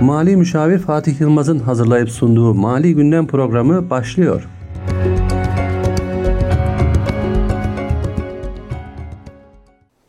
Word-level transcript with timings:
Mali 0.00 0.36
Müşavir 0.36 0.78
Fatih 0.78 1.20
Yılmaz'ın 1.20 1.58
hazırlayıp 1.58 2.10
sunduğu 2.10 2.54
Mali 2.54 2.94
Gündem 2.94 3.26
programı 3.26 3.90
başlıyor. 3.90 4.48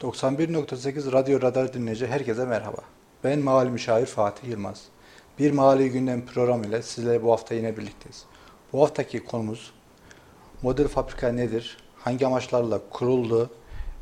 ...91.8 0.01 1.11
Radyo 1.11 1.41
Radar 1.41 1.73
dinleyici 1.73 2.07
herkese 2.07 2.45
merhaba. 2.45 2.77
Ben 3.23 3.39
Mali 3.39 3.69
Müşavir 3.69 4.05
Fatih 4.05 4.49
Yılmaz. 4.49 4.83
Bir 5.39 5.51
Mali 5.51 5.89
Gündem 5.89 6.25
programı 6.25 6.65
ile 6.65 6.81
sizlerle 6.81 7.23
bu 7.23 7.31
hafta 7.31 7.55
yine 7.55 7.77
birlikteyiz. 7.77 8.25
Bu 8.73 8.81
haftaki 8.81 9.25
konumuz 9.25 9.71
model 10.61 10.87
fabrika 10.87 11.31
nedir, 11.31 11.77
hangi 11.97 12.27
amaçlarla 12.27 12.79
kuruldu, 12.89 13.49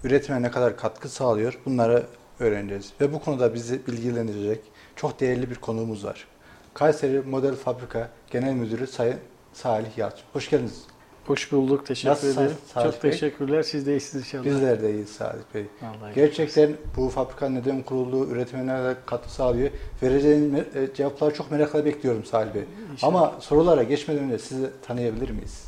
üretime 0.04 0.42
ne 0.42 0.52
kadar 0.52 0.78
katkı 0.78 1.10
sağlıyor 1.10 1.60
bunları 1.66 2.06
öğreneceğiz. 2.40 2.94
Ve 3.02 3.14
bu 3.14 3.20
konuda 3.21 3.54
bizi 3.54 3.87
bilgilendirecek 3.87 4.62
çok 5.00 5.20
değerli 5.20 5.50
bir 5.50 5.56
konuğumuz 5.56 6.06
var. 6.06 6.28
Kayseri 6.74 7.21
Model 7.21 7.56
Fabrika 7.56 8.10
Genel 8.32 8.54
Müdürü 8.54 8.88
Sayın 8.88 9.18
Salih 9.54 9.98
Yalçın. 9.98 10.24
Hoş 10.34 10.50
geldiniz. 10.50 10.84
Hoş 11.26 11.52
bulduk. 11.52 11.86
Teşekkür 11.86 12.10
Nasılsınız 12.10 12.38
ederim. 12.38 12.57
Salih 12.74 12.92
Çok 12.92 13.04
Bey? 13.04 13.12
teşekkürler. 13.12 13.64
Siz 13.64 13.88
de 13.88 13.92
iyisiniz 13.92 14.26
inşallah. 14.26 14.46
Bizler 14.46 14.82
de 14.82 14.92
iyiyiz 14.92 15.10
Salih 15.10 15.42
Bey. 15.54 15.66
Vallahi 15.82 16.16
Gerçekten 16.16 16.71
bu 16.98 17.10
fabrika 17.10 17.50
neden 17.50 17.84
kuruldu, 17.84 18.28
üretime 18.32 18.68
ne 18.68 18.96
katkı 19.06 19.34
sağlıyor? 19.34 19.70
Vereceğiniz 20.04 20.60
e, 20.60 20.93
cevapları 20.96 21.34
çok 21.34 21.52
merakla 21.52 21.86
bekliyorum 21.86 22.26
Salih 22.26 22.54
Bey. 22.54 22.64
İnşallah. 22.92 23.14
Ama 23.14 23.36
sorulara 23.40 23.84
geçmeden 23.84 24.24
önce 24.24 24.40
sizi 24.40 24.70
tanıyabilir 24.88 25.29
miyiz? 25.29 25.66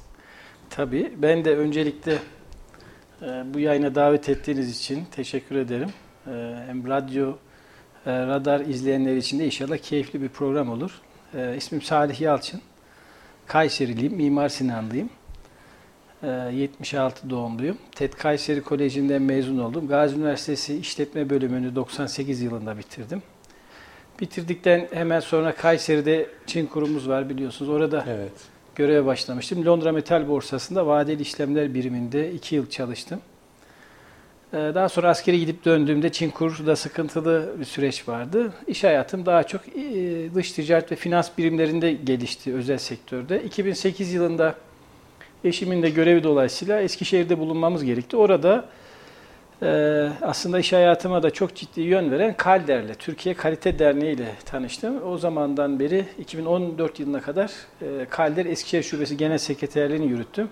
Tabii. 0.70 1.13
Ben 1.17 1.45
de 1.45 1.58
öncelikle 1.58 2.20
e, 3.22 3.25
bu 3.53 3.59
yayına 3.59 3.95
davet 3.95 4.30
ettiğiniz 4.30 4.77
için 4.77 5.05
teşekkür 5.11 5.55
ederim. 5.55 5.89
E, 6.27 6.31
hem 6.67 6.88
radyo, 6.88 7.34
e, 8.05 8.11
radar 8.27 8.59
izleyenler 8.59 9.15
için 9.15 9.39
de 9.39 9.45
inşallah 9.45 9.77
keyifli 9.77 10.21
bir 10.21 10.30
program 10.30 10.69
olur. 10.69 11.02
E, 11.35 11.57
ismim 11.57 11.81
Salih 11.81 12.21
Yalçın. 12.21 12.61
Kayseriliyim, 13.47 14.13
Mimar 14.16 14.49
Sinanlıyım. 14.49 15.09
E, 16.23 16.27
76 16.27 17.30
doğumluyum. 17.30 17.77
TED 17.95 18.13
Kayseri 18.13 18.61
Koleji'nden 18.61 19.21
mezun 19.21 19.58
oldum. 19.58 19.88
Gazi 19.88 20.16
Üniversitesi 20.16 20.77
İşletme 20.77 21.30
Bölümünü 21.30 21.75
98 21.75 22.41
yılında 22.41 22.77
bitirdim. 22.77 23.21
Bitirdikten 24.19 24.88
hemen 24.93 25.19
sonra 25.19 25.55
Kayseri'de 25.55 26.30
Çin 26.47 26.65
kurumumuz 26.65 27.09
var 27.09 27.30
biliyorsunuz. 27.30 27.69
Orada 27.69 28.05
Evet. 28.09 28.31
göreve 28.75 29.05
başlamıştım. 29.05 29.65
Londra 29.65 29.91
Metal 29.91 30.27
Borsası'nda 30.27 30.88
vadeli 30.88 31.21
işlemler 31.21 31.73
biriminde 31.73 32.31
2 32.31 32.55
yıl 32.55 32.69
çalıştım. 32.69 33.21
Ee, 34.53 34.57
Daha 34.57 34.89
sonra 34.89 35.09
askere 35.09 35.38
gidip 35.38 35.66
döndüğümde 35.66 36.11
Çinkur'da 36.11 36.75
sıkıntılı 36.75 37.49
bir 37.59 37.66
süreç 37.66 38.07
vardı. 38.07 38.53
İş 38.67 38.83
hayatım 38.83 39.25
daha 39.25 39.43
çok 39.43 39.61
e, 39.67 39.73
dış 40.35 40.52
ticaret 40.52 40.91
ve 40.91 40.95
finans 40.95 41.30
birimlerinde 41.38 41.93
gelişti 41.93 42.53
özel 42.53 42.77
sektörde. 42.77 43.43
2008 43.43 44.13
yılında 44.13 44.55
eşimin 45.43 45.83
de 45.83 45.89
görevi 45.89 46.23
dolayısıyla 46.23 46.81
Eskişehir'de 46.81 47.39
bulunmamız 47.39 47.83
gerekti. 47.83 48.17
Orada 48.17 48.66
e, 49.63 49.67
aslında 50.21 50.59
iş 50.59 50.73
hayatıma 50.73 51.23
da 51.23 51.30
çok 51.30 51.55
ciddi 51.55 51.81
yön 51.81 52.11
veren 52.11 52.38
Kalder'le, 52.38 52.93
Türkiye 52.99 53.36
Kalite 53.36 53.80
Derneği 53.80 54.15
ile 54.15 54.36
tanıştım. 54.45 55.08
O 55.08 55.17
zamandan 55.17 55.80
beri 55.80 56.05
2014 56.19 56.99
yılına 56.99 57.21
kadar 57.21 57.52
e, 57.81 58.05
Kalder 58.09 58.45
Eskişehir 58.45 58.83
Şubesi 58.83 59.17
Genel 59.17 59.38
Sekreterliğini 59.38 60.08
yürüttüm. 60.08 60.49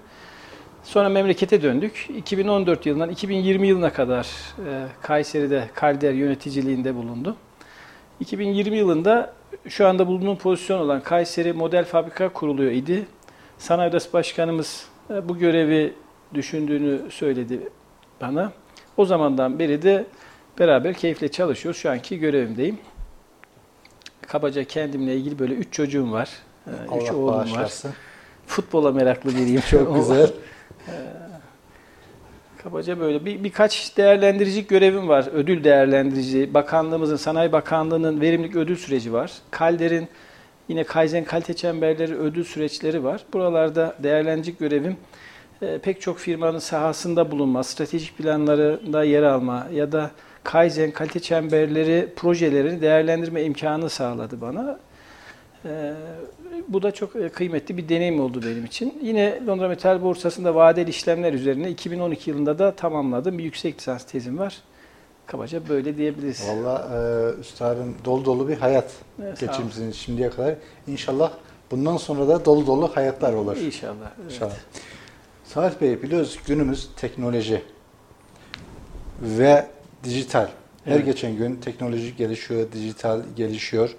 Sonra 0.89 1.09
memlekete 1.09 1.61
döndük. 1.61 2.09
2014 2.17 2.85
yılından 2.85 3.09
2020 3.09 3.67
yılına 3.67 3.93
kadar 3.93 4.27
e, 4.67 4.85
Kayseri'de 5.01 5.69
Kalder 5.75 6.13
yöneticiliğinde 6.13 6.95
bulundum. 6.95 7.35
2020 8.19 8.77
yılında 8.77 9.33
şu 9.67 9.87
anda 9.87 10.07
bulunduğum 10.07 10.37
pozisyon 10.37 10.79
olan 10.79 11.01
Kayseri 11.01 11.53
Model 11.53 11.85
Fabrika 11.85 12.29
kuruluyor 12.29 12.71
idi. 12.71 13.07
Sanayi 13.57 13.89
Odası 13.89 14.13
Başkanımız 14.13 14.85
e, 15.09 15.29
bu 15.29 15.37
görevi 15.37 15.93
düşündüğünü 16.33 17.01
söyledi 17.11 17.59
bana. 18.21 18.51
O 18.97 19.05
zamandan 19.05 19.59
beri 19.59 19.81
de 19.81 20.05
beraber 20.59 20.93
keyifle 20.93 21.31
çalışıyoruz. 21.31 21.81
Şu 21.81 21.89
anki 21.91 22.19
görevimdeyim. 22.19 22.77
Kabaca 24.21 24.63
kendimle 24.63 25.15
ilgili 25.15 25.39
böyle 25.39 25.53
üç 25.53 25.73
çocuğum 25.73 26.11
var. 26.11 26.29
E, 26.67 26.97
Üç 27.01 27.11
oğlum 27.11 27.27
var. 27.27 27.71
Futbola 28.47 28.91
meraklı 28.91 29.35
biriyim. 29.35 29.61
Çok 29.69 29.95
güzel. 29.99 30.31
Kabaca 32.63 32.99
böyle 32.99 33.25
bir 33.25 33.43
birkaç 33.43 33.97
değerlendirici 33.97 34.67
görevim 34.67 35.07
var. 35.07 35.29
Ödül 35.33 35.63
değerlendirici, 35.63 36.53
bakanlığımızın, 36.53 37.15
Sanayi 37.15 37.51
Bakanlığı'nın 37.51 38.21
verimlilik 38.21 38.55
ödül 38.55 38.75
süreci 38.75 39.13
var. 39.13 39.31
Kalder'in 39.51 40.07
yine 40.67 40.83
Kaizen 40.83 41.23
kalite 41.23 41.53
çemberleri 41.53 42.15
ödül 42.15 42.43
süreçleri 42.43 43.03
var. 43.03 43.25
Buralarda 43.33 43.95
değerlendirici 44.03 44.57
görevim 44.57 44.97
e, 45.61 45.77
pek 45.77 46.01
çok 46.01 46.17
firmanın 46.17 46.59
sahasında 46.59 47.31
bulunma, 47.31 47.63
stratejik 47.63 48.17
planlarında 48.17 49.03
yer 49.03 49.23
alma 49.23 49.67
ya 49.73 49.91
da 49.91 50.11
Kaizen 50.43 50.91
kalite 50.91 51.19
çemberleri 51.19 52.13
projelerini 52.15 52.81
değerlendirme 52.81 53.43
imkanı 53.43 53.89
sağladı 53.89 54.41
bana. 54.41 54.79
E, 55.65 55.93
bu 56.67 56.83
da 56.83 56.91
çok 56.91 57.15
e, 57.15 57.29
kıymetli 57.29 57.77
bir 57.77 57.89
deneyim 57.89 58.19
oldu 58.19 58.41
benim 58.45 58.65
için. 58.65 58.99
Yine 59.01 59.39
Londra 59.47 59.67
Metal 59.67 60.01
Borsası'nda 60.01 60.55
vadeli 60.55 60.89
işlemler 60.89 61.33
üzerine 61.33 61.69
2012 61.69 62.29
yılında 62.29 62.59
da 62.59 62.75
tamamladığım 62.75 63.37
bir 63.37 63.43
yüksek 63.43 63.77
lisans 63.77 64.03
tezim 64.05 64.37
var. 64.39 64.57
Kabaca 65.25 65.69
böyle 65.69 65.97
diyebiliriz. 65.97 66.47
Valla 66.49 66.89
e, 67.37 67.39
üstadın 67.39 67.95
dolu 68.05 68.25
dolu 68.25 68.47
bir 68.47 68.57
hayat 68.57 68.91
Evet, 69.23 69.39
geçirmişsiniz 69.39 69.95
şimdiye 69.95 70.29
kadar. 70.29 70.55
İnşallah 70.87 71.31
bundan 71.71 71.97
sonra 71.97 72.27
da 72.27 72.45
dolu 72.45 72.67
dolu 72.67 72.95
hayatlar 72.95 73.33
olur. 73.33 73.57
İnşallah. 73.57 74.11
evet. 74.21 74.31
İnşallah. 74.31 74.55
Salih 75.45 75.81
Bey 75.81 76.01
biliyoruz 76.01 76.39
günümüz 76.47 76.89
teknoloji 76.95 77.61
ve 79.21 79.67
dijital. 80.03 80.47
Her 80.85 80.95
Evet. 80.95 81.05
geçen 81.05 81.35
gün 81.37 81.55
teknoloji 81.55 82.15
gelişiyor, 82.15 82.71
dijital 82.71 83.21
gelişiyor. 83.35 83.95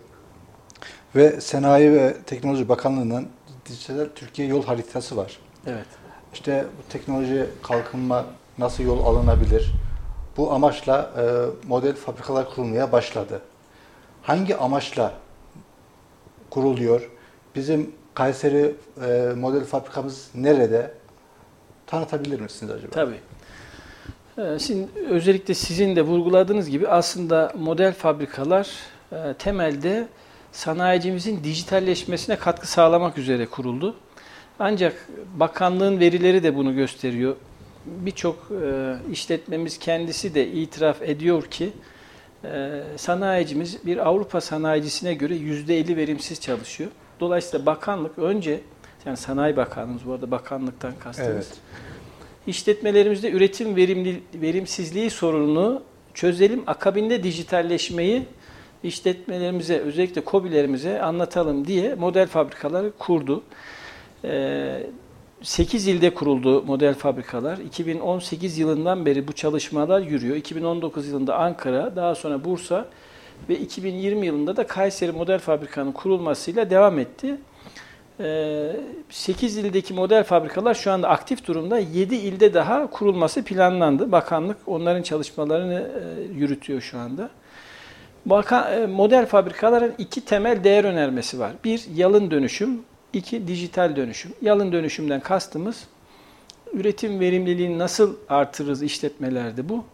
Ve 1.16 1.40
Sanayi 1.40 1.92
ve 1.92 2.16
Teknoloji 2.26 2.68
Bakanlığı'nın 2.68 3.28
dijital 3.68 4.06
Türkiye 4.14 4.48
yol 4.48 4.64
haritası 4.64 5.16
var. 5.16 5.38
Evet. 5.66 5.86
İşte 6.34 6.64
bu 6.78 6.92
teknoloji 6.92 7.46
kalkınma 7.62 8.24
nasıl 8.58 8.84
yol 8.84 9.06
alınabilir? 9.06 9.72
Bu 10.36 10.52
amaçla 10.52 11.10
e, 11.18 11.22
model 11.68 11.94
fabrikalar 11.94 12.50
kurulmaya 12.54 12.92
başladı. 12.92 13.40
Hangi 14.22 14.56
amaçla 14.56 15.12
kuruluyor? 16.50 17.10
Bizim 17.54 17.90
Kayseri 18.14 18.74
e, 19.06 19.32
model 19.36 19.64
fabrikamız 19.64 20.28
nerede? 20.34 20.94
Tanıtabilir 21.86 22.40
misiniz 22.40 22.72
acaba? 22.72 22.90
Tabii. 22.92 23.20
Ee, 24.38 24.58
Şimdi 24.58 24.88
özellikle 25.10 25.54
sizin 25.54 25.96
de 25.96 26.02
vurguladığınız 26.02 26.70
gibi 26.70 26.88
aslında 26.88 27.52
model 27.58 27.92
fabrikalar 27.92 28.68
e, 29.12 29.34
temelde 29.38 30.08
sanayicimizin 30.52 31.44
dijitalleşmesine 31.44 32.36
katkı 32.36 32.68
sağlamak 32.68 33.18
üzere 33.18 33.46
kuruldu. 33.46 33.96
Ancak 34.58 35.08
bakanlığın 35.36 36.00
verileri 36.00 36.42
de 36.42 36.56
bunu 36.56 36.74
gösteriyor. 36.74 37.36
Birçok 37.86 38.36
e, 38.62 38.94
işletmemiz 39.12 39.78
kendisi 39.78 40.34
de 40.34 40.48
itiraf 40.48 41.02
ediyor 41.02 41.42
ki 41.42 41.72
e, 42.44 42.82
sanayicimiz 42.96 43.86
bir 43.86 44.08
Avrupa 44.08 44.40
sanayicisine 44.40 45.14
göre 45.14 45.34
%50 45.34 45.96
verimsiz 45.96 46.40
çalışıyor. 46.40 46.90
Dolayısıyla 47.20 47.66
bakanlık 47.66 48.18
önce 48.18 48.60
yani 49.06 49.16
Sanayi 49.16 49.56
Bakanlığımız 49.56 50.06
bu 50.06 50.12
arada 50.12 50.30
bakanlıktan 50.30 50.92
kastımız. 51.00 51.30
Evet. 51.30 51.48
İşletmelerimizde 52.46 53.30
üretim 53.30 53.76
verimli, 53.76 54.22
verimsizliği 54.34 55.10
sorununu 55.10 55.82
çözelim. 56.14 56.62
Akabinde 56.66 57.22
dijitalleşmeyi 57.22 58.26
işletmelerimize, 58.82 59.78
özellikle 59.78 60.24
KOBİ'lerimize 60.24 61.02
anlatalım 61.02 61.66
diye 61.66 61.94
model 61.94 62.26
fabrikaları 62.26 62.92
kurdu. 62.98 63.42
Ee, 64.24 64.86
8 65.42 65.88
ilde 65.88 66.14
kuruldu 66.14 66.62
model 66.62 66.94
fabrikalar. 66.94 67.58
2018 67.58 68.58
yılından 68.58 69.06
beri 69.06 69.28
bu 69.28 69.32
çalışmalar 69.32 70.00
yürüyor. 70.00 70.36
2019 70.36 71.08
yılında 71.08 71.36
Ankara, 71.36 71.96
daha 71.96 72.14
sonra 72.14 72.44
Bursa 72.44 72.86
ve 73.48 73.58
2020 73.58 74.26
yılında 74.26 74.56
da 74.56 74.66
Kayseri 74.66 75.12
Model 75.12 75.38
Fabrika'nın 75.38 75.92
kurulmasıyla 75.92 76.70
devam 76.70 76.98
etti. 76.98 77.36
8 79.10 79.56
ildeki 79.56 79.94
model 79.94 80.24
fabrikalar 80.24 80.74
şu 80.74 80.92
anda 80.92 81.08
aktif 81.08 81.46
durumda. 81.46 81.78
7 81.78 82.14
ilde 82.14 82.54
daha 82.54 82.90
kurulması 82.90 83.44
planlandı. 83.44 84.12
Bakanlık 84.12 84.56
onların 84.66 85.02
çalışmalarını 85.02 85.74
e, 85.74 86.22
yürütüyor 86.32 86.80
şu 86.80 86.98
anda. 86.98 87.30
E, 88.26 88.86
model 88.86 89.26
fabrikaların 89.26 89.94
iki 89.98 90.24
temel 90.24 90.64
değer 90.64 90.84
önermesi 90.84 91.38
var. 91.38 91.52
Bir, 91.64 91.84
yalın 91.94 92.30
dönüşüm. 92.30 92.82
iki 93.12 93.48
dijital 93.48 93.96
dönüşüm. 93.96 94.32
Yalın 94.42 94.72
dönüşümden 94.72 95.20
kastımız 95.20 95.84
üretim 96.72 97.20
verimliliğini 97.20 97.78
nasıl 97.78 98.16
artırırız 98.28 98.82
işletmelerde 98.82 99.68
bu. 99.68 99.84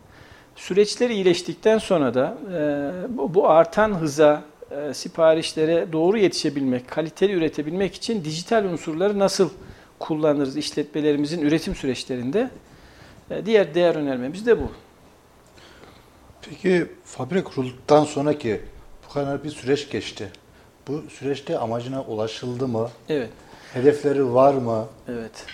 Süreçler 0.56 1.11
iyileştikten 1.11 1.78
sonra 1.78 2.14
da 2.14 2.38
e, 2.55 2.90
bu, 3.34 3.49
artan 3.49 4.00
hıza 4.00 4.43
e, 4.70 4.94
siparişlere 4.94 5.93
doğru 5.93 6.19
yetişebilmek, 6.19 6.88
kaliteli 6.88 7.32
üretebilmek 7.32 7.94
için 7.94 8.25
dijital 8.25 8.64
unsurları 8.64 9.19
nasıl 9.19 9.50
kullanırız 9.99 10.56
işletmelerimizin 10.56 11.43
üretim 11.43 11.75
süreçlerinde? 11.75 12.50
Diğer 13.44 13.75
değer 13.75 13.94
önermemiz 13.94 14.46
de 14.46 14.58
bu. 14.58 14.70
Peki 16.50 16.87
fabrika 17.04 17.50
kurulduktan 17.50 18.04
sonraki 18.04 18.60
bu 19.08 19.12
kadar 19.12 19.44
bir 19.44 19.50
süreç 19.50 19.90
geçti. 19.90 20.31
Bu 20.88 21.02
süreçte 21.10 21.58
amacına 21.58 22.02
ulaşıldı 22.02 22.69
mı? 22.69 22.88
Evet. 23.08 23.31
Hedefleri 23.72 24.34
var 24.34 24.54
mı? 24.54 24.87
Evet. 25.08 25.46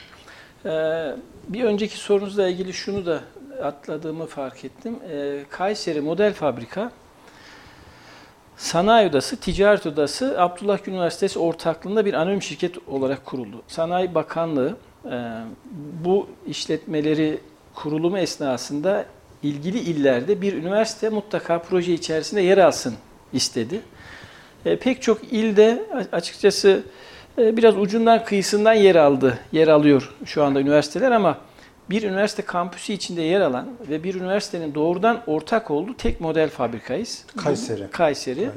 Ee, 0.64 1.16
bir 1.48 1.64
önceki 1.64 1.96
sorunuzla 1.96 2.48
ilgili 2.48 2.72
şunu 2.72 3.06
da 3.06 3.20
atladığımı 3.62 4.26
fark 4.26 4.64
ettim. 4.64 4.98
Ee, 5.10 5.44
Kayseri 5.50 6.00
Model 6.00 6.32
Fabrika 6.34 6.92
Sanayi 8.56 9.08
Odası, 9.08 9.36
Ticaret 9.36 9.86
Odası, 9.86 10.40
Abdullah 10.40 10.84
Gül 10.84 10.92
Üniversitesi 10.92 11.38
ortaklığında 11.38 12.04
bir 12.04 12.14
anonim 12.14 12.42
şirket 12.42 12.88
olarak 12.88 13.24
kuruldu. 13.24 13.62
Sanayi 13.68 14.14
Bakanlığı 14.14 14.76
e, 15.04 15.10
bu 16.04 16.28
işletmeleri 16.46 17.40
kurulumu 17.74 18.18
esnasında 18.18 19.06
ilgili 19.42 19.78
illerde 19.78 20.42
bir 20.42 20.52
üniversite 20.52 21.08
mutlaka 21.08 21.58
proje 21.58 21.92
içerisinde 21.94 22.40
yer 22.40 22.58
alsın 22.58 22.94
istedi. 23.32 23.80
E, 24.64 24.76
pek 24.78 25.02
çok 25.02 25.32
ilde 25.32 25.84
açıkçası 26.12 26.82
e, 27.38 27.56
biraz 27.56 27.76
ucundan 27.78 28.24
kıyısından 28.24 28.72
yer 28.72 28.96
aldı, 28.96 29.38
yer 29.52 29.68
alıyor 29.68 30.14
şu 30.24 30.44
anda 30.44 30.60
üniversiteler 30.60 31.10
ama 31.10 31.38
bir 31.90 32.02
üniversite 32.02 32.42
kampüsü 32.42 32.92
içinde 32.92 33.22
yer 33.22 33.40
alan 33.40 33.68
ve 33.88 34.04
bir 34.04 34.14
üniversitenin 34.14 34.74
doğrudan 34.74 35.22
ortak 35.26 35.70
olduğu 35.70 35.96
tek 35.96 36.20
model 36.20 36.48
fabrikayız. 36.50 37.24
Kayseri. 37.36 37.90
Kayseri. 37.90 38.36
Kayseri. 38.36 38.50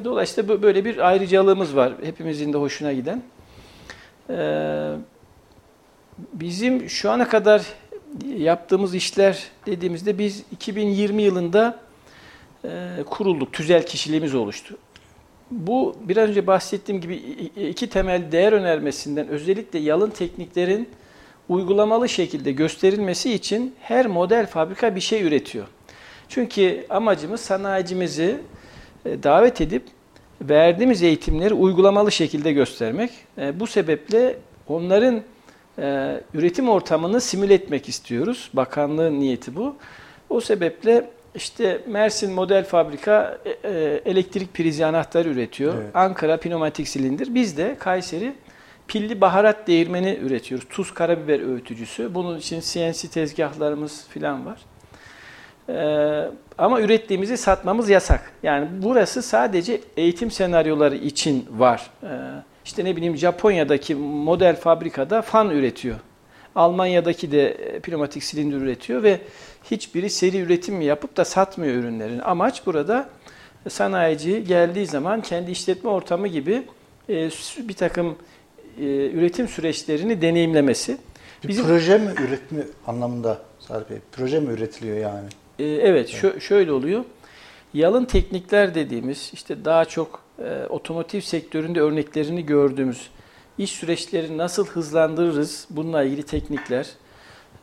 E, 0.00 0.04
Dolayısıyla 0.04 0.54
bö- 0.54 0.62
böyle 0.62 0.84
bir 0.84 1.08
ayrıcalığımız 1.08 1.76
var. 1.76 1.92
Hepimizin 2.02 2.52
de 2.52 2.56
hoşuna 2.58 2.92
giden. 2.92 3.22
E, 4.30 4.36
Bizim 6.32 6.90
şu 6.90 7.10
ana 7.10 7.28
kadar 7.28 7.62
yaptığımız 8.36 8.94
işler 8.94 9.44
dediğimizde 9.66 10.18
biz 10.18 10.42
2020 10.52 11.22
yılında 11.22 11.80
e, 12.64 12.68
kurulduk. 13.10 13.52
Tüzel 13.52 13.86
kişiliğimiz 13.86 14.34
oluştu. 14.34 14.76
Bu 15.50 15.96
biraz 16.00 16.28
önce 16.30 16.46
bahsettiğim 16.46 17.00
gibi 17.00 17.14
iki 17.70 17.88
temel 17.88 18.32
değer 18.32 18.52
önermesinden 18.52 19.28
özellikle 19.28 19.78
yalın 19.78 20.10
tekniklerin 20.10 20.88
uygulamalı 21.48 22.08
şekilde 22.08 22.52
gösterilmesi 22.52 23.32
için 23.32 23.74
her 23.80 24.06
model 24.06 24.46
fabrika 24.46 24.96
bir 24.96 25.00
şey 25.00 25.22
üretiyor. 25.22 25.66
Çünkü 26.28 26.86
amacımız 26.90 27.40
sanayicimizi 27.40 28.40
e, 29.04 29.22
davet 29.22 29.60
edip 29.60 29.82
verdiğimiz 30.42 31.02
eğitimleri 31.02 31.54
uygulamalı 31.54 32.12
şekilde 32.12 32.52
göstermek. 32.52 33.10
E, 33.38 33.60
Bu 33.60 33.66
sebeple 33.66 34.36
onların 34.68 35.22
e, 35.78 36.20
üretim 36.34 36.68
ortamını 36.68 37.20
simüle 37.20 37.54
etmek 37.54 37.88
istiyoruz. 37.88 38.50
Bakanlığın 38.52 39.20
niyeti 39.20 39.56
bu. 39.56 39.76
O 40.30 40.40
sebeple 40.40 41.10
işte 41.34 41.80
Mersin 41.86 42.32
Model 42.32 42.64
Fabrika 42.64 43.38
e, 43.44 43.50
e, 43.50 44.00
elektrik 44.04 44.54
prizi 44.54 44.86
anahtarı 44.86 45.28
üretiyor. 45.28 45.74
Evet. 45.74 45.96
Ankara 45.96 46.36
pneumatik 46.36 46.88
silindir. 46.88 47.34
Biz 47.34 47.56
de 47.56 47.76
Kayseri 47.78 48.34
pilli 48.88 49.20
baharat 49.20 49.66
değirmeni 49.66 50.18
üretiyoruz. 50.22 50.68
Tuz 50.68 50.94
karabiber 50.94 51.40
öğütücüsü. 51.40 52.14
Bunun 52.14 52.38
için 52.38 52.60
CNC 52.60 53.08
tezgahlarımız 53.08 54.06
falan 54.08 54.46
var. 54.46 54.60
Ee, 55.68 56.30
ama 56.58 56.80
ürettiğimizi 56.80 57.36
satmamız 57.36 57.88
yasak. 57.88 58.32
Yani 58.42 58.68
burası 58.82 59.22
sadece 59.22 59.80
eğitim 59.96 60.30
senaryoları 60.30 60.96
için 60.96 61.46
var. 61.50 61.90
Ee, 62.02 62.06
işte 62.64 62.84
ne 62.84 62.96
bileyim 62.96 63.16
Japonya'daki 63.16 63.94
model 63.94 64.56
fabrikada 64.56 65.22
fan 65.22 65.50
üretiyor. 65.50 65.96
Almanya'daki 66.54 67.32
de 67.32 67.48
e, 67.48 67.78
pneumatik 67.80 68.24
silindir 68.24 68.56
üretiyor 68.56 69.02
ve 69.02 69.20
hiçbiri 69.70 70.10
seri 70.10 70.38
üretim 70.38 70.80
yapıp 70.80 71.16
da 71.16 71.24
satmıyor 71.24 71.74
ürünlerini. 71.74 72.22
Amaç 72.22 72.66
burada 72.66 73.08
sanayici 73.68 74.44
geldiği 74.44 74.86
zaman 74.86 75.20
kendi 75.22 75.50
işletme 75.50 75.90
ortamı 75.90 76.28
gibi 76.28 76.62
e, 77.08 77.30
bir 77.68 77.74
takım 77.74 78.16
e, 78.80 78.84
üretim 79.10 79.48
süreçlerini 79.48 80.22
deneyimlemesi. 80.22 80.96
Bir 81.42 81.48
Bizim- 81.48 81.66
proje 81.66 81.98
mi 81.98 82.10
üretme 82.28 82.60
anlamında 82.86 83.38
Salih 83.60 83.90
Bey? 83.90 83.98
Proje 84.12 84.40
mi 84.40 84.52
üretiliyor 84.52 84.96
yani? 84.96 85.28
Evet, 85.58 86.10
şö- 86.10 86.40
şöyle 86.40 86.72
oluyor. 86.72 87.04
Yalın 87.74 88.04
teknikler 88.04 88.74
dediğimiz 88.74 89.30
işte 89.34 89.64
daha 89.64 89.84
çok 89.84 90.23
e, 90.38 90.66
otomotiv 90.68 91.20
sektöründe 91.20 91.80
örneklerini 91.80 92.46
gördüğümüz 92.46 93.10
iş 93.58 93.70
süreçlerini 93.70 94.38
nasıl 94.38 94.66
hızlandırırız 94.66 95.66
bununla 95.70 96.02
ilgili 96.02 96.22
teknikler, 96.22 96.86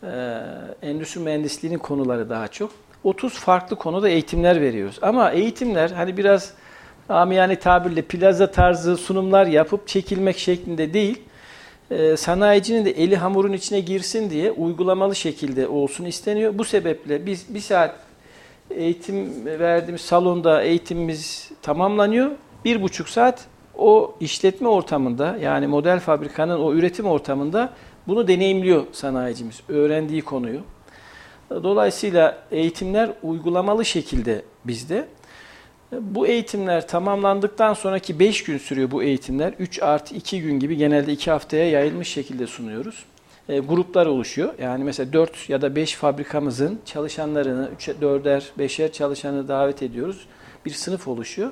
e, 0.03 0.41
endüstri 0.81 1.21
mühendisliğinin 1.21 1.79
konuları 1.79 2.29
daha 2.29 2.47
çok. 2.47 2.71
30 3.03 3.33
farklı 3.33 3.75
konuda 3.75 4.09
eğitimler 4.09 4.61
veriyoruz. 4.61 4.99
Ama 5.01 5.31
eğitimler 5.31 5.89
hani 5.89 6.17
biraz 6.17 6.53
amiyane 7.09 7.59
tabirle 7.59 8.01
plaza 8.01 8.51
tarzı 8.51 8.97
sunumlar 8.97 9.45
yapıp 9.45 9.87
çekilmek 9.87 10.37
şeklinde 10.37 10.93
değil, 10.93 11.21
e, 11.91 12.17
sanayicinin 12.17 12.85
de 12.85 12.91
eli 12.91 13.15
hamurun 13.17 13.53
içine 13.53 13.79
girsin 13.79 14.29
diye 14.29 14.51
uygulamalı 14.51 15.15
şekilde 15.15 15.67
olsun 15.67 16.05
isteniyor. 16.05 16.57
Bu 16.57 16.63
sebeple 16.63 17.25
biz 17.25 17.55
bir 17.55 17.59
saat 17.59 17.95
eğitim 18.69 19.45
verdiğimiz 19.45 20.01
salonda 20.01 20.63
eğitimimiz 20.63 21.51
tamamlanıyor. 21.61 22.31
Bir 22.65 22.81
buçuk 22.81 23.09
saat 23.09 23.45
o 23.77 24.15
işletme 24.19 24.67
ortamında 24.67 25.37
yani 25.41 25.67
model 25.67 25.99
fabrikanın 25.99 26.59
o 26.59 26.73
üretim 26.73 27.05
ortamında 27.05 27.73
bunu 28.07 28.27
deneyimliyor 28.27 28.83
sanayicimiz. 28.91 29.61
Öğrendiği 29.69 30.21
konuyu. 30.21 30.61
Dolayısıyla 31.49 32.43
eğitimler 32.51 33.09
uygulamalı 33.23 33.85
şekilde 33.85 34.41
bizde. 34.65 35.07
Bu 35.91 36.27
eğitimler 36.27 36.87
tamamlandıktan 36.87 37.73
sonraki 37.73 38.19
5 38.19 38.43
gün 38.43 38.57
sürüyor 38.57 38.91
bu 38.91 39.03
eğitimler. 39.03 39.53
3 39.59 39.81
artı 39.81 40.15
2 40.15 40.41
gün 40.41 40.59
gibi 40.59 40.77
genelde 40.77 41.13
2 41.13 41.31
haftaya 41.31 41.69
yayılmış 41.69 42.07
şekilde 42.07 42.47
sunuyoruz. 42.47 43.05
E, 43.49 43.59
gruplar 43.59 44.05
oluşuyor. 44.05 44.53
Yani 44.61 44.83
mesela 44.83 45.13
4 45.13 45.49
ya 45.49 45.61
da 45.61 45.75
5 45.75 45.95
fabrikamızın 45.95 46.79
çalışanlarını, 46.85 47.69
3'er, 47.79 47.93
4'er, 48.01 48.43
5'er 48.59 48.91
çalışanı 48.91 49.47
davet 49.47 49.83
ediyoruz. 49.83 50.27
Bir 50.65 50.71
sınıf 50.71 51.07
oluşuyor. 51.07 51.51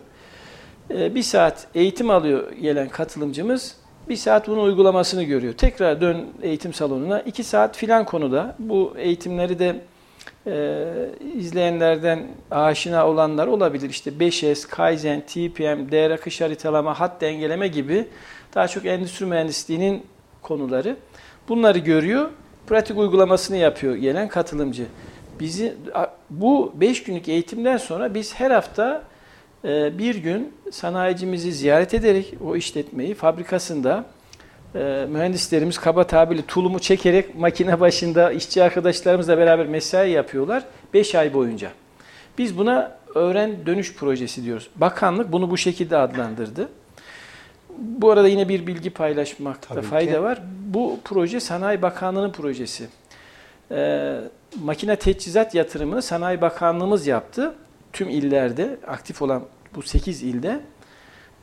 E, 0.92 1.16
bir 1.16 1.24
saat 1.24 1.68
eğitim 1.76 2.10
alıyor 2.10 2.52
gelen 2.52 2.90
katılımcımız. 2.90 3.76
Bir 4.10 4.16
saat 4.16 4.48
bunun 4.48 4.64
uygulamasını 4.64 5.24
görüyor. 5.24 5.54
Tekrar 5.54 6.02
dön 6.02 6.26
eğitim 6.42 6.74
salonuna. 6.74 7.22
2 7.22 7.44
saat 7.44 7.78
filan 7.78 8.06
konuda. 8.06 8.56
Bu 8.60 8.94
eğitimleri 8.98 9.60
de 9.60 9.76
e, 10.48 10.86
izleyenlerden 11.36 12.28
aşina 12.52 13.08
olanlar 13.08 13.48
olabilir. 13.48 13.90
İşte 13.90 14.12
5S, 14.12 14.68
Kaizen, 14.68 15.22
TPM, 15.22 15.92
değer 15.92 16.12
akış 16.12 16.42
haritalama, 16.42 17.00
hat 17.00 17.22
dengeleme 17.22 17.68
gibi 17.68 18.08
daha 18.56 18.68
çok 18.68 18.86
endüstri 18.86 19.26
mühendisliğinin 19.26 20.04
konuları. 20.42 20.96
Bunları 21.50 21.80
görüyor, 21.80 22.30
pratik 22.68 22.98
uygulamasını 22.98 23.58
yapıyor 23.58 23.96
gelen 23.96 24.28
katılımcı. 24.28 24.86
Bizi 25.40 25.74
bu 26.30 26.74
5 26.76 27.04
günlük 27.04 27.30
eğitimden 27.30 27.78
sonra 27.78 28.14
biz 28.14 28.36
her 28.36 28.52
hafta 28.52 29.04
bir 29.64 30.16
gün 30.16 30.54
sanayicimizi 30.72 31.52
ziyaret 31.52 31.94
ederek 31.94 32.34
o 32.46 32.56
işletmeyi 32.56 33.14
fabrikasında 33.14 34.06
e, 34.76 35.08
mühendislerimiz 35.10 35.78
kaba 35.78 36.08
tabirle 36.08 36.42
tulumu 36.42 36.80
çekerek 36.80 37.36
makine 37.36 37.80
başında 37.80 38.32
işçi 38.32 38.64
arkadaşlarımızla 38.64 39.38
beraber 39.38 39.66
mesai 39.66 40.12
yapıyorlar 40.12 40.64
5 40.94 41.16
ay 41.16 41.34
boyunca. 41.34 41.72
Biz 42.38 42.58
buna 42.58 42.98
öğren 43.16 43.66
dönüş 43.66 43.96
projesi 43.96 44.44
diyoruz. 44.44 44.70
Bakanlık 44.76 45.32
bunu 45.32 45.50
bu 45.50 45.58
şekilde 45.58 45.98
adlandırdı. 45.98 46.70
Bu 47.78 48.12
arada 48.12 48.28
yine 48.28 48.50
bir 48.50 48.68
bilgi 48.68 48.90
paylaşmakta 48.90 49.76
Tabii 49.76 49.86
fayda 49.86 50.12
ki. 50.12 50.22
var. 50.24 50.42
Bu 50.66 51.00
proje 51.04 51.40
Sanayi 51.40 51.82
Bakanlığı'nın 51.82 52.32
projesi. 52.32 52.88
Ee, 53.72 54.20
makine 54.64 54.96
teçhizat 54.96 55.56
yatırımını 55.56 56.02
Sanayi 56.02 56.42
Bakanlığımız 56.42 57.08
yaptı. 57.08 57.56
Tüm 57.94 58.10
illerde, 58.10 58.78
aktif 58.88 59.22
olan 59.22 59.44
bu 59.76 59.82
8 59.82 60.24
ilde. 60.24 60.60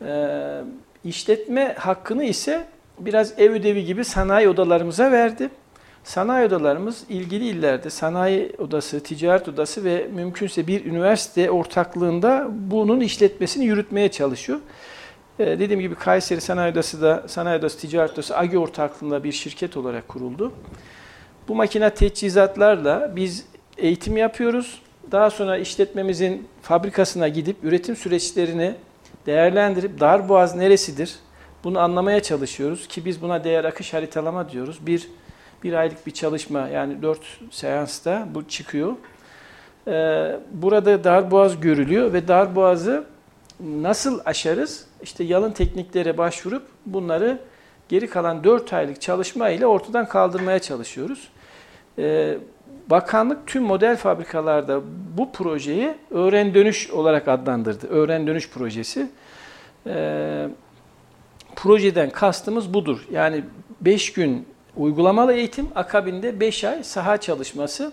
Ee, 0.02 0.60
işletme 1.04 1.74
hakkını 1.78 2.24
ise 2.24 2.66
biraz 2.98 3.38
ev 3.38 3.50
ödevi 3.50 3.84
gibi 3.84 4.04
sanayi 4.04 4.48
odalarımıza 4.48 5.12
verdi. 5.12 5.50
Sanayi 6.04 6.46
odalarımız 6.46 7.04
ilgili 7.08 7.48
illerde 7.48 7.90
sanayi 7.90 8.52
odası, 8.58 9.02
ticaret 9.02 9.48
odası 9.48 9.84
ve 9.84 10.08
mümkünse 10.14 10.66
bir 10.66 10.84
üniversite 10.84 11.50
ortaklığında 11.50 12.46
bunun 12.50 13.00
işletmesini 13.00 13.64
yürütmeye 13.64 14.10
çalışıyor. 14.10 14.60
Ee, 15.38 15.46
dediğim 15.46 15.80
gibi 15.80 15.94
Kayseri 15.94 16.40
Sanayi 16.40 16.72
Odası 16.72 17.02
da 17.02 17.24
Sanayi 17.28 17.58
Odası 17.58 17.78
Ticaret 17.78 18.12
Odası 18.12 18.36
AGI 18.36 18.58
ortaklığında 18.58 19.24
bir 19.24 19.32
şirket 19.32 19.76
olarak 19.76 20.08
kuruldu. 20.08 20.52
Bu 21.48 21.54
makine 21.54 21.90
teçhizatlarla 21.90 23.12
biz 23.16 23.46
eğitim 23.78 24.16
yapıyoruz. 24.16 24.82
Daha 25.12 25.30
sonra 25.30 25.58
işletmemizin 25.58 26.48
fabrikasına 26.62 27.28
gidip 27.28 27.56
üretim 27.64 27.96
süreçlerini 27.96 28.74
değerlendirip 29.26 30.00
darboğaz 30.00 30.56
neresidir? 30.56 31.16
Bunu 31.64 31.78
anlamaya 31.80 32.22
çalışıyoruz 32.22 32.88
ki 32.88 33.04
biz 33.04 33.22
buna 33.22 33.44
değer 33.44 33.64
akış 33.64 33.94
haritalama 33.94 34.50
diyoruz. 34.50 34.86
Bir, 34.86 35.08
bir 35.62 35.72
aylık 35.72 36.06
bir 36.06 36.10
çalışma 36.10 36.68
yani 36.68 37.02
dört 37.02 37.20
seansta 37.50 38.28
bu 38.34 38.48
çıkıyor. 38.48 38.92
Ee, 39.88 40.36
burada 40.52 41.04
darboğaz 41.04 41.60
görülüyor 41.60 42.12
ve 42.12 42.28
darboğazı 42.28 43.04
nasıl 43.60 44.20
aşarız? 44.24 44.86
İşte 45.02 45.24
yalın 45.24 45.52
tekniklere 45.52 46.18
başvurup 46.18 46.62
bunları 46.86 47.38
geri 47.88 48.10
kalan 48.10 48.44
4 48.44 48.72
aylık 48.72 49.00
çalışma 49.00 49.48
ile 49.48 49.66
ortadan 49.66 50.08
kaldırmaya 50.08 50.58
çalışıyoruz. 50.58 51.28
Ee, 51.98 52.38
bakanlık 52.90 53.46
tüm 53.46 53.62
model 53.62 53.96
fabrikalarda 53.96 54.80
bu 55.18 55.32
projeyi 55.32 55.94
öğren 56.10 56.54
dönüş 56.54 56.90
olarak 56.90 57.28
adlandırdı. 57.28 57.86
Öğren 57.86 58.26
dönüş 58.26 58.50
projesi. 58.50 59.10
Ee, 59.86 60.48
projeden 61.56 62.10
kastımız 62.10 62.74
budur. 62.74 63.06
Yani 63.10 63.44
5 63.80 64.12
gün 64.12 64.46
uygulamalı 64.76 65.32
eğitim, 65.32 65.68
akabinde 65.74 66.40
5 66.40 66.64
ay 66.64 66.84
saha 66.84 67.16
çalışması. 67.16 67.92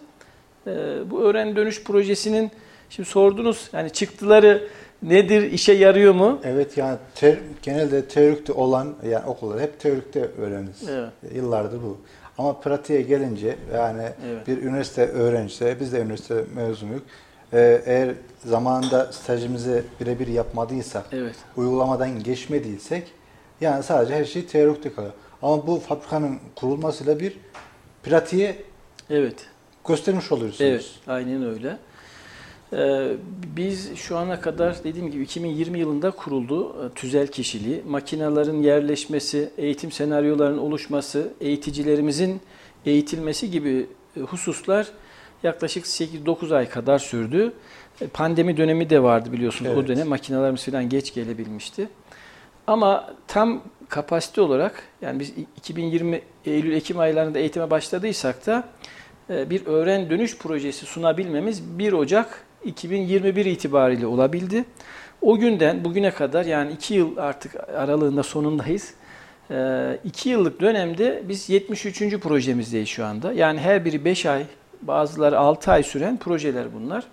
Ee, 0.67 0.71
bu 1.11 1.21
öğren 1.21 1.55
dönüş 1.55 1.83
projesinin 1.83 2.51
şimdi 2.89 3.09
sordunuz 3.09 3.69
yani 3.73 3.89
çıktıları 3.89 4.67
nedir, 5.03 5.51
işe 5.51 5.73
yarıyor 5.73 6.13
mu? 6.13 6.39
Evet 6.43 6.77
yani 6.77 6.97
ter, 7.15 7.37
genelde 7.61 8.05
teorikte 8.05 8.53
olan 8.53 8.93
yani 9.09 9.25
okullar 9.25 9.61
hep 9.61 9.79
teorikte 9.79 10.19
öğreniriz. 10.37 10.89
Evet. 10.89 11.09
Yıllardır 11.35 11.83
bu. 11.83 11.97
Ama 12.37 12.59
pratiğe 12.59 13.01
gelince 13.01 13.55
yani 13.75 14.03
Evet. 14.27 14.47
bir 14.47 14.57
üniversite 14.61 15.07
öğrencisi, 15.07 15.77
biz 15.79 15.93
de 15.93 15.99
üniversite 15.99 16.43
mezunuyuz. 16.55 17.01
Ee, 17.53 17.81
eğer 17.85 18.15
zamanında 18.45 19.11
stajımızı 19.11 19.83
birebir 20.01 20.27
yapmadıysak, 20.27 21.05
Evet. 21.11 21.35
uygulamadan 21.57 22.23
geçmediysek 22.23 23.11
yani 23.61 23.83
sadece 23.83 24.15
her 24.15 24.25
şey 24.25 24.45
teorikte 24.45 24.93
kalıyor. 24.93 25.13
Ama 25.41 25.67
bu 25.67 25.79
fabrikanın 25.79 26.39
kurulmasıyla 26.55 27.19
bir 27.19 27.37
pratiğe 28.03 28.55
Evet. 29.09 29.35
göstermiş 29.87 30.31
oluyorsunuz. 30.31 30.69
Evet, 30.69 30.85
aynen 31.07 31.43
öyle. 31.45 31.77
Ee, 32.75 33.07
biz 33.57 33.95
şu 33.95 34.17
ana 34.17 34.41
kadar 34.41 34.83
dediğim 34.83 35.11
gibi 35.11 35.23
2020 35.23 35.79
yılında 35.79 36.11
kuruldu 36.11 36.85
e, 36.85 36.93
tüzel 36.93 37.27
kişiliği. 37.27 37.83
Makinelerin 37.87 38.63
yerleşmesi, 38.63 39.49
eğitim 39.57 39.91
senaryolarının 39.91 40.57
oluşması, 40.57 41.33
eğiticilerimizin 41.41 42.41
eğitilmesi 42.85 43.51
gibi 43.51 43.87
e, 44.17 44.19
hususlar 44.19 44.87
yaklaşık 45.43 45.85
8-9 45.85 46.55
ay 46.55 46.69
kadar 46.69 46.99
sürdü. 46.99 47.53
E, 48.01 48.07
Pandemi 48.07 48.57
dönemi 48.57 48.89
de 48.89 49.03
vardı 49.03 49.31
biliyorsunuz. 49.31 49.71
O 49.71 49.79
Evet. 49.79 49.87
dönem 49.87 50.07
makinelerimiz 50.07 50.65
falan 50.65 50.89
geç 50.89 51.13
gelebilmişti. 51.13 51.87
Ama 52.67 53.13
tam 53.27 53.61
kapasite 53.89 54.41
olarak 54.41 54.83
yani 55.01 55.19
biz 55.19 55.33
2020 55.57 56.21
Eylül-Ekim 56.45 56.99
aylarında 56.99 57.39
eğitime 57.39 57.69
başladıysak 57.71 58.45
da 58.45 58.63
bir 59.29 59.65
öğren 59.65 60.09
dönüş 60.09 60.37
projesi 60.37 60.85
sunabilmemiz 60.85 61.79
1 61.79 61.93
Ocak 61.93 62.45
2021 62.65 63.45
itibariyle 63.45 64.07
olabildi. 64.07 64.65
O 65.21 65.37
günden 65.37 65.85
bugüne 65.85 66.11
kadar 66.11 66.45
yani 66.45 66.71
2 66.71 66.93
yıl 66.93 67.17
artık 67.17 67.69
aralığında 67.69 68.23
sonundayız. 68.23 68.93
2 70.03 70.29
yıllık 70.29 70.61
dönemde 70.61 71.23
biz 71.29 71.49
73. 71.49 72.19
projemizdeyiz 72.19 72.89
şu 72.89 73.05
anda. 73.05 73.33
Yani 73.33 73.59
her 73.59 73.85
biri 73.85 74.05
5 74.05 74.25
ay, 74.25 74.45
bazıları 74.81 75.39
6 75.39 75.71
ay 75.71 75.83
süren 75.83 76.17
projeler 76.17 76.73
bunlar. 76.73 77.03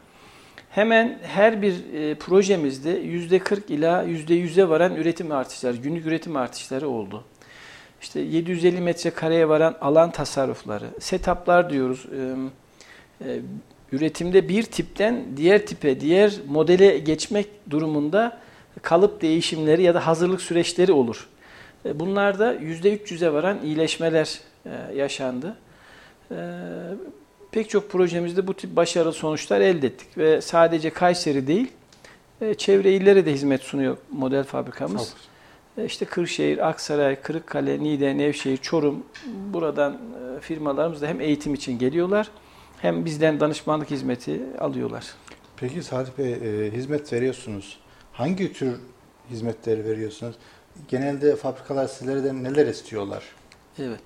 Hemen 0.71 1.19
her 1.23 1.62
bir 1.62 1.95
e, 1.95 2.14
projemizde 2.14 3.02
%40 3.02 3.61
ila 3.69 4.04
%100'e 4.04 4.69
varan 4.69 4.95
üretim 4.97 5.33
artışları, 5.33 5.76
günlük 5.76 6.07
üretim 6.07 6.37
artışları 6.37 6.88
oldu. 6.88 7.25
İşte 8.00 8.21
750 8.21 8.80
metrekareye 8.80 9.49
varan 9.49 9.76
alan 9.80 10.11
tasarrufları, 10.11 10.87
setuplar 11.00 11.71
diyoruz. 11.71 12.07
Üretimde 13.92 14.49
bir 14.49 14.62
tipten 14.62 15.25
diğer 15.37 15.66
tipe, 15.66 16.00
diğer 16.00 16.32
modele 16.49 16.99
geçmek 16.99 17.47
durumunda 17.70 18.38
kalıp 18.82 19.23
değişimleri 19.23 19.82
ya 19.82 19.94
da 19.94 20.06
hazırlık 20.06 20.40
süreçleri 20.40 20.92
olur. 20.92 21.28
E, 21.87 22.00
Bunlarda 22.00 22.54
%300'e 22.54 23.32
varan 23.32 23.59
iyileşmeler 23.64 24.40
e, 24.66 24.94
yaşandı. 24.97 25.56
E, 26.30 26.37
Pek 27.52 27.70
çok 27.70 27.90
projemizde 27.90 28.47
bu 28.47 28.54
tip 28.54 28.76
başarılı 28.76 29.12
sonuçlar 29.12 29.61
elde 29.61 29.87
ettik 29.87 30.18
ve 30.18 30.40
sadece 30.40 30.90
Kayseri 30.90 31.47
değil, 31.47 31.70
çevre 32.59 32.92
illere 32.92 33.26
de 33.26 33.32
hizmet 33.32 33.62
sunuyor 33.62 33.97
model 34.11 34.44
fabrikamız. 34.44 35.14
İşte 35.87 36.04
Kırşehir, 36.04 36.68
Aksaray, 36.68 37.16
Kırıkkale, 37.16 37.82
Niğde, 37.82 38.18
Nevşehir, 38.18 38.56
Çorum 38.56 39.02
buradan 39.52 39.99
firmalarımız 40.40 41.02
da 41.02 41.06
hem 41.06 41.20
eğitim 41.20 41.54
için 41.54 41.78
geliyorlar 41.78 42.30
hem 42.82 43.04
bizden 43.04 43.40
danışmanlık 43.40 43.90
hizmeti 43.90 44.40
alıyorlar. 44.58 45.04
Peki 45.56 45.82
Salih 45.82 46.10
Bey 46.18 46.32
e, 46.32 46.70
hizmet 46.70 47.12
veriyorsunuz. 47.12 47.78
Hangi 48.12 48.52
tür 48.52 48.76
hizmetleri 49.30 49.84
veriyorsunuz? 49.84 50.37
Genelde 50.88 51.37
fabrikalar 51.37 51.87
sizlerden 51.87 52.44
neler 52.44 52.66
istiyorlar? 52.66 53.25
Evet. 53.78 54.00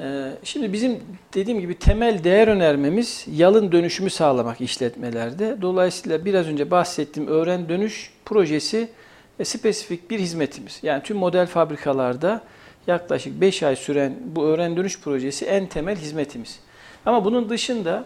Ee, 0.00 0.32
Şimdi 0.44 0.72
bizim 0.72 1.00
dediğim 1.34 1.60
gibi 1.60 1.78
temel 1.78 2.24
değer 2.24 2.48
önermemiz 2.48 3.26
yalın 3.32 3.72
dönüşümü 3.72 4.10
sağlamak 4.10 4.60
işletmelerde. 4.60 5.56
Dolayısıyla 5.62 6.24
biraz 6.24 6.46
önce 6.46 6.70
bahsettiğim 6.70 7.28
öğren 7.28 7.68
dönüş 7.68 8.12
projesi 8.24 8.88
e, 9.38 9.44
spesifik 9.44 10.10
bir 10.10 10.20
hizmetimiz. 10.20 10.80
Yani 10.82 11.02
tüm 11.02 11.16
model 11.16 11.46
fabrikalarda 11.46 12.42
yaklaşık 12.86 13.40
5 13.40 13.62
ay 13.62 13.76
süren 13.76 14.16
bu 14.24 14.44
öğren 14.44 14.76
dönüş 14.76 15.00
projesi 15.00 15.44
en 15.44 15.66
temel 15.66 15.96
hizmetimiz. 15.96 16.60
Ama 17.06 17.24
bunun 17.24 17.48
dışında 17.48 18.04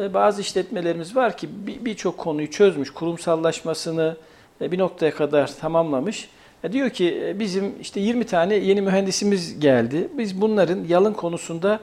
e, 0.00 0.14
bazı 0.14 0.40
işletmelerimiz 0.40 1.16
var 1.16 1.36
ki 1.36 1.48
bir- 1.66 1.84
birçok 1.84 2.18
konuyu 2.18 2.50
çözmüş, 2.50 2.90
kurumsallaşmasını 2.90 4.16
e, 4.60 4.72
bir 4.72 4.78
noktaya 4.78 5.14
kadar 5.14 5.56
tamamlamış. 5.56 6.28
E, 6.64 6.72
Diyor 6.72 6.90
ki 6.90 7.36
bizim 7.38 7.72
işte 7.80 8.00
20 8.00 8.24
tane 8.24 8.54
yeni 8.54 8.80
mühendisimiz 8.82 9.60
geldi. 9.60 10.08
Biz 10.18 10.40
bunların 10.40 10.84
yalın 10.88 11.12
konusunda 11.12 11.80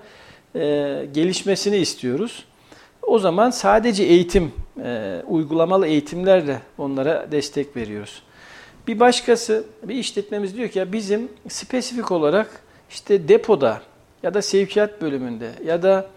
gelişmesini 1.14 1.78
istiyoruz. 1.78 2.46
O 3.02 3.20
zaman 3.20 3.50
sadece 3.50 4.04
eğitim, 4.04 4.52
uygulamalı 5.28 5.88
eğitimlerle 5.88 6.60
onlara 6.78 7.28
destek 7.32 7.76
veriyoruz. 7.76 8.24
Bir 8.88 9.00
başkası, 9.00 9.64
bir 9.84 9.96
işletmemiz 9.96 10.56
diyor 10.56 10.70
ki 10.70 10.80
ya 10.80 10.94
bizim 10.94 11.30
spesifik 11.50 12.12
olarak 12.12 12.48
işte 12.90 13.28
depoda 13.28 13.82
ya 14.24 14.34
da 14.34 14.42
sevkiyat 14.42 15.02
bölümünde 15.02 15.50
ya 15.66 15.84
da 15.84 16.08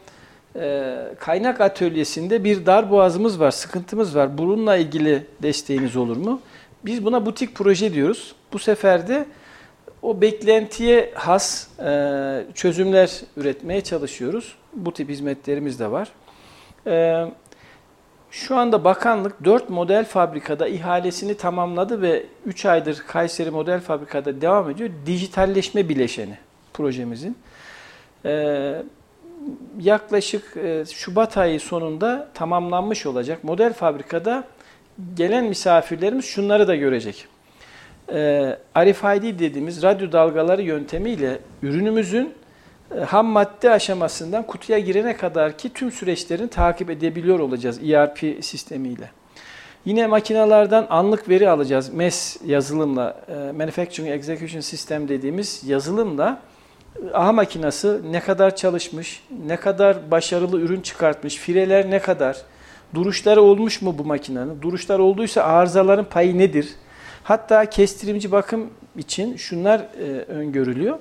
e, 0.56 0.94
kaynak 1.20 1.60
atölyesinde 1.60 2.44
bir 2.44 2.66
dar 2.66 2.90
boğazımız 2.90 3.40
var, 3.40 3.50
sıkıntımız 3.50 4.16
var. 4.16 4.38
Bununla 4.38 4.76
ilgili 4.76 5.26
desteğiniz 5.42 5.96
olur 5.96 6.16
mu? 6.16 6.40
Biz 6.84 7.04
buna 7.04 7.26
butik 7.26 7.54
proje 7.54 7.94
diyoruz. 7.94 8.34
Bu 8.52 8.58
sefer 8.58 9.08
de 9.08 9.26
o 10.02 10.20
beklentiye 10.20 11.12
has 11.14 11.68
e, 11.80 12.44
çözümler 12.54 13.20
üretmeye 13.36 13.80
çalışıyoruz. 13.80 14.54
Bu 14.72 14.92
tip 14.92 15.08
hizmetlerimiz 15.08 15.80
de 15.80 15.90
var. 15.90 16.08
E, 16.86 17.24
şu 18.30 18.56
anda 18.56 18.84
bakanlık 18.84 19.44
4 19.44 19.70
model 19.70 20.04
fabrikada 20.04 20.68
ihalesini 20.68 21.36
tamamladı 21.36 22.02
ve 22.02 22.26
3 22.46 22.66
aydır 22.66 23.02
Kayseri 23.06 23.50
Model 23.50 23.80
Fabrikada 23.80 24.40
devam 24.40 24.70
ediyor. 24.70 24.90
Dijitalleşme 25.06 25.88
bileşeni 25.88 26.38
projemizin. 26.74 27.38
E, 28.24 28.82
yaklaşık 29.80 30.56
e, 30.56 30.84
Şubat 30.92 31.36
ayı 31.38 31.60
sonunda 31.60 32.28
tamamlanmış 32.34 33.06
olacak. 33.06 33.44
Model 33.44 33.72
fabrikada 33.72 34.44
gelen 35.16 35.44
misafirlerimiz 35.44 36.24
şunları 36.24 36.68
da 36.68 36.76
görecek. 36.76 37.26
E, 38.12 38.18
RFID 38.76 39.38
dediğimiz 39.38 39.82
radyo 39.82 40.12
dalgaları 40.12 40.62
yöntemiyle 40.62 41.38
ürünümüzün 41.62 42.34
e, 42.96 43.00
ham 43.00 43.26
madde 43.26 43.70
aşamasından 43.70 44.46
kutuya 44.46 44.78
girene 44.78 45.16
kadar 45.16 45.58
ki 45.58 45.72
tüm 45.72 45.92
süreçlerini 45.92 46.48
takip 46.48 46.90
edebiliyor 46.90 47.38
olacağız 47.38 47.80
ERP 47.82 48.44
sistemiyle. 48.44 49.10
Yine 49.84 50.06
makinalardan 50.06 50.86
anlık 50.90 51.28
veri 51.28 51.50
alacağız. 51.50 51.88
MES 51.88 52.36
yazılımla, 52.46 53.20
Manufacturing 53.56 54.10
Execution 54.12 54.60
System 54.60 55.08
dediğimiz 55.08 55.62
yazılımla 55.66 56.40
AHA 57.12 57.32
makinası 57.32 58.00
ne 58.10 58.20
kadar 58.20 58.56
çalışmış, 58.56 59.24
ne 59.46 59.56
kadar 59.56 60.10
başarılı 60.10 60.60
ürün 60.60 60.80
çıkartmış, 60.80 61.36
fireler 61.36 61.90
ne 61.90 61.98
kadar, 61.98 62.36
duruşları 62.94 63.42
olmuş 63.42 63.82
mu 63.82 63.98
bu 63.98 64.04
makinenin, 64.04 64.62
duruşlar 64.62 64.98
olduysa 64.98 65.42
arızaların 65.42 66.04
payı 66.04 66.38
nedir? 66.38 66.68
Hatta 67.22 67.70
kestirimci 67.70 68.32
bakım 68.32 68.70
için 68.96 69.36
şunlar 69.36 69.80
e, 69.80 70.04
öngörülüyor. 70.28 70.98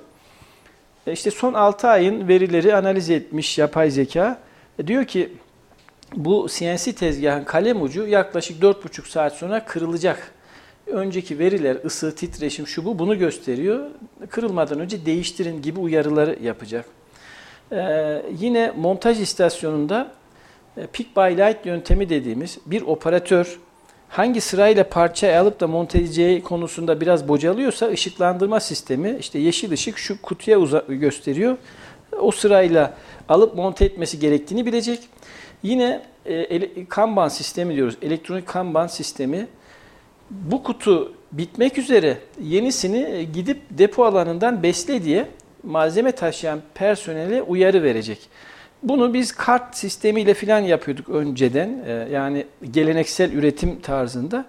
E, 1.06 1.12
İşte 1.12 1.30
son 1.30 1.54
6 1.54 1.88
ayın 1.88 2.28
verileri 2.28 2.76
analiz 2.76 3.10
etmiş 3.10 3.58
yapay 3.58 3.90
zeka. 3.90 4.38
E, 4.78 4.86
diyor 4.86 5.04
ki 5.04 5.32
bu 6.16 6.46
CNC 6.48 6.92
tezgahın 6.92 7.44
kalem 7.44 7.82
ucu 7.82 8.06
yaklaşık 8.06 8.62
4,5 8.62 9.08
saat 9.08 9.32
sonra 9.32 9.64
kırılacak. 9.64 10.32
Önceki 10.86 11.38
veriler, 11.38 11.76
ısı, 11.84 12.14
titreşim, 12.14 12.66
şu 12.66 12.84
bu 12.84 12.98
bunu 12.98 13.18
gösteriyor. 13.18 13.90
Kırılmadan 14.30 14.80
önce 14.80 15.06
değiştirin 15.06 15.62
gibi 15.62 15.80
uyarıları 15.80 16.38
yapacak. 16.42 16.84
Ee, 17.72 18.22
yine 18.38 18.72
montaj 18.76 19.20
istasyonunda 19.20 20.12
e, 20.76 20.86
pick 20.86 21.16
by 21.16 21.20
light 21.20 21.66
yöntemi 21.66 22.08
dediğimiz 22.08 22.58
bir 22.66 22.82
operatör 22.82 23.58
hangi 24.08 24.40
sırayla 24.40 24.88
parça 24.88 25.40
alıp 25.40 25.60
da 25.60 25.66
monte 25.66 25.98
edeceği 25.98 26.42
konusunda 26.42 27.00
biraz 27.00 27.28
bocalıyorsa 27.28 27.88
ışıklandırma 27.88 28.60
sistemi 28.60 29.16
işte 29.20 29.38
yeşil 29.38 29.72
ışık 29.72 29.98
şu 29.98 30.22
kutuya 30.22 30.58
gösteriyor. 30.88 31.56
O 32.20 32.30
sırayla 32.30 32.94
alıp 33.28 33.54
monte 33.54 33.84
etmesi 33.84 34.18
gerektiğini 34.18 34.66
bilecek. 34.66 35.00
Yine 35.62 36.02
e, 36.26 36.84
Kanban 36.84 37.28
sistemi 37.28 37.76
diyoruz. 37.76 37.96
Elektronik 38.02 38.46
Kanban 38.46 38.86
sistemi. 38.86 39.46
Bu 40.32 40.62
kutu 40.62 41.12
bitmek 41.32 41.78
üzere 41.78 42.18
yenisini 42.42 42.98
e, 42.98 43.24
gidip 43.24 43.60
depo 43.70 44.04
alanından 44.04 44.62
besle 44.62 45.04
diye 45.04 45.26
malzeme 45.62 46.12
taşıyan 46.12 46.60
personele 46.74 47.42
uyarı 47.42 47.82
verecek. 47.82 48.18
Bunu 48.82 49.14
biz 49.14 49.32
kart 49.32 49.76
sistemiyle 49.76 50.34
falan 50.34 50.60
yapıyorduk 50.60 51.08
önceden. 51.08 51.78
E, 51.86 52.08
yani 52.12 52.46
geleneksel 52.70 53.32
üretim 53.32 53.80
tarzında. 53.80 54.44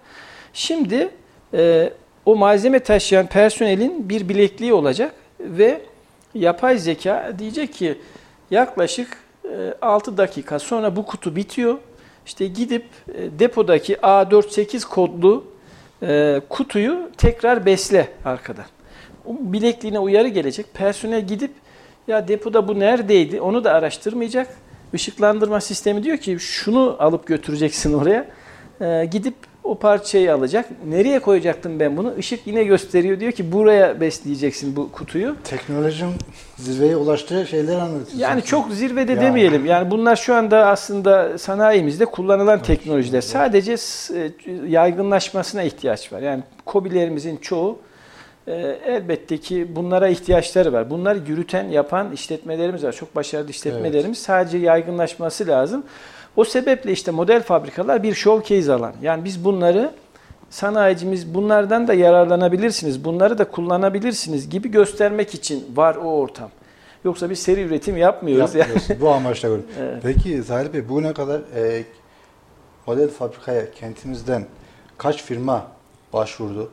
Şimdi 0.53 1.09
e, 1.53 1.93
o 2.25 2.35
malzeme 2.35 2.79
taşıyan 2.79 3.27
personelin 3.27 4.09
bir 4.09 4.29
bilekliği 4.29 4.73
olacak 4.73 5.15
ve 5.39 5.81
yapay 6.33 6.77
zeka 6.77 7.33
diyecek 7.39 7.73
ki 7.73 7.97
yaklaşık 8.51 9.17
6 9.81 10.17
dakika 10.17 10.59
sonra 10.59 10.95
bu 10.95 11.05
kutu 11.05 11.35
bitiyor. 11.35 11.77
İşte 12.25 12.47
gidip 12.47 12.85
depodaki 13.39 13.93
A48 13.93 14.87
kodlu 14.89 15.52
kutuyu 16.49 17.09
tekrar 17.17 17.65
besle 17.65 18.07
arkadan. 18.25 18.65
O 19.25 19.35
bilekliğine 19.39 19.99
uyarı 19.99 20.27
gelecek. 20.27 20.73
Personel 20.73 21.27
gidip 21.27 21.51
ya 22.07 22.27
depoda 22.27 22.67
bu 22.67 22.79
neredeydi 22.79 23.41
onu 23.41 23.63
da 23.63 23.73
araştırmayacak. 23.73 24.47
Işıklandırma 24.93 25.61
sistemi 25.61 26.03
diyor 26.03 26.17
ki 26.17 26.37
şunu 26.39 26.95
alıp 26.99 27.27
götüreceksin 27.27 27.93
oraya. 27.93 28.25
Ee, 28.81 29.05
gidip 29.11 29.35
o 29.63 29.75
parçayı 29.75 30.33
alacak. 30.33 30.65
Nereye 30.87 31.19
koyacaktım 31.19 31.79
ben 31.79 31.97
bunu? 31.97 32.13
Işık 32.17 32.47
yine 32.47 32.63
gösteriyor. 32.63 33.19
Diyor 33.19 33.31
ki 33.31 33.51
buraya 33.51 34.01
besleyeceksin 34.01 34.75
bu 34.75 34.91
kutuyu. 34.91 35.35
Teknolojinin 35.43 36.13
zirveye 36.57 36.95
ulaştığı 36.95 37.47
şeyler 37.47 37.75
anlatıyorsun. 37.75 38.19
Yani 38.19 38.41
çok 38.41 38.71
zirvede 38.71 39.11
yani. 39.11 39.21
demeyelim. 39.21 39.65
Yani 39.65 39.91
bunlar 39.91 40.15
şu 40.15 40.35
anda 40.35 40.67
aslında 40.67 41.37
sanayimizde 41.37 42.05
kullanılan 42.05 42.57
evet. 42.57 42.65
teknolojiler. 42.65 43.21
Sadece 43.21 43.73
e, 43.73 44.31
yaygınlaşmasına 44.67 45.63
ihtiyaç 45.63 46.13
var. 46.13 46.21
Yani 46.21 46.43
kobilerimizin 46.65 47.37
çoğu 47.37 47.79
e, 48.47 48.53
elbette 48.85 49.37
ki 49.37 49.67
bunlara 49.75 50.07
ihtiyaçları 50.07 50.73
var. 50.73 50.89
Bunları 50.89 51.19
yürüten, 51.27 51.69
yapan 51.69 52.11
işletmelerimiz 52.11 52.83
var. 52.83 52.91
Çok 52.91 53.15
başarılı 53.15 53.49
işletmelerimiz. 53.49 54.17
Evet. 54.17 54.17
Sadece 54.17 54.57
yaygınlaşması 54.57 55.47
lazım. 55.47 55.83
O 56.35 56.45
sebeple 56.45 56.91
işte 56.91 57.11
model 57.11 57.43
fabrikalar 57.43 58.03
bir 58.03 58.13
showcase 58.13 58.73
alan. 58.73 58.93
Yani 59.01 59.23
biz 59.23 59.45
bunları 59.45 59.91
sanayicimiz 60.49 61.33
bunlardan 61.33 61.87
da 61.87 61.93
yararlanabilirsiniz, 61.93 63.05
bunları 63.05 63.37
da 63.37 63.51
kullanabilirsiniz 63.51 64.49
gibi 64.49 64.71
göstermek 64.71 65.33
için 65.33 65.65
var 65.75 65.95
o 65.95 66.01
ortam. 66.01 66.49
Yoksa 67.05 67.29
biz 67.29 67.39
seri 67.39 67.61
üretim 67.61 67.97
yapmıyoruz. 67.97 68.55
Yapmıyoruz. 68.55 68.89
Yani. 68.89 69.01
Bu 69.01 69.09
amaçla 69.09 69.49
evet. 69.79 69.99
Peki 70.03 70.43
Zahir 70.43 70.73
Bey 70.73 70.89
bugüne 70.89 71.13
kadar 71.13 71.41
e, 71.55 71.83
model 72.87 73.09
fabrikaya 73.09 73.71
kentimizden 73.71 74.45
kaç 74.97 75.23
firma 75.23 75.67
başvurdu? 76.13 76.71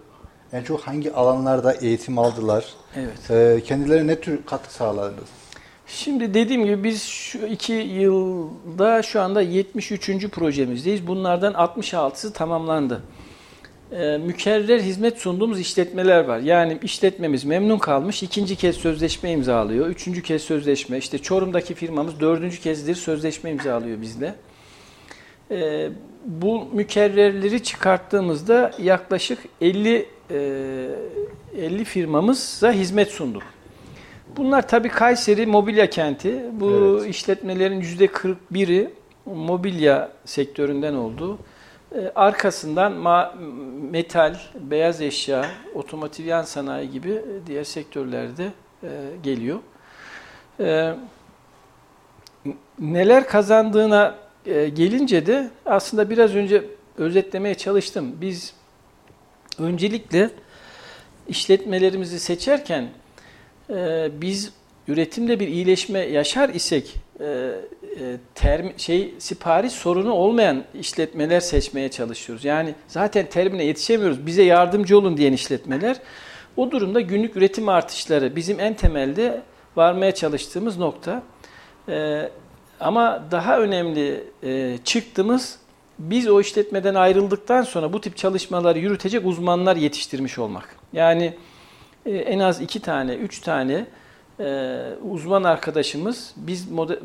En 0.52 0.62
çok 0.62 0.80
hangi 0.80 1.12
alanlarda 1.12 1.72
eğitim 1.72 2.18
aldılar? 2.18 2.74
Evet. 2.96 3.30
E, 3.30 3.62
kendilerine 3.64 4.06
ne 4.06 4.20
tür 4.20 4.46
katkı 4.46 4.74
sağladınız? 4.74 5.39
Şimdi 5.94 6.34
dediğim 6.34 6.64
gibi 6.64 6.84
biz 6.84 7.02
şu 7.02 7.46
iki 7.46 7.72
yılda 7.72 9.02
şu 9.02 9.20
anda 9.20 9.40
73. 9.40 10.28
projemizdeyiz. 10.28 11.06
Bunlardan 11.06 11.52
66'sı 11.52 12.32
tamamlandı. 12.32 13.02
Ee, 13.92 14.18
mükerrer 14.18 14.80
hizmet 14.80 15.18
sunduğumuz 15.18 15.60
işletmeler 15.60 16.24
var. 16.24 16.38
Yani 16.38 16.78
işletmemiz 16.82 17.44
memnun 17.44 17.78
kalmış, 17.78 18.22
ikinci 18.22 18.56
kez 18.56 18.76
sözleşme 18.76 19.30
imzalıyor, 19.30 19.86
üçüncü 19.86 20.22
kez 20.22 20.42
sözleşme. 20.42 20.98
İşte 20.98 21.18
Çorum'daki 21.18 21.74
firmamız 21.74 22.20
dördüncü 22.20 22.60
kezdir 22.60 22.94
sözleşme 22.94 23.50
imzalıyor 23.50 24.00
bizle. 24.00 24.34
Ee, 25.50 25.88
bu 26.26 26.64
mükerrerleri 26.72 27.62
çıkarttığımızda 27.62 28.72
yaklaşık 28.78 29.38
50 29.60 30.06
e, 30.30 30.88
50 31.56 31.84
firmamıza 31.84 32.72
hizmet 32.72 33.10
sunduk. 33.10 33.42
Bunlar 34.36 34.68
tabii 34.68 34.88
Kayseri 34.88 35.46
mobilya 35.46 35.90
kenti. 35.90 36.44
Bu 36.52 36.98
evet. 37.00 37.10
işletmelerin 37.10 37.80
%41'i 37.80 38.90
mobilya 39.26 40.12
sektöründen 40.24 40.94
oldu. 40.94 41.38
Ee, 41.94 42.12
arkasından 42.14 42.92
ma 42.92 43.34
metal, 43.90 44.36
beyaz 44.54 45.00
eşya, 45.00 45.46
otomotiv 45.74 46.24
yan 46.24 46.42
sanayi 46.42 46.90
gibi 46.90 47.22
diğer 47.46 47.64
sektörlerde 47.64 48.52
e, 48.82 48.88
geliyor. 49.22 49.58
E, 50.60 50.94
neler 52.78 53.28
kazandığına 53.28 54.14
e, 54.46 54.68
gelince 54.68 55.26
de 55.26 55.50
aslında 55.66 56.10
biraz 56.10 56.34
önce 56.34 56.64
özetlemeye 56.98 57.54
çalıştım. 57.54 58.16
Biz 58.20 58.54
öncelikle 59.58 60.30
işletmelerimizi 61.28 62.20
seçerken 62.20 62.88
e, 63.74 64.10
biz 64.20 64.52
üretimde 64.88 65.40
bir 65.40 65.48
iyileşme 65.48 65.98
yaşar 65.98 66.48
isek 66.48 66.94
e, 67.20 67.24
e, 67.24 68.16
term, 68.34 68.66
şey 68.76 69.14
sipariş 69.18 69.72
sorunu 69.72 70.12
olmayan 70.12 70.64
işletmeler 70.74 71.40
seçmeye 71.40 71.88
çalışıyoruz. 71.88 72.44
Yani 72.44 72.74
zaten 72.88 73.26
termine 73.26 73.64
yetişemiyoruz. 73.64 74.26
Bize 74.26 74.42
yardımcı 74.42 74.98
olun 74.98 75.16
diyen 75.16 75.32
işletmeler. 75.32 75.96
O 76.56 76.70
durumda 76.70 77.00
günlük 77.00 77.36
üretim 77.36 77.68
artışları 77.68 78.36
bizim 78.36 78.60
en 78.60 78.74
temelde 78.74 79.42
varmaya 79.76 80.14
çalıştığımız 80.14 80.78
nokta. 80.78 81.22
E, 81.88 82.28
ama 82.80 83.24
daha 83.30 83.58
önemli 83.58 84.24
e, 84.42 84.78
çıktığımız 84.84 85.58
biz 85.98 86.28
o 86.28 86.40
işletmeden 86.40 86.94
ayrıldıktan 86.94 87.62
sonra 87.62 87.92
bu 87.92 88.00
tip 88.00 88.16
çalışmaları 88.16 88.78
yürütecek 88.78 89.26
uzmanlar 89.26 89.76
yetiştirmiş 89.76 90.38
olmak. 90.38 90.76
Yani 90.92 91.34
e, 92.10 92.16
en 92.16 92.38
az 92.38 92.60
iki 92.60 92.80
tane, 92.80 93.14
üç 93.14 93.40
tane 93.40 93.86
e, 94.40 94.78
uzman 95.10 95.42
arkadaşımız 95.42 96.34
biz 96.36 96.70
model, 96.70 96.98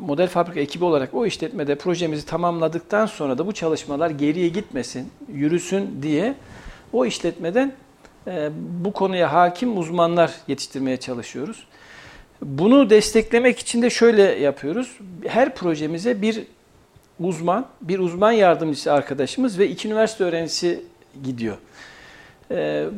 model 0.00 0.28
fabrika 0.28 0.60
ekibi 0.60 0.84
olarak 0.84 1.14
o 1.14 1.26
işletmede 1.26 1.74
projemizi 1.74 2.26
tamamladıktan 2.26 3.06
sonra 3.06 3.38
da 3.38 3.46
bu 3.46 3.52
çalışmalar 3.52 4.10
geriye 4.10 4.48
gitmesin, 4.48 5.10
yürüsün 5.32 6.02
diye 6.02 6.34
o 6.92 7.06
işletmeden 7.06 7.72
e, 8.26 8.50
bu 8.84 8.92
konuya 8.92 9.32
hakim 9.32 9.78
uzmanlar 9.78 10.32
yetiştirmeye 10.48 10.96
çalışıyoruz. 10.96 11.66
Bunu 12.42 12.90
desteklemek 12.90 13.58
için 13.58 13.82
de 13.82 13.90
şöyle 13.90 14.22
yapıyoruz. 14.22 14.98
Her 15.26 15.54
projemize 15.54 16.22
bir 16.22 16.42
uzman, 17.20 17.66
bir 17.82 17.98
uzman 17.98 18.32
yardımcısı 18.32 18.92
arkadaşımız 18.92 19.58
ve 19.58 19.68
iki 19.68 19.88
üniversite 19.88 20.24
öğrencisi 20.24 20.84
gidiyor. 21.24 21.56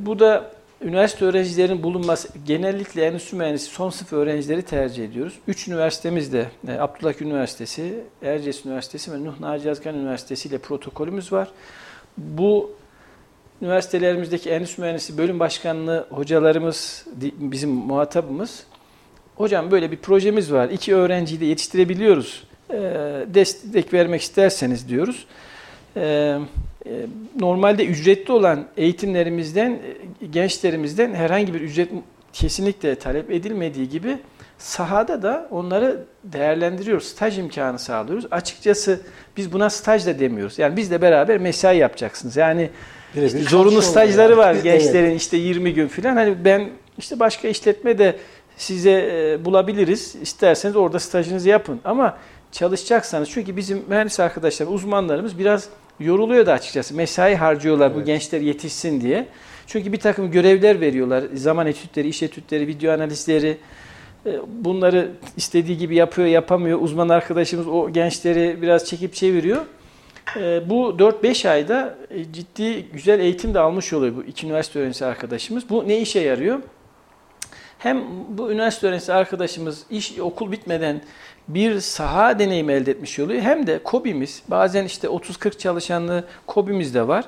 bu 0.06 0.18
da 0.18 0.57
üniversite 0.82 1.24
öğrencilerin 1.24 1.82
bulunması, 1.82 2.28
genellikle 2.46 3.06
endüstri 3.06 3.36
mühendisi 3.36 3.70
son 3.70 3.90
sınıf 3.90 4.12
öğrencileri 4.12 4.62
tercih 4.62 5.04
ediyoruz. 5.04 5.34
Üç 5.48 5.68
üniversitemiz 5.68 6.32
de 6.32 6.46
e, 6.68 6.72
Abdullah 6.72 7.22
Üniversitesi, 7.22 8.00
Erciyes 8.22 8.66
Üniversitesi 8.66 9.12
ve 9.12 9.24
Nuh 9.24 9.40
Naci 9.40 9.68
Yazgan 9.68 9.94
Üniversitesi 9.94 10.48
ile 10.48 10.58
protokolümüz 10.58 11.32
var. 11.32 11.48
Bu 12.18 12.70
üniversitelerimizdeki 13.62 14.50
endüstri 14.50 14.80
mühendisi 14.80 15.18
bölüm 15.18 15.40
başkanlığı 15.40 16.06
hocalarımız, 16.10 17.06
bizim 17.38 17.70
muhatabımız. 17.70 18.64
Hocam 19.36 19.70
böyle 19.70 19.90
bir 19.90 19.96
projemiz 19.96 20.52
var, 20.52 20.68
iki 20.68 20.94
öğrenciyi 20.94 21.40
de 21.40 21.44
yetiştirebiliyoruz, 21.44 22.44
e, 22.70 22.76
destek 23.26 23.92
vermek 23.92 24.22
isterseniz 24.22 24.88
diyoruz. 24.88 25.26
E, 25.96 26.00
e, 26.00 26.38
normalde 27.40 27.86
ücretli 27.86 28.32
olan 28.32 28.66
eğitimlerimizden, 28.76 29.70
e, 30.22 30.26
gençlerimizden 30.26 31.14
herhangi 31.14 31.54
bir 31.54 31.60
ücret 31.60 31.90
kesinlikle 32.32 32.94
talep 32.94 33.30
edilmediği 33.30 33.88
gibi 33.88 34.18
sahada 34.58 35.22
da 35.22 35.48
onları 35.50 36.04
değerlendiriyoruz. 36.24 37.04
Staj 37.04 37.38
imkanı 37.38 37.78
sağlıyoruz. 37.78 38.26
Açıkçası 38.30 39.00
biz 39.36 39.52
buna 39.52 39.70
staj 39.70 40.06
da 40.06 40.18
demiyoruz. 40.18 40.58
Yani 40.58 40.76
bizle 40.76 41.02
beraber 41.02 41.38
mesai 41.38 41.76
yapacaksınız. 41.76 42.36
Yani 42.36 42.70
işte 43.14 43.38
zorunlu 43.38 43.82
stajları 43.82 44.36
var 44.36 44.54
gençlerin 44.54 45.14
işte 45.14 45.36
20 45.36 45.74
gün 45.74 45.88
falan. 45.88 46.16
Hani 46.16 46.44
ben 46.44 46.70
işte 46.98 47.20
başka 47.20 47.48
işletme 47.48 47.98
de 47.98 48.16
size 48.56 49.10
e, 49.12 49.44
bulabiliriz. 49.44 50.16
İsterseniz 50.22 50.76
orada 50.76 50.98
stajınızı 50.98 51.48
yapın. 51.48 51.80
Ama 51.84 52.16
çalışacaksanız 52.52 53.30
çünkü 53.30 53.56
bizim 53.56 53.84
mühendis 53.88 54.20
arkadaşlar, 54.20 54.66
uzmanlarımız 54.66 55.38
biraz 55.38 55.68
yoruluyor 56.00 56.46
da 56.46 56.52
açıkçası. 56.52 56.94
Mesai 56.94 57.34
harcıyorlar 57.36 57.92
bu 57.94 57.96
Evet. 57.96 58.06
gençler 58.06 58.40
yetişsin 58.40 59.00
diye. 59.00 59.26
Çünkü 59.66 59.92
bir 59.92 60.00
takım 60.00 60.30
görevler 60.30 60.80
veriyorlar. 60.80 61.24
Zaman 61.34 61.66
etütleri, 61.66 62.08
iş 62.08 62.22
etütleri, 62.22 62.66
video 62.66 62.92
analizleri. 62.92 63.56
E, 64.26 64.30
Bunları 64.48 65.10
istediği 65.36 65.78
gibi 65.78 65.96
yapıyor, 65.96 66.28
yapamıyor. 66.28 66.78
Uzman 66.82 67.08
arkadaşımız 67.08 67.68
o 67.68 67.90
gençleri 67.92 68.62
biraz 68.62 68.84
çekip 68.84 69.14
çeviriyor. 69.14 69.62
E, 70.36 70.70
Bu 70.70 70.98
4-5 70.98 71.48
ayda 71.48 71.94
e, 72.10 72.32
ciddi 72.32 72.86
güzel 72.92 73.20
eğitim 73.20 73.54
de 73.54 73.58
almış 73.60 73.92
oluyor 73.92 74.16
bu 74.16 74.22
iki 74.24 74.46
üniversite 74.46 74.78
öğrencisi 74.78 75.06
arkadaşımız. 75.06 75.70
Bu 75.70 75.88
ne 75.88 75.98
işe 76.00 76.20
yarıyor? 76.20 76.58
Hem 77.78 78.04
bu 78.28 78.52
üniversite 78.52 78.86
öğrencisi 78.86 79.12
arkadaşımız 79.12 79.84
iş 79.90 80.18
okul 80.18 80.52
bitmeden 80.52 81.00
bir 81.48 81.80
saha 81.80 82.38
deneyimi 82.38 82.72
elde 82.72 82.90
etmiş 82.90 83.18
oluyor. 83.18 83.42
Hem 83.42 83.66
de 83.66 83.78
KOBİ'miz 83.82 84.42
bazen 84.48 84.84
işte 84.84 85.08
30-40 85.08 85.58
çalışanlı 85.58 86.24
KOBİ'miz 86.46 86.94
de 86.94 87.08
var. 87.08 87.24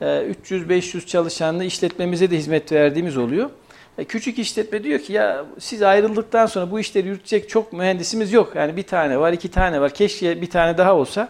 Ee, 0.00 0.04
300-500 0.44 1.06
çalışanlı 1.06 1.64
işletmemize 1.64 2.30
de 2.30 2.36
hizmet 2.36 2.72
verdiğimiz 2.72 3.16
oluyor. 3.16 3.50
E, 3.98 4.04
Küçük 4.04 4.38
işletme 4.38 4.84
diyor 4.84 4.98
ki 5.00 5.12
ya 5.12 5.44
siz 5.58 5.82
ayrıldıktan 5.82 6.46
sonra 6.46 6.70
bu 6.70 6.80
işleri 6.80 7.08
yürütecek 7.08 7.48
çok 7.48 7.72
mühendisimiz 7.72 8.32
yok. 8.32 8.52
Yani 8.54 8.76
bir 8.76 8.82
tane 8.82 9.18
var, 9.20 9.32
iki 9.32 9.50
tane 9.50 9.80
var. 9.80 9.94
Keşke 9.94 10.42
bir 10.42 10.50
tane 10.50 10.78
daha 10.78 10.94
olsa. 10.94 11.28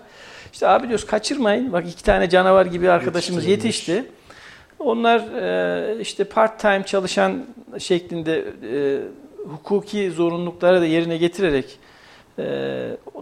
İşte 0.52 0.68
abi 0.68 0.88
diyoruz 0.88 1.06
kaçırmayın. 1.06 1.72
Bak 1.72 1.84
iki 1.88 2.04
tane 2.04 2.28
canavar 2.30 2.66
gibi 2.66 2.90
arkadaşımız 2.90 3.46
yetişti. 3.46 4.04
Onlar 4.80 5.20
e, 5.20 6.00
işte 6.00 6.24
part 6.24 6.60
time 6.60 6.82
çalışan 6.86 7.46
şeklinde 7.78 8.44
e, 8.72 9.00
hukuki 9.48 10.10
zorunlulukları 10.10 10.80
da 10.80 10.86
yerine 10.86 11.16
getirerek 11.16 11.78
e, 12.38 12.44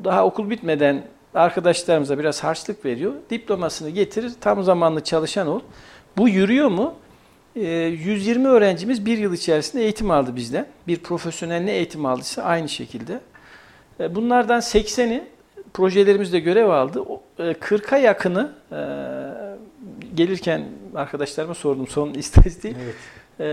daha 0.05 0.25
okul 0.25 0.51
bitmeden 0.51 1.03
arkadaşlarımıza 1.35 2.18
biraz 2.18 2.44
harçlık 2.44 2.85
veriyor. 2.85 3.12
Diplomasını 3.31 3.90
getirir, 3.90 4.33
tam 4.40 4.62
zamanlı 4.62 5.05
çalışan 5.05 5.49
ol. 5.49 5.61
Bu 6.16 6.29
yürüyor 6.29 6.68
mu? 6.68 6.94
E, 7.57 7.66
120 7.66 8.49
öğrencimiz 8.49 9.07
bir 9.07 9.18
yıl 9.18 9.35
içerisinde 9.35 9.83
eğitim 9.83 10.11
aldı 10.11 10.37
bizden. 10.37 10.66
Bir 10.87 10.99
profesyonel 10.99 11.61
ne 11.61 11.73
eğitim 11.73 12.07
aldıysa 12.07 12.42
aynı 12.42 12.68
şekilde. 12.68 13.21
E, 14.01 14.14
bunlardan 14.14 14.61
80'i 14.61 15.25
projelerimizde 15.75 16.40
görev 16.40 16.68
aldı. 16.68 17.01
O, 17.01 17.23
e, 17.38 17.42
40'a 17.42 17.99
yakını 17.99 18.53
e, 18.73 18.79
gelirken 20.18 20.64
arkadaşlarıma 20.94 21.54
sordum 21.54 21.87
son 21.87 22.14
istatistiği. 22.14 22.74
Evet. 22.85 22.94
Ee, 23.40 23.44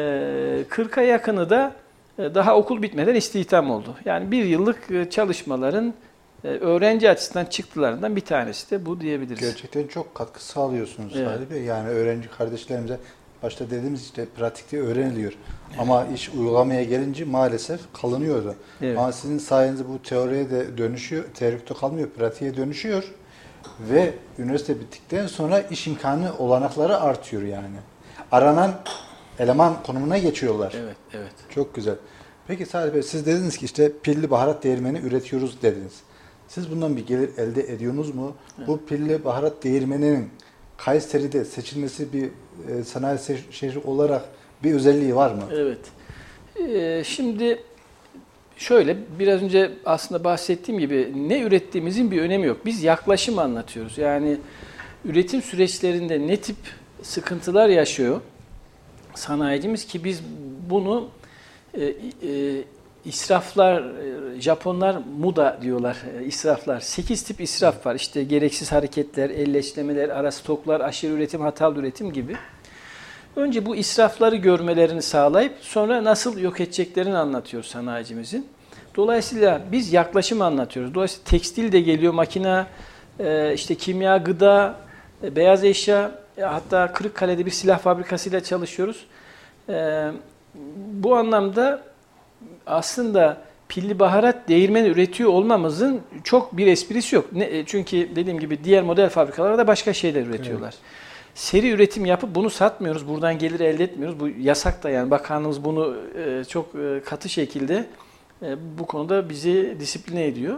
40'a 0.69 1.04
yakını 1.04 1.49
da 1.49 1.73
e, 2.19 2.36
daha 2.36 2.58
okul 2.58 2.82
bitmeden 2.82 3.15
istihdam 3.15 3.71
oldu. 3.71 3.95
Yani 4.06 4.32
bir 4.32 4.45
yıllık 4.45 4.91
e, 4.91 5.10
çalışmaların 5.10 5.93
e, 6.43 6.47
öğrenci 6.47 7.10
açısından 7.10 7.45
çıktılarından 7.45 8.15
bir 8.15 8.21
tanesi 8.21 8.71
de 8.71 8.86
bu 8.86 9.01
diyebiliriz. 9.01 9.41
Gerçekten 9.41 9.88
çok 9.88 10.15
katkı 10.15 10.45
sağlıyorsunuz 10.45 11.13
Evet. 11.15 11.28
Salih 11.28 11.49
Bey. 11.51 11.63
Yani 11.63 11.89
öğrenci 11.89 12.30
kardeşlerimize 12.30 12.97
başta 13.43 13.69
dediğimiz 13.69 14.04
işte 14.04 14.25
pratikte 14.38 14.80
öğreniliyor. 14.80 15.34
Ama 15.80 16.06
iş 16.06 16.30
uygulamaya 16.30 16.84
gelince 16.84 17.25
maalesef 17.25 17.80
kalınıyordu. 18.01 18.56
Evet. 18.82 18.97
Ama 18.97 19.12
sizin 19.12 19.38
sayenizde 19.38 19.89
bu 19.89 20.01
teoriye 20.01 20.49
de 20.49 20.78
dönüşüyor, 20.78 21.23
teorikte 21.34 21.73
kalmıyor, 21.73 22.10
pratiğe 22.10 22.58
dönüşüyor. 22.58 23.04
Ve 23.80 24.13
üniversite 24.39 24.80
bittikten 24.80 25.28
sonra 25.28 25.60
iş 25.60 25.88
imkanı 25.88 26.38
olanakları 26.38 27.01
artıyor 27.01 27.43
yani. 27.43 27.75
Aranan 28.32 28.73
eleman 29.39 29.84
konumuna 29.84 30.17
geçiyorlar. 30.17 30.73
Evet, 30.78 30.95
evet. 31.13 31.34
Çok 31.49 31.75
güzel. 31.75 31.95
Peki 32.47 32.65
Salih 32.65 32.93
Bey 32.93 33.04
siz 33.04 33.25
dediniz 33.25 33.58
ki 33.58 33.65
işte 33.65 33.91
pilli 34.04 34.32
baharat 34.32 34.63
değirmeni 34.63 34.99
üretiyoruz 34.99 35.62
dediniz. 35.62 35.93
Siz 36.47 36.71
bundan 36.71 36.97
bir 36.97 37.08
gelir 37.08 37.30
elde 37.38 37.73
ediyorsunuz 37.73 38.15
mu? 38.15 38.36
Bu 38.67 38.86
pilli 38.86 39.25
baharat 39.25 39.63
değirmeninin 39.63 40.30
Kayseri'de 40.78 41.45
seçilmesi 41.45 42.13
bir 42.13 42.30
e, 42.69 42.84
sanayi 42.84 43.19
şehri 43.51 43.80
olarak 43.80 44.25
bir 44.63 44.73
özelliği 44.73 45.15
var 45.15 45.32
mı? 45.32 45.43
Evet. 45.51 45.80
Ee, 46.60 47.04
şimdi 47.04 47.63
şöyle 48.58 48.98
biraz 49.20 49.44
önce 49.44 49.72
aslında 49.86 50.24
bahsettiğim 50.24 50.80
gibi 50.80 51.13
ne 51.15 51.41
ürettiğimizin 51.41 52.12
bir 52.12 52.22
önemi 52.22 52.48
yok. 52.48 52.65
Biz 52.65 52.84
yaklaşım 52.84 53.39
anlatıyoruz. 53.39 53.98
Yani 53.98 54.38
üretim 55.06 55.41
süreçlerinde 55.41 56.28
ne 56.28 56.38
tip 56.38 56.58
sıkıntılar 57.02 57.70
yaşıyor 57.70 58.22
sanayicimiz 59.15 59.86
ki 59.88 60.04
biz 60.04 60.22
bunu 60.70 61.08
e, 61.74 61.84
e, 61.84 61.94
israflar, 63.06 63.82
e, 63.82 64.41
Japonlar 64.41 64.98
muda 65.20 65.60
diyorlar 65.62 65.98
e, 66.20 66.26
israflar. 66.26 66.80
8 66.80 67.24
tip 67.24 67.41
israf 67.41 67.86
var. 67.86 67.96
İşte 67.96 68.24
gereksiz 68.24 68.72
hareketler, 68.72 69.30
elleşlemeler, 69.30 70.10
ara 70.10 70.32
stoklar, 70.32 70.82
aşırı 70.82 71.12
üretim, 71.13 71.41
hatalı 71.41 71.80
üretim 71.80 72.13
gibi. 72.13 72.36
Önce 73.36 73.65
bu 73.65 73.76
israfları 73.76 74.36
görmelerini 74.36 75.02
sağlayıp 75.02 75.54
sonra 75.62 76.04
nasıl 76.04 76.39
yok 76.39 76.62
edeceklerini 76.62 77.17
anlatıyor 77.17 77.63
sanayicimizin. 77.63 78.48
Dolayısıyla 78.95 79.62
biz 79.71 79.93
yaklaşım 79.93 80.41
anlatıyoruz. 80.41 80.95
Dolayısıyla 80.95 81.24
tekstil 81.26 81.71
de 81.71 81.82
geliyor, 81.82 82.13
makina, 82.13 82.67
e, 83.19 83.54
işte 83.54 83.76
kimya, 83.76 84.17
gıda, 84.17 84.76
e, 85.24 85.36
beyaz 85.36 85.63
eşya, 85.63 86.12
e, 86.38 86.41
hatta 86.41 86.93
Kırıkkale'de 86.93 87.45
bir 87.45 87.52
silah 87.52 87.80
fabrikasıyla 87.80 88.43
çalışıyoruz. 88.43 89.06
E, 89.69 90.08
Bu 90.93 91.15
anlamda 91.15 91.82
aslında 92.67 93.38
pilli 93.67 94.00
baharat 94.00 94.48
değirmeni 94.50 94.88
üretiyor 94.88 95.30
olmamızın 95.30 96.02
çok 96.24 96.58
bir 96.58 96.67
esprisi 96.67 97.15
yok. 97.15 97.26
Çünkü 97.65 98.15
dediğim 98.15 98.39
gibi 98.39 98.63
diğer 98.63 98.84
model 98.84 99.10
fabrikalarda 99.10 99.67
başka 99.67 99.93
şeyler 99.93 100.26
üretiyorlar. 100.26 100.74
Seri 101.36 101.69
üretim 101.69 102.06
yapıp 102.06 102.36
bunu 102.36 102.50
satmıyoruz. 102.50 103.08
Buradan 103.08 103.38
gelir 103.38 103.60
elde 103.60 103.84
etmiyoruz. 103.84 104.19
Bu 104.19 104.30
yasak 104.39 104.84
da 104.84 104.89
yani 104.89 105.12
bakanlığımız 105.12 105.63
bunu 105.63 105.95
e, 106.17 106.43
çok 106.43 106.76
e, 106.76 107.02
katı 107.06 107.30
şekilde 107.30 107.86
e, 108.41 108.56
bu 108.80 108.86
konuda 108.86 109.30
bizi 109.30 109.78
disipline 109.80 110.26
ediyor. 110.26 110.58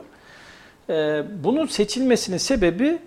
Bunun 1.44 1.66
seçilmesinin 1.66 2.38
sebebi 2.38 2.98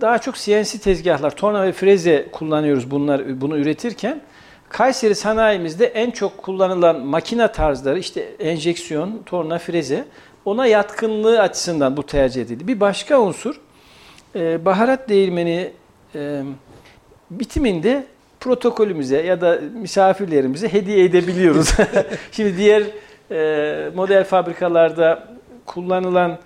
daha 0.00 0.18
çok 0.18 0.34
CNC 0.34 0.78
tezgahlar, 0.78 1.36
torna 1.36 1.62
ve 1.62 1.72
freze 1.72 2.28
kullanıyoruz 2.32 2.90
bunlar 2.90 3.40
bunu 3.40 3.58
üretirken. 3.58 4.20
Kayseri 4.68 5.14
sanayimizde 5.14 5.86
en 5.86 6.10
çok 6.10 6.38
kullanılan 6.38 7.00
makine 7.00 7.52
tarzları 7.52 7.98
işte 7.98 8.20
enjeksiyon, 8.38 9.22
torna, 9.26 9.58
freze 9.58 10.04
ona 10.44 10.66
yatkınlığı 10.66 11.40
açısından 11.40 11.96
bu 11.96 12.06
tercih 12.06 12.42
edildi. 12.42 12.68
Bir 12.68 12.80
başka 12.80 13.20
unsur 13.20 13.60
baharat 14.34 15.08
değirmeni 15.08 15.72
bitiminde 17.30 18.04
protokolümüze 18.40 19.22
ya 19.22 19.40
da 19.40 19.58
misafirlerimize 19.80 20.72
hediye 20.72 21.04
edebiliyoruz. 21.04 21.70
Şimdi 22.32 22.56
diğer 22.56 22.82
e, 23.30 23.90
model 23.94 24.24
fabrikalarda 24.24 25.28
kullanılan 25.66 26.38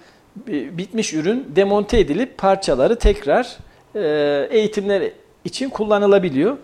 bitmiş 0.47 1.15
ürün 1.15 1.47
demonte 1.57 2.01
edilip 2.01 2.39
parçaları 2.39 2.97
tekrar 2.97 3.57
e, 3.95 4.47
eğitimler 4.51 5.03
için 5.45 5.71
kullanılabiliyor. 5.71 6.57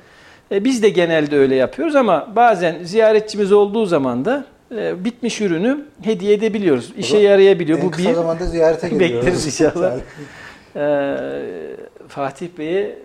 E, 0.52 0.64
biz 0.64 0.82
de 0.82 0.88
genelde 0.88 1.36
öyle 1.36 1.54
yapıyoruz 1.54 1.96
ama 1.96 2.32
bazen 2.36 2.84
ziyaretçimiz 2.84 3.52
olduğu 3.52 3.86
zaman 3.86 4.24
da 4.24 4.44
e, 4.76 5.04
bitmiş 5.04 5.40
ürünü 5.40 5.84
hediye 6.02 6.34
edebiliyoruz. 6.34 6.92
İşe 6.98 7.08
zaman 7.10 7.22
yarayabiliyor. 7.24 7.78
en 7.78 7.84
Bu 7.86 7.90
kısa 7.90 8.08
bir. 8.08 8.14
zamanda 8.14 8.46
ziyarete 8.46 8.88
geliyoruz. 8.88 9.16
Bekleriz 9.16 9.46
inşallah. 9.46 9.92
Ee, 10.76 11.16
Fatih 12.08 12.48
Bey'e 12.58 12.98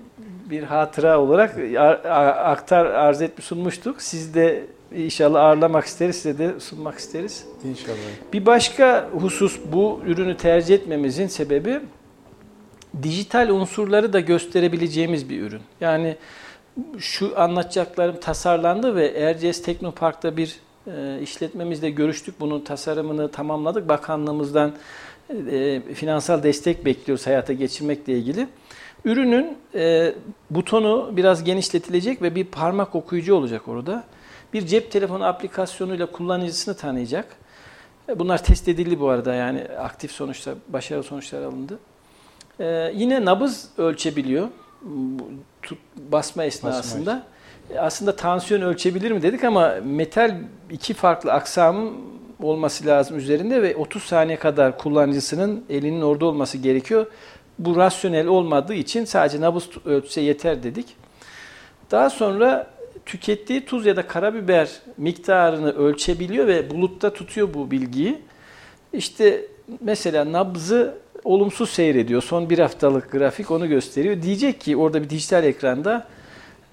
bir 0.53 0.63
hatıra 0.63 1.19
olarak 1.19 1.57
aktar 2.45 2.85
arz 2.85 3.21
etmiş 3.21 3.45
sunmuştuk. 3.45 4.01
Siz 4.01 4.33
de 4.35 4.63
inşallah 4.95 5.41
ağırlamak 5.43 5.85
isteriz, 5.85 6.15
size 6.15 6.37
de 6.37 6.59
sunmak 6.59 6.97
isteriz. 6.97 7.45
İnşallah. 7.63 7.97
Bir 8.33 8.45
başka 8.45 9.09
husus 9.13 9.59
bu 9.71 10.01
ürünü 10.05 10.37
tercih 10.37 10.75
etmemizin 10.75 11.27
sebebi 11.27 11.79
dijital 13.03 13.49
unsurları 13.49 14.13
da 14.13 14.19
gösterebileceğimiz 14.19 15.29
bir 15.29 15.41
ürün. 15.41 15.61
Yani 15.81 16.15
şu 16.97 17.39
anlatacaklarım 17.41 18.19
tasarlandı 18.19 18.95
ve 18.95 19.07
Erciyes 19.07 19.61
Teknopark'ta 19.61 20.37
bir 20.37 20.59
e, 20.87 21.19
işletmemizle 21.21 21.89
görüştük. 21.89 22.39
Bunun 22.39 22.61
tasarımını 22.61 23.31
tamamladık. 23.31 23.89
Bakanlığımızdan 23.89 24.73
e, 25.51 25.81
finansal 25.93 26.43
destek 26.43 26.85
bekliyoruz 26.85 27.27
hayata 27.27 27.53
geçirmekle 27.53 28.13
ilgili. 28.13 28.47
Ürünün 29.05 29.57
e, 29.75 30.13
butonu 30.49 31.09
biraz 31.11 31.43
genişletilecek 31.43 32.21
ve 32.21 32.35
bir 32.35 32.45
parmak 32.45 32.95
okuyucu 32.95 33.35
olacak 33.35 33.67
orada. 33.67 34.03
Bir 34.53 34.65
cep 34.65 34.91
telefonu 34.91 35.25
aplikasyonuyla 35.25 36.05
kullanıcısını 36.05 36.75
tanıyacak. 36.77 37.35
E, 38.09 38.19
Bunlar 38.19 38.43
test 38.43 38.67
edildi 38.67 38.99
bu 38.99 39.09
arada 39.09 39.33
yani 39.33 39.61
aktif 39.79 40.11
sonuçlar, 40.11 40.55
başarılı 40.69 41.03
sonuçlar 41.03 41.41
alındı. 41.41 41.79
Ee, 42.59 42.91
yine 42.95 43.25
nabız 43.25 43.69
ölçebiliyor 43.77 44.47
tut, 45.61 45.77
basma 46.11 46.43
esnasında. 46.43 47.23
E, 47.69 47.79
Aslında 47.79 48.15
tansiyon 48.15 48.61
ölçebilir 48.61 49.11
mi 49.11 49.21
dedik 49.21 49.43
ama 49.43 49.73
metal 49.83 50.37
iki 50.71 50.93
farklı 50.93 51.33
aksamın 51.33 51.93
olması 52.43 52.85
lazım 52.85 53.17
üzerinde 53.17 53.61
ve 53.61 53.75
30 53.75 54.03
saniye 54.03 54.39
kadar 54.39 54.77
kullanıcısının 54.77 55.63
elinin 55.69 56.01
orada 56.01 56.25
olması 56.25 56.57
gerekiyor. 56.57 57.05
Bu 57.59 57.75
rasyonel 57.75 58.27
olmadığı 58.27 58.73
için 58.73 59.05
sadece 59.05 59.41
nabız 59.41 59.69
ölçüse 59.85 60.21
yeter 60.21 60.63
dedik. 60.63 60.95
Daha 61.91 62.09
sonra 62.09 62.67
tükettiği 63.05 63.65
tuz 63.65 63.85
ya 63.85 63.95
da 63.95 64.07
karabiber 64.07 64.69
miktarını 64.97 65.71
ölçebiliyor 65.71 66.47
ve 66.47 66.69
bulutta 66.69 67.13
tutuyor 67.13 67.53
bu 67.53 67.71
bilgiyi. 67.71 68.21
İşte 68.93 69.45
mesela 69.81 70.31
nabzı 70.31 70.97
olumsuz 71.23 71.69
seyrediyor. 71.69 72.23
Son 72.23 72.49
bir 72.49 72.59
haftalık 72.59 73.11
grafik 73.11 73.51
onu 73.51 73.67
gösteriyor. 73.67 74.21
Diyecek 74.21 74.61
ki 74.61 74.77
orada 74.77 75.03
bir 75.03 75.09
dijital 75.09 75.43
ekranda 75.43 76.07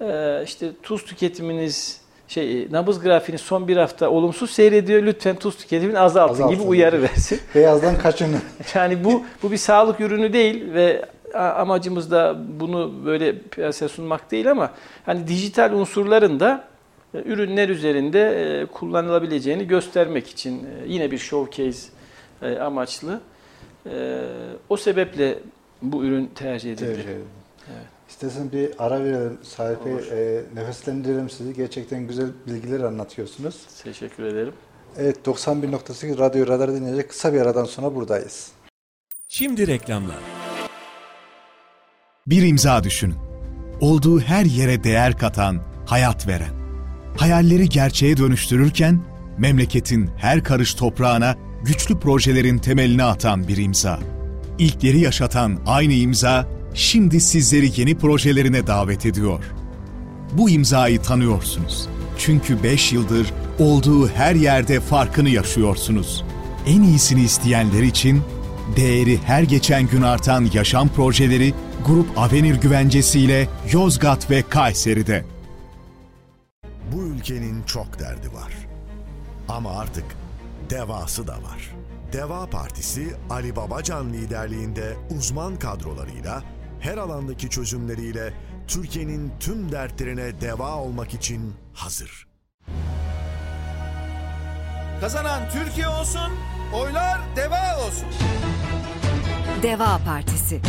e, 0.01 0.41
işte 0.45 0.71
tuz 0.83 1.05
tüketiminiz 1.05 2.00
şey 2.31 2.67
nabız 2.71 2.99
grafiğini 2.99 3.39
son 3.39 3.67
bir 3.67 3.77
hafta 3.77 4.09
olumsuz 4.09 4.51
seyrediyor. 4.51 5.03
Lütfen 5.03 5.35
tuz 5.35 5.57
tüketimini 5.57 5.99
azaltın, 5.99 6.33
Azaltın. 6.33 6.55
gibi 6.55 6.67
uyarı 6.67 7.01
versin. 7.01 7.39
Beyazdan 7.55 7.97
kaçının. 7.97 8.39
Yani 8.75 9.03
bu 9.03 9.23
bu 9.43 9.51
bir 9.51 9.57
sağlık 9.57 9.99
ürünü 9.99 10.33
değil 10.33 10.73
ve 10.73 11.05
amacımız 11.33 12.11
da 12.11 12.35
bunu 12.59 12.93
böyle 13.05 13.39
piyasaya 13.39 13.89
sunmak 13.89 14.31
değil 14.31 14.51
ama 14.51 14.71
hani 15.05 15.27
dijital 15.27 15.73
unsurların 15.73 16.39
da 16.39 16.67
e, 17.13 17.17
ürünler 17.25 17.69
üzerinde 17.69 18.21
e, 18.61 18.65
kullanılabileceğini 18.65 19.67
göstermek 19.67 20.27
için 20.29 20.59
e, 20.59 20.67
yine 20.87 21.11
bir 21.11 21.17
showcase 21.17 21.89
amaçlı. 22.61 23.21
O 24.69 24.77
sebeple 24.77 25.39
bu 25.81 26.05
ürün 26.05 26.31
tercih 26.35 26.73
edildi. 26.73 26.85
Tercih 26.85 27.03
edildi. 27.03 27.40
İstersen 28.21 28.51
bir 28.51 28.69
ara 28.79 29.03
verelim 29.03 29.37
Salih 29.43 29.77
Bey. 29.85 29.93
E, 29.93 30.41
nefeslendirelim 30.55 31.29
sizi. 31.29 31.53
Gerçekten 31.53 32.07
güzel 32.07 32.27
bilgiler 32.47 32.79
anlatıyorsunuz. 32.79 33.55
Teşekkür 33.83 34.23
ederim. 34.23 34.53
Evet 34.97 35.17
91.8 35.25 36.17
Radyo 36.17 36.47
Radar 36.47 36.73
dinleyecek. 36.73 37.09
Kısa 37.09 37.33
bir 37.33 37.41
aradan 37.41 37.65
sonra 37.65 37.95
buradayız. 37.95 38.51
Şimdi 39.27 39.67
reklamlar. 39.67 40.17
Bir 42.27 42.47
imza 42.47 42.83
düşünün. 42.83 43.15
Olduğu 43.79 44.19
her 44.19 44.45
yere 44.45 44.83
değer 44.83 45.17
katan, 45.17 45.59
hayat 45.85 46.27
veren. 46.27 46.53
Hayalleri 47.17 47.69
gerçeğe 47.69 48.17
dönüştürürken 48.17 49.01
memleketin 49.37 50.09
her 50.17 50.43
karış 50.43 50.73
toprağına 50.73 51.35
güçlü 51.65 51.99
projelerin 51.99 52.57
temelini 52.57 53.03
atan 53.03 53.47
bir 53.47 53.57
imza. 53.57 53.99
İlkleri 54.59 54.99
yaşatan 54.99 55.59
aynı 55.65 55.93
imza 55.93 56.60
şimdi 56.73 57.21
sizleri 57.21 57.71
yeni 57.75 57.97
projelerine 57.97 58.67
davet 58.67 59.05
ediyor. 59.05 59.43
Bu 60.33 60.49
imzayı 60.49 61.01
tanıyorsunuz. 61.01 61.87
Çünkü 62.17 62.63
5 62.63 62.93
yıldır 62.93 63.33
olduğu 63.59 64.07
her 64.07 64.35
yerde 64.35 64.79
farkını 64.79 65.29
yaşıyorsunuz. 65.29 66.23
En 66.67 66.81
iyisini 66.81 67.21
isteyenler 67.21 67.83
için 67.83 68.21
değeri 68.75 69.17
her 69.17 69.43
geçen 69.43 69.87
gün 69.87 70.01
artan 70.01 70.49
yaşam 70.53 70.89
projeleri 70.89 71.53
Grup 71.87 72.17
Avenir 72.17 72.55
güvencesiyle 72.55 73.47
Yozgat 73.71 74.31
ve 74.31 74.41
Kayseri'de. 74.49 75.25
Bu 76.91 77.01
ülkenin 77.03 77.63
çok 77.63 77.99
derdi 77.99 78.33
var. 78.33 78.53
Ama 79.49 79.79
artık 79.79 80.05
devası 80.69 81.27
da 81.27 81.33
var. 81.33 81.75
Deva 82.13 82.45
Partisi 82.45 83.07
Ali 83.29 83.55
Babacan 83.55 84.13
liderliğinde 84.13 84.93
uzman 85.17 85.59
kadrolarıyla 85.59 86.43
her 86.81 86.97
alandaki 86.97 87.49
çözümleriyle 87.49 88.33
Türkiye'nin 88.67 89.31
tüm 89.39 89.71
dertlerine 89.71 90.41
deva 90.41 90.75
olmak 90.75 91.13
için 91.13 91.53
hazır. 91.73 92.27
Kazanan 95.01 95.41
Türkiye 95.49 95.87
olsun, 95.87 96.31
oylar 96.73 97.19
deva 97.35 97.85
olsun. 97.87 98.07
Deva 99.63 99.99
Partisi 100.05 100.61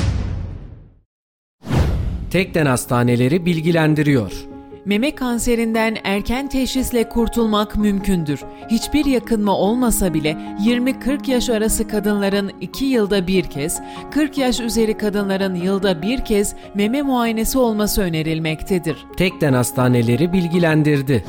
Tekden 2.31 2.67
Hastaneleri 2.67 3.47
bilgilendiriyor. 3.47 4.52
Meme 4.85 5.15
kanserinden 5.15 5.97
erken 6.05 6.49
teşhisle 6.49 7.09
kurtulmak 7.09 7.77
mümkündür. 7.77 8.41
Hiçbir 8.71 9.05
yakınma 9.05 9.57
olmasa 9.57 10.15
bile 10.15 10.31
20-40 10.65 11.31
yaş 11.31 11.51
arası 11.51 11.89
kadınların 11.89 12.53
2 12.61 12.85
yılda 12.85 13.27
bir 13.27 13.45
kez, 13.45 13.81
40 14.11 14.39
yaş 14.39 14.61
üzeri 14.61 14.97
kadınların 14.97 15.55
yılda 15.55 16.03
bir 16.03 16.25
kez 16.25 16.55
meme 16.75 17.03
muayenesi 17.03 17.59
olması 17.59 18.03
önerilmektedir. 18.03 18.97
Tekden 19.17 19.53
Hastaneleri 19.53 20.33
bilgilendirdi. 20.33 21.25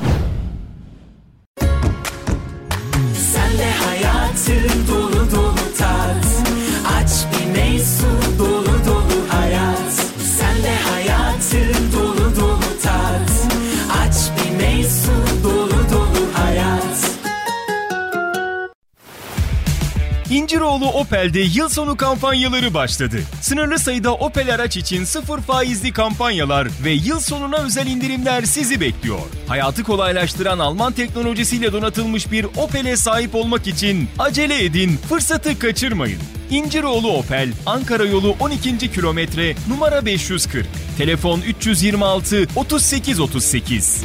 İnciroğlu 20.34 20.86
Opel'de 20.88 21.40
yıl 21.40 21.68
sonu 21.68 21.96
kampanyaları 21.96 22.74
başladı. 22.74 23.16
Sınırlı 23.40 23.78
sayıda 23.78 24.14
Opel 24.14 24.54
araç 24.54 24.76
için 24.76 25.04
sıfır 25.04 25.40
faizli 25.40 25.92
kampanyalar 25.92 26.68
ve 26.84 26.90
yıl 26.90 27.20
sonuna 27.20 27.56
özel 27.56 27.86
indirimler 27.86 28.42
sizi 28.42 28.80
bekliyor. 28.80 29.18
Hayatı 29.48 29.82
kolaylaştıran 29.84 30.58
Alman 30.58 30.92
teknolojisiyle 30.92 31.72
donatılmış 31.72 32.32
bir 32.32 32.44
Opel'e 32.56 32.96
sahip 32.96 33.34
olmak 33.34 33.66
için 33.66 34.08
acele 34.18 34.64
edin, 34.64 34.96
fırsatı 35.08 35.58
kaçırmayın. 35.58 36.20
İnciroğlu 36.50 37.16
Opel, 37.16 37.52
Ankara 37.66 38.04
yolu 38.04 38.36
12. 38.40 38.78
kilometre, 38.78 39.54
numara 39.68 40.06
540. 40.06 40.66
Telefon 40.98 41.40
326 41.40 42.46
38 42.56 43.20
38. 43.20 44.04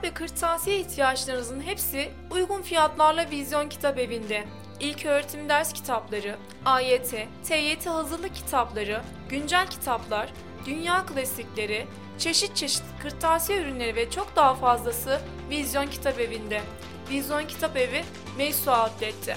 Kitap 0.00 0.12
ve 0.12 0.26
kırtasiye 0.26 0.80
ihtiyaçlarınızın 0.80 1.60
hepsi 1.60 2.10
uygun 2.30 2.62
fiyatlarla 2.62 3.30
Vizyon 3.30 3.68
Kitap 3.68 3.98
Evi'nde. 3.98 4.44
İlk 4.80 5.06
öğretim 5.06 5.48
ders 5.48 5.72
kitapları, 5.72 6.36
AYT, 6.64 7.14
TYT 7.44 7.86
hazırlık 7.86 8.34
kitapları, 8.34 9.00
güncel 9.28 9.66
kitaplar, 9.66 10.32
dünya 10.66 11.06
klasikleri, 11.06 11.86
çeşit 12.18 12.56
çeşit 12.56 12.82
kırtasiye 13.02 13.62
ürünleri 13.62 13.96
ve 13.96 14.10
çok 14.10 14.36
daha 14.36 14.54
fazlası 14.54 15.20
Vizyon 15.50 15.86
Kitap 15.86 16.20
Evi'nde. 16.20 16.60
Vizyon 17.10 17.46
Kitap 17.46 17.76
Evi, 17.76 18.04
Meysu 18.38 18.70
Outlet'te. 18.70 19.36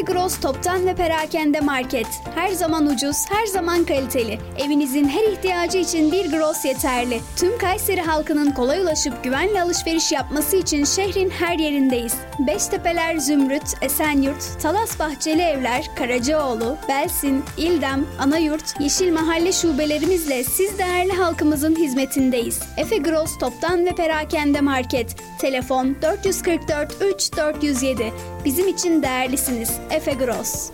Efe 0.00 0.12
Gross 0.12 0.40
Toptan 0.40 0.86
ve 0.86 0.94
Perakende 0.94 1.60
Market. 1.60 2.06
Her 2.34 2.48
zaman 2.48 2.86
ucuz, 2.86 3.16
her 3.30 3.46
zaman 3.46 3.84
kaliteli. 3.84 4.38
Evinizin 4.58 5.08
her 5.08 5.32
ihtiyacı 5.32 5.78
için 5.78 6.12
bir 6.12 6.30
Gross 6.30 6.64
yeterli. 6.64 7.20
Tüm 7.36 7.58
Kayseri 7.58 8.00
halkının 8.00 8.50
kolay 8.50 8.80
ulaşıp 8.80 9.24
güvenle 9.24 9.62
alışveriş 9.62 10.12
yapması 10.12 10.56
için 10.56 10.84
şehrin 10.84 11.30
her 11.30 11.58
yerindeyiz. 11.58 12.14
Beştepeler 12.38 13.16
Zümrüt, 13.16 13.62
Esenyurt, 13.82 14.62
Talas 14.62 14.98
Bahçeli 14.98 15.42
Evler, 15.42 15.90
Karacaoğlu, 15.96 16.76
Belsin, 16.88 17.44
İldem, 17.56 18.06
Anayurt, 18.18 18.80
Yeşil 18.80 19.12
Mahalle 19.12 19.52
şubelerimizle 19.52 20.44
siz 20.44 20.78
değerli 20.78 21.12
halkımızın 21.12 21.76
hizmetindeyiz. 21.76 22.60
Efe 22.76 22.96
Gross 22.96 23.38
Toptan 23.38 23.86
ve 23.86 23.94
Perakende 23.94 24.60
Market. 24.60 25.16
Telefon 25.38 25.96
444 26.02 26.96
3 27.14 27.36
407. 27.36 28.12
Bizim 28.44 28.68
için 28.68 29.02
değerlisiniz. 29.02 29.78
Efe 29.90 30.12
Gross. 30.12 30.70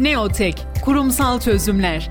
Neotek, 0.00 0.66
kurumsal 0.84 1.40
çözümler. 1.40 2.10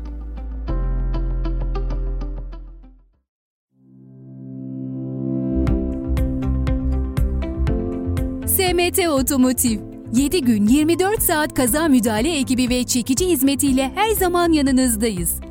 SMT 8.81 9.07
Otomotiv 9.07 9.79
7 10.13 10.41
gün 10.41 10.67
24 10.67 11.23
saat 11.23 11.53
kaza 11.53 11.87
müdahale 11.87 12.37
ekibi 12.37 12.69
ve 12.69 12.83
çekici 12.83 13.27
hizmetiyle 13.27 13.91
her 13.95 14.09
zaman 14.09 14.51
yanınızdayız. 14.51 15.50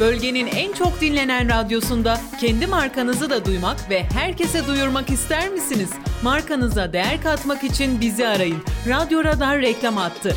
Bölgenin 0.00 0.46
en 0.46 0.72
çok 0.72 1.00
dinlenen 1.00 1.48
radyosunda 1.48 2.20
kendi 2.40 2.66
markanızı 2.66 3.30
da 3.30 3.44
duymak 3.44 3.90
ve 3.90 4.02
herkese 4.02 4.66
duyurmak 4.66 5.10
ister 5.10 5.50
misiniz? 5.50 5.90
Markanıza 6.22 6.92
değer 6.92 7.22
katmak 7.22 7.64
için 7.64 8.00
bizi 8.00 8.26
arayın. 8.26 8.58
Radyo 8.88 9.24
Radar 9.24 9.60
reklam 9.60 9.98
attı. 9.98 10.34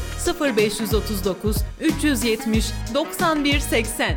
0539 0.58 1.58
370 1.82 2.72
91 2.94 3.60
80. 3.60 4.16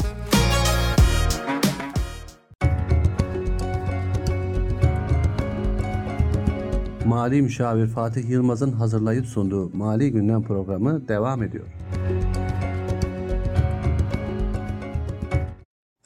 Mali 7.04 7.42
Müşavir 7.42 7.86
Fatih 7.86 8.30
Yılmaz'ın 8.30 8.72
hazırlayıp 8.72 9.26
sunduğu 9.26 9.76
Mali 9.76 10.12
Gündem 10.12 10.42
programı 10.42 11.08
devam 11.08 11.42
ediyor. 11.42 11.66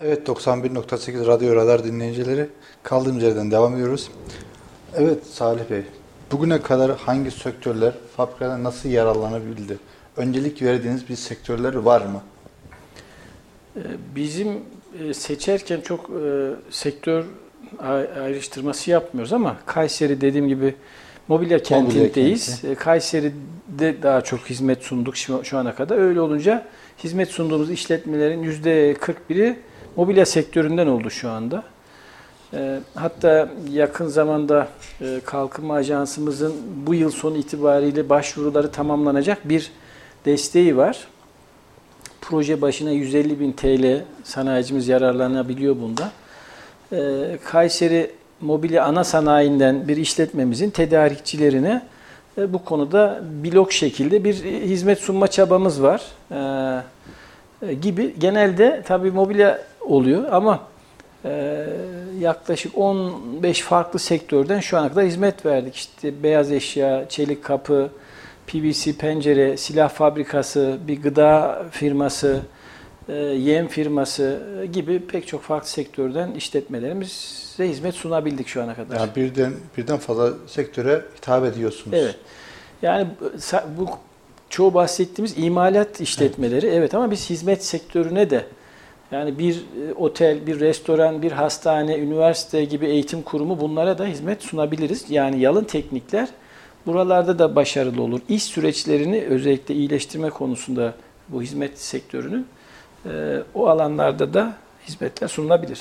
Evet 0.01 0.29
91.8 0.29 1.27
Radyo 1.27 1.57
Radar 1.57 1.85
dinleyicileri 1.85 2.47
kaldığımız 2.83 3.23
yerden 3.23 3.51
devam 3.51 3.75
ediyoruz. 3.75 4.11
Evet 4.97 5.27
Salih 5.27 5.71
Bey, 5.71 5.83
bugüne 6.33 6.63
kadar 6.63 6.97
hangi 6.97 7.31
sektörler 7.31 7.93
fabrikadan 8.17 8.65
nasıl 8.65 8.89
yararlanabildi? 8.89 9.79
Öncelik 10.17 10.63
verdiğiniz 10.63 11.09
bir 11.09 11.17
sektörler 11.17 11.75
var 11.75 12.01
mı? 12.01 12.23
Ee, 13.77 13.81
Bizim 14.17 14.49
e, 15.05 15.15
seçerken 15.15 15.81
çok 15.81 16.11
e, 16.11 16.51
sektör 16.71 17.25
ay- 17.79 18.09
ayrıştırması 18.23 18.91
yapmıyoruz 18.91 19.33
ama 19.33 19.57
Kayseri 19.67 20.21
dediğim 20.21 20.49
gibi 20.49 20.75
mobilya 21.29 21.63
kentindeyiz. 21.63 22.65
E, 22.65 22.75
Kayseri'de 22.75 24.03
daha 24.03 24.21
çok 24.21 24.41
hizmet 24.51 24.83
sunduk 24.83 25.17
şu 25.17 25.59
ana 25.59 25.75
kadar. 25.75 25.99
Öyle 25.99 26.21
olunca 26.21 26.67
hizmet 27.05 27.29
sunduğumuz 27.29 27.71
işletmelerin 27.71 28.43
%41'i 28.43 29.57
mobilya 29.97 30.27
sektöründen 30.27 30.87
oldu 30.87 31.11
şu 31.11 31.31
anda. 31.31 31.63
E, 32.55 32.81
Hatta 32.95 33.49
yakın 33.71 34.07
zamanda 34.07 34.69
e, 35.01 35.21
Kalkınma 35.25 35.75
Ajansımızın 35.75 36.55
bu 36.87 36.95
yıl 36.95 37.11
sonu 37.11 37.37
itibariyle 37.37 38.09
başvuruları 38.09 38.71
tamamlanacak 38.71 39.49
bir 39.49 39.73
desteği 40.25 40.77
var. 40.77 41.09
Proje 42.21 42.61
başına 42.61 42.91
150 42.91 43.41
bin 43.41 43.53
TL 43.53 44.05
sanayicimiz 44.25 44.89
yararlanabiliyor 44.89 45.77
bunda. 45.77 46.11
Ee, 46.93 47.39
Kayseri 47.45 48.11
Mobilya 48.41 48.85
Ana 48.85 49.05
Sanayi'nden 49.05 49.89
bir 49.89 49.97
işletmemizin 49.97 50.71
tedarikçilerine 50.71 51.83
e, 52.39 52.53
bu 52.53 52.65
konuda 52.65 53.21
blok 53.45 53.73
şekilde 53.73 54.25
bir 54.25 54.35
hizmet 54.45 54.99
sunma 54.99 55.29
çabamız 55.29 55.83
var. 55.83 56.03
Ee, 56.33 57.69
e, 57.69 57.75
gibi 57.75 58.15
genelde 58.19 58.83
tabii 58.87 59.11
mobilya 59.11 59.59
oluyor 59.81 60.33
ama 60.33 60.61
e, 61.25 61.67
yaklaşık 62.21 62.79
15 62.79 63.61
farklı 63.61 63.99
sektörden 63.99 64.61
şu 64.61 64.79
ana 64.79 64.89
kadar 64.89 65.05
hizmet 65.05 65.47
verdik. 65.47 65.75
İşte 65.75 66.23
beyaz 66.23 66.53
eşya, 66.53 67.09
çelik 67.09 67.45
kapı, 67.45 67.89
PVC 68.47 68.93
pencere, 68.93 69.57
silah 69.57 69.89
fabrikası, 69.89 70.79
bir 70.89 71.03
gıda 71.03 71.63
firması, 71.71 72.41
e, 73.09 73.15
yem 73.15 73.69
firması 73.69 74.43
gibi 74.73 75.07
pek 75.07 75.27
çok 75.27 75.43
farklı 75.43 75.69
sektörden 75.69 76.33
işletmelerimize 76.33 77.69
hizmet 77.69 77.95
sunabildik 77.95 78.49
şu 78.49 78.63
ana 78.63 78.75
kadar. 78.75 78.97
Yani 78.97 79.11
birden 79.17 79.53
birden 79.77 79.97
fazla 79.99 80.31
sektöre 80.47 81.05
hitap 81.17 81.45
ediyorsunuz. 81.45 81.99
Evet. 82.01 82.17
Yani 82.83 83.07
bu- 83.79 83.89
çoğu 84.51 84.75
bahsettiğimiz 84.75 85.39
imalat 85.39 86.01
işletmeleri 86.01 86.67
evet, 86.67 86.95
ama 86.95 87.11
biz 87.11 87.31
hizmet 87.31 87.65
sektörüne 87.65 88.31
de 88.31 88.45
yani 89.13 89.39
bir 89.39 89.55
e, 89.57 89.95
otel, 89.95 90.47
bir 90.47 90.61
restoran, 90.61 91.23
bir 91.23 91.33
hastane, 91.33 91.99
üniversite 91.99 92.65
gibi 92.65 92.87
eğitim 92.87 93.23
kurumu 93.23 93.61
bunlara 93.61 93.99
da 93.99 94.07
hizmet 94.07 94.43
sunabiliriz. 94.43 95.05
Yani 95.09 95.41
yalın 95.41 95.65
teknikler 95.65 96.29
buralarda 96.87 97.39
da 97.39 97.57
başarılı 97.57 98.03
olur. 98.03 98.21
İş 98.29 98.43
süreçlerini 98.43 99.25
özellikle 99.25 99.75
iyileştirme 99.75 100.31
konusunda 100.31 100.95
bu 101.29 101.43
hizmet 101.43 101.79
sektörünün 101.79 102.47
e, 103.07 103.39
o 103.55 103.69
alanlarda 103.69 104.35
da 104.35 104.55
hizmetler 104.89 105.29
sunulabilir. 105.29 105.81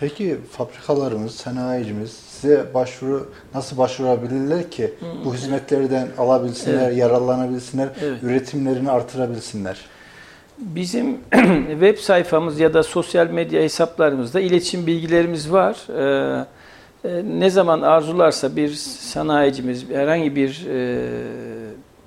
Peki 0.00 0.38
fabrikalarımız, 0.50 1.34
sanayicimiz 1.34 2.12
size 2.12 2.74
başvuru 2.74 3.32
nasıl 3.54 3.78
başvurabilirler 3.78 4.70
ki 4.70 4.94
bu 5.24 5.34
hizmetlerden 5.34 6.08
alabilsinler, 6.18 6.86
Evet. 6.88 6.98
yararlanabilsinler, 6.98 7.88
Evet. 8.02 8.22
üretimlerini 8.22 8.90
artırabilsinler? 8.90 9.80
Bizim 10.60 11.18
web 11.70 11.98
sayfamız 11.98 12.60
ya 12.60 12.74
da 12.74 12.82
sosyal 12.82 13.30
medya 13.30 13.62
hesaplarımızda 13.62 14.40
iletişim 14.40 14.86
bilgilerimiz 14.86 15.52
var. 15.52 15.76
Ee, 15.88 16.46
e, 17.04 17.22
ne 17.24 17.50
zaman 17.50 17.80
arzularsa 17.80 18.56
bir 18.56 18.68
sanayicimiz, 18.68 19.90
herhangi 19.90 20.36
bir 20.36 20.66
e, 20.70 21.08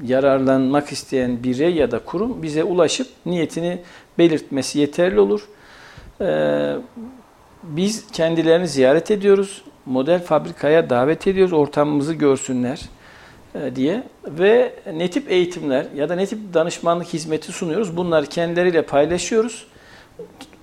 yararlanmak 0.03 0.91
isteyen 0.91 1.43
birey 1.43 1.73
ya 1.73 1.91
da 1.91 1.99
kurum 1.99 2.43
bize 2.43 2.63
ulaşıp 2.63 3.07
niyetini 3.25 3.79
belirtmesi 4.17 4.79
yeterli 4.79 5.19
olur. 5.19 5.47
Ee, 6.21 6.75
biz 7.63 8.07
kendilerini 8.11 8.67
ziyaret 8.67 9.11
ediyoruz. 9.11 9.61
Model 9.85 10.23
fabrikaya 10.23 10.89
davet 10.89 11.27
ediyoruz. 11.27 11.53
Ortamımızı 11.53 12.13
görsünler. 12.13 12.81
E, 13.55 13.75
diye 13.75 14.03
ve 14.27 14.73
ne 14.93 15.09
tip 15.09 15.31
eğitimler 15.31 15.85
ya 15.95 16.09
da 16.09 16.15
ne 16.15 16.25
tip 16.25 16.53
danışmanlık 16.53 17.07
hizmeti 17.07 17.51
sunuyoruz 17.51 17.97
bunları 17.97 18.25
kendileriyle 18.25 18.81
paylaşıyoruz. 18.81 19.67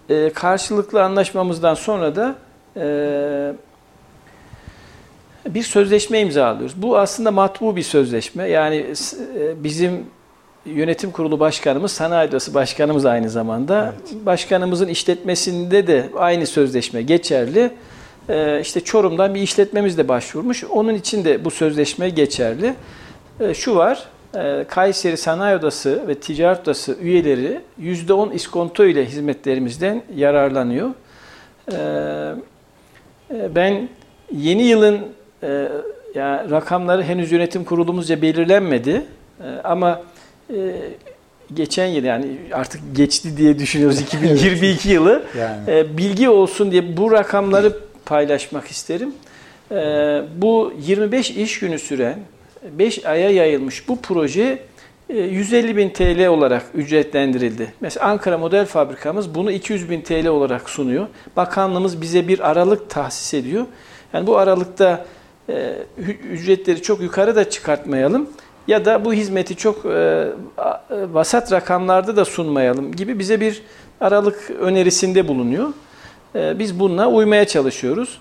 E, 0.09 0.31
karşılıklı 0.35 1.03
anlaşmamızdan 1.03 1.75
sonra 1.75 2.17
da 2.17 2.35
e, 2.77 3.53
bir 5.47 5.63
sözleşme 5.63 6.21
imzalıyoruz. 6.21 6.83
Bu 6.83 6.99
aslında 6.99 7.31
matbu 7.31 7.77
bir 7.77 7.83
sözleşme. 7.83 8.49
Yani 8.49 8.77
e, 9.39 9.65
bizim 9.65 10.07
yönetim 10.67 11.11
kurulu 11.11 11.41
başkanımız, 11.41 11.93
sanayi 11.93 12.29
odası 12.29 12.55
başkanımız 12.55 13.07
aynı 13.07 13.31
zamanda. 13.31 13.95
Evet. 13.95 14.27
Başkanımızın 14.27 14.89
işletmesinde 14.89 15.87
de 15.87 16.09
aynı 16.17 16.47
sözleşme 16.47 17.03
geçerli. 17.03 17.71
Ee, 18.31 18.61
işte 18.61 18.81
Çorum'dan 18.81 19.35
bir 19.35 19.41
işletmemiz 19.41 19.99
de 19.99 20.09
başvurmuş. 20.09 20.65
Onun 20.65 20.95
için 20.95 21.25
de 21.25 21.45
bu 21.45 21.51
sözleşme 21.51 22.09
geçerli. 22.09 22.75
Ee, 23.41 23.55
şu 23.55 23.77
var, 23.77 24.09
e, 24.35 24.65
Kayseri 24.69 25.17
Sanayi 25.17 25.57
Odası 25.57 26.09
ve 26.09 26.15
Ticaret 26.15 26.61
Odası 26.61 26.97
üyeleri 27.01 27.61
%10 27.81 28.33
iskonto 28.35 28.85
ile 28.85 29.07
hizmetlerimizden 29.07 30.03
yararlanıyor. 30.17 30.91
Ee, 31.73 31.77
e, 33.35 33.55
ben 33.55 33.89
yeni 34.33 34.63
yılın 34.63 34.99
e, 35.43 35.69
yani 36.15 36.51
rakamları 36.51 37.03
henüz 37.03 37.33
yönetim 37.33 37.65
kurulumuzca 37.65 38.23
belirlenmedi. 38.23 39.05
Ama 39.65 40.03
geçen 41.55 41.87
yıl 41.87 42.05
yani 42.05 42.27
artık 42.53 42.81
geçti 42.97 43.37
diye 43.37 43.59
düşünüyoruz 43.59 44.01
2022 44.01 44.89
yılı. 44.89 45.23
Yani. 45.39 45.99
Bilgi 45.99 46.29
olsun 46.29 46.73
diye 46.73 46.97
bu 46.97 47.13
rakamları 47.13 47.77
paylaşmak 48.11 48.67
isterim. 48.69 49.15
Bu 50.37 50.73
25 50.81 51.31
iş 51.31 51.59
günü 51.59 51.79
süren 51.79 52.19
5 52.79 53.07
aya 53.07 53.31
yayılmış 53.31 53.89
bu 53.89 54.01
proje 54.01 54.59
150 55.09 55.77
bin 55.77 55.91
TL 55.91 56.27
olarak 56.27 56.63
ücretlendirildi. 56.75 57.73
Mesela 57.81 58.07
Ankara 58.07 58.39
Model 58.39 58.67
Fabrikamız 58.67 59.35
bunu 59.35 59.53
200 59.53 59.91
bin 59.91 60.01
TL 60.01 60.27
olarak 60.27 60.71
sunuyor. 60.71 61.07
Bakanlığımız 61.37 62.03
bize 62.03 62.29
bir 62.29 62.51
aralık 62.51 62.91
tahsis 62.91 63.35
ediyor. 63.35 63.67
Yani 64.13 64.27
bu 64.27 64.39
aralıkta 64.39 65.07
ücretleri 66.33 66.83
çok 66.83 67.01
yukarı 67.01 67.37
da 67.37 67.51
çıkartmayalım 67.51 68.29
ya 68.69 68.85
da 68.85 69.05
bu 69.05 69.13
hizmeti 69.13 69.57
çok 69.57 69.87
e, 69.87 70.27
vasat 70.89 71.53
rakamlarda 71.53 72.17
da 72.17 72.25
sunmayalım 72.25 72.93
gibi 72.93 73.19
bize 73.19 73.41
bir 73.41 73.63
aralık 74.01 74.51
önerisinde 74.51 75.29
bulunuyor. 75.29 75.69
E, 76.35 76.59
biz 76.59 76.81
bununla 76.81 77.09
uymaya 77.09 77.47
çalışıyoruz. 77.47 78.19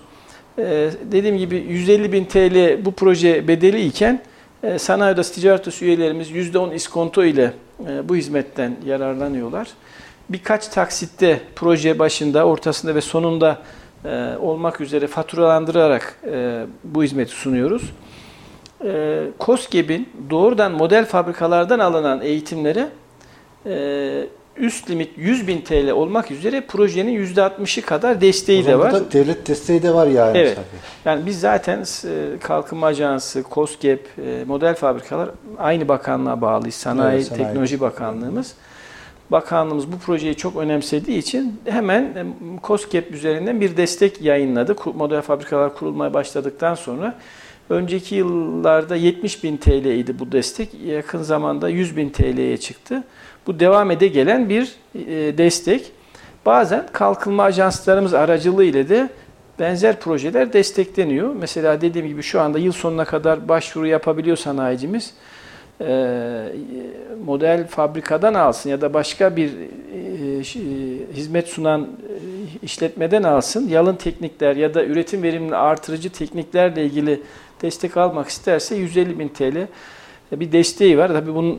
E, 0.58 0.90
dediğim 1.12 1.38
gibi 1.38 1.56
150 1.56 2.12
bin 2.12 2.24
TL 2.24 2.84
bu 2.84 2.92
proje 2.92 3.48
bedeli 3.48 3.80
iken 3.80 4.22
e, 4.62 4.78
Sanayi 4.78 5.14
Odası 5.14 5.34
Ticaret 5.34 5.60
Odası 5.60 5.84
üyelerimiz 5.84 6.30
%10 6.30 6.74
iskonto 6.74 7.24
ile 7.24 7.52
e, 7.88 8.08
bu 8.08 8.16
hizmetten 8.16 8.76
yararlanıyorlar. 8.86 9.68
Birkaç 10.28 10.68
taksitte 10.68 11.40
proje 11.56 11.98
başında, 11.98 12.44
ortasında 12.44 12.94
ve 12.94 13.00
sonunda 13.00 13.58
e, 14.04 14.36
olmak 14.40 14.80
üzere 14.80 15.06
faturalandırarak 15.06 16.20
bu 16.84 17.02
hizmeti 17.02 17.32
sunuyoruz. 17.32 17.82
COSGAP'in 19.38 20.08
doğrudan 20.30 20.72
model 20.72 21.06
fabrikalardan 21.06 21.78
alınan 21.78 22.20
eğitimlere 22.22 22.88
üst 24.60 24.90
limit 24.90 25.10
100 25.16 25.48
bin 25.48 25.60
TL 25.60 25.90
olmak 25.90 26.30
üzere 26.30 26.60
projenin 26.60 27.26
%60'ı 27.26 27.84
kadar 27.84 28.20
desteği 28.20 28.66
de 28.66 28.78
var. 28.78 28.92
Burada 28.92 29.12
devlet 29.12 29.48
desteği 29.48 29.82
de 29.82 29.94
var 29.94 30.06
yani. 30.06 30.38
Evet. 30.38 30.58
Yani 31.04 31.26
biz 31.26 31.40
zaten 31.40 31.84
e, 32.04 32.38
Kalkınma 32.38 32.86
Ajansı, 32.86 33.44
COSGAP, 33.50 34.00
e, 34.18 34.44
model 34.46 34.74
fabrikalar 34.74 35.30
aynı 35.58 35.88
bakanlığa 35.88 36.40
bağlıyız. 36.40 36.74
Sanayi, 36.74 37.14
evet, 37.14 37.26
sanayi. 37.26 37.44
Teknoloji 37.44 37.80
Bakanlığımız. 37.80 38.54
Bakanlığımız 39.30 39.92
bu 39.92 39.98
projeyi 39.98 40.34
çok 40.34 40.56
önemsediği 40.56 41.18
için 41.18 41.60
hemen 41.64 42.02
e, 42.02 42.24
COSGAP 42.62 43.10
üzerinden 43.10 43.60
bir 43.60 43.76
destek 43.76 44.22
yayınladı. 44.22 44.76
Model 44.94 45.22
fabrikalar 45.22 45.74
kurulmaya 45.74 46.14
başladıktan 46.14 46.74
sonra 46.74 47.14
önceki 47.70 48.14
yıllarda 48.14 48.96
70 48.96 49.44
bin 49.44 49.56
TL 49.56 49.84
idi 49.84 50.18
bu 50.18 50.32
destek. 50.32 50.68
Yakın 50.86 51.22
zamanda 51.22 51.68
100 51.68 51.96
bin 51.96 52.10
TL'ye 52.10 52.56
çıktı. 52.56 53.04
Bu 53.46 53.60
devam 53.60 53.90
ede 53.90 54.08
gelen 54.08 54.48
bir 54.48 54.74
e, 54.94 55.38
destek. 55.38 55.92
Bazen 56.46 56.86
kalkınma 56.92 57.42
ajanslarımız 57.42 58.14
aracılığı 58.14 58.64
ile 58.64 58.88
de 58.88 59.08
benzer 59.58 60.00
projeler 60.00 60.52
destekleniyor. 60.52 61.34
Mesela 61.34 61.80
dediğim 61.80 62.08
gibi 62.08 62.22
şu 62.22 62.40
anda 62.40 62.58
yıl 62.58 62.72
sonuna 62.72 63.04
kadar 63.04 63.48
başvuru 63.48 63.86
yapabiliyor 63.86 64.36
sanayicimiz. 64.36 65.14
E, 65.80 65.86
model 67.24 67.66
fabrikadan 67.66 68.34
alsın 68.34 68.70
ya 68.70 68.80
da 68.80 68.94
başka 68.94 69.36
bir 69.36 69.50
e, 69.50 70.42
hizmet 71.14 71.48
sunan 71.48 71.88
işletmeden 72.62 73.22
alsın. 73.22 73.68
Yalın 73.68 73.96
teknikler 73.96 74.56
ya 74.56 74.74
da 74.74 74.84
üretim 74.84 75.22
verimini 75.22 75.56
artırıcı 75.56 76.10
tekniklerle 76.10 76.84
ilgili 76.84 77.22
destek 77.62 77.96
almak 77.96 78.28
isterse 78.28 78.76
150 78.76 79.18
bin 79.18 79.28
TL 79.28 79.66
bir 80.32 80.52
desteği 80.52 80.98
var. 80.98 81.08
Tabii 81.08 81.34
bunun 81.34 81.58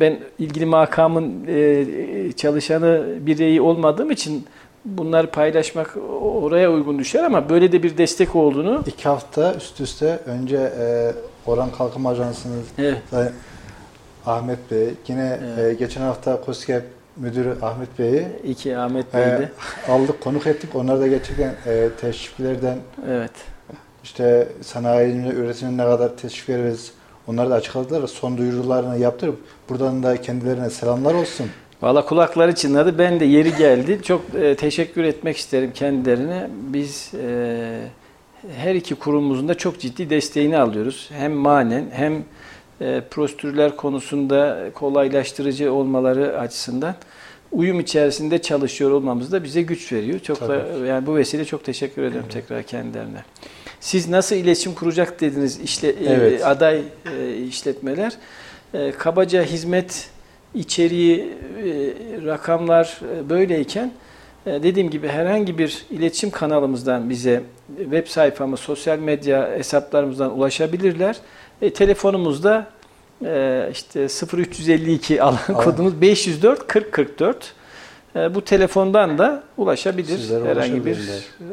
ben 0.00 0.18
ilgili 0.38 0.66
makamın 0.66 1.46
e, 1.48 1.84
çalışanı 2.32 3.04
bireyi 3.20 3.60
olmadığım 3.60 4.10
için 4.10 4.46
bunları 4.84 5.26
paylaşmak 5.26 5.96
oraya 6.22 6.72
uygun 6.72 6.98
düşer 6.98 7.24
ama 7.24 7.48
böyle 7.48 7.72
de 7.72 7.82
bir 7.82 7.98
destek 7.98 8.36
olduğunu... 8.36 8.82
iki 8.86 9.08
hafta 9.08 9.54
üst 9.54 9.80
üste 9.80 10.18
önce 10.26 10.56
e, 10.56 11.12
Oran 11.46 11.70
Kalkınma 11.78 12.10
Ajansı'nın 12.10 12.62
evet. 12.78 13.32
Ahmet 14.26 14.70
Bey, 14.70 14.88
yine 15.08 15.38
evet. 15.58 15.72
e, 15.72 15.74
geçen 15.74 16.00
hafta 16.00 16.40
KOSGEB 16.40 16.82
Müdürü 17.16 17.56
Ahmet 17.62 17.98
Bey'i 17.98 18.26
iki 18.44 18.76
Ahmet 18.78 19.14
Bey'di. 19.14 19.52
E, 19.88 19.92
aldık, 19.92 20.20
konuk 20.20 20.46
ettik. 20.46 20.74
Onlar 20.74 21.00
da 21.00 21.06
gerçekten 21.06 21.54
e, 21.66 21.88
teşviklerden 22.00 22.78
evet. 23.08 23.30
işte 24.04 24.48
sanayinin 24.62 25.30
üretimine 25.30 25.82
ne 25.82 25.86
kadar 25.86 26.16
teşvik 26.16 26.48
veririz, 26.48 26.92
Onları 27.26 27.50
da 27.50 27.54
açıkladılar. 27.54 28.08
Son 28.08 28.38
duyurularını 28.38 28.98
yaptırıp 28.98 29.38
buradan 29.68 30.02
da 30.02 30.20
kendilerine 30.20 30.70
selamlar 30.70 31.14
olsun. 31.14 31.46
Valla 31.82 32.04
kulakları 32.04 32.54
çınladı. 32.54 32.98
Ben 32.98 33.20
de 33.20 33.24
yeri 33.24 33.56
geldi. 33.56 34.00
Çok 34.02 34.34
e, 34.34 34.56
teşekkür 34.56 35.04
etmek 35.04 35.36
isterim 35.36 35.70
kendilerine. 35.74 36.50
Biz 36.52 37.12
e, 37.14 37.80
her 38.56 38.74
iki 38.74 38.94
kurumumuzun 38.94 39.48
da 39.48 39.54
çok 39.54 39.80
ciddi 39.80 40.10
desteğini 40.10 40.58
alıyoruz. 40.58 41.10
Hem 41.12 41.32
manen 41.32 41.84
hem 41.92 42.24
e, 42.80 43.00
prosedürler 43.10 43.76
konusunda 43.76 44.70
kolaylaştırıcı 44.74 45.72
olmaları 45.72 46.38
açısından 46.38 46.94
uyum 47.52 47.80
içerisinde 47.80 48.42
çalışıyor 48.42 48.90
olmamız 48.90 49.32
da 49.32 49.44
bize 49.44 49.62
güç 49.62 49.92
veriyor. 49.92 50.18
Çok 50.18 50.40
da, 50.40 50.54
yani 50.86 51.06
bu 51.06 51.16
vesile 51.16 51.44
çok 51.44 51.64
teşekkür 51.64 52.02
ediyorum 52.02 52.28
evet. 52.32 52.42
tekrar 52.42 52.62
kendilerine. 52.62 53.24
Siz 53.82 54.08
nasıl 54.08 54.36
iletişim 54.36 54.74
kuracak 54.74 55.20
dediniz 55.20 55.60
işle, 55.60 55.88
e, 55.88 56.04
evet. 56.06 56.40
e, 56.40 56.44
aday 56.44 56.82
e, 57.18 57.36
işletmeler. 57.36 58.12
E, 58.74 58.92
kabaca 58.92 59.42
hizmet 59.42 60.10
içeriği, 60.54 61.18
e, 61.18 61.26
rakamlar 62.26 63.00
e, 63.16 63.28
böyleyken 63.28 63.92
e, 64.46 64.62
dediğim 64.62 64.90
gibi 64.90 65.08
herhangi 65.08 65.58
bir 65.58 65.86
iletişim 65.90 66.30
kanalımızdan 66.30 67.10
bize 67.10 67.42
web 67.78 68.06
sayfamız, 68.06 68.60
sosyal 68.60 68.98
medya 68.98 69.50
hesaplarımızdan 69.50 70.38
ulaşabilirler. 70.38 71.16
E, 71.62 71.72
telefonumuzda 71.72 72.66
e, 73.24 73.68
işte 73.72 74.08
0352 74.36 75.22
alan 75.22 75.38
kodumuz 75.64 76.00
504 76.00 76.74
4044. 76.74 77.54
E, 78.16 78.34
bu 78.34 78.44
telefondan 78.44 79.18
da 79.18 79.42
ulaşabilir 79.56 80.16
Sizlere 80.16 80.44
herhangi 80.48 80.84
bir 80.84 80.98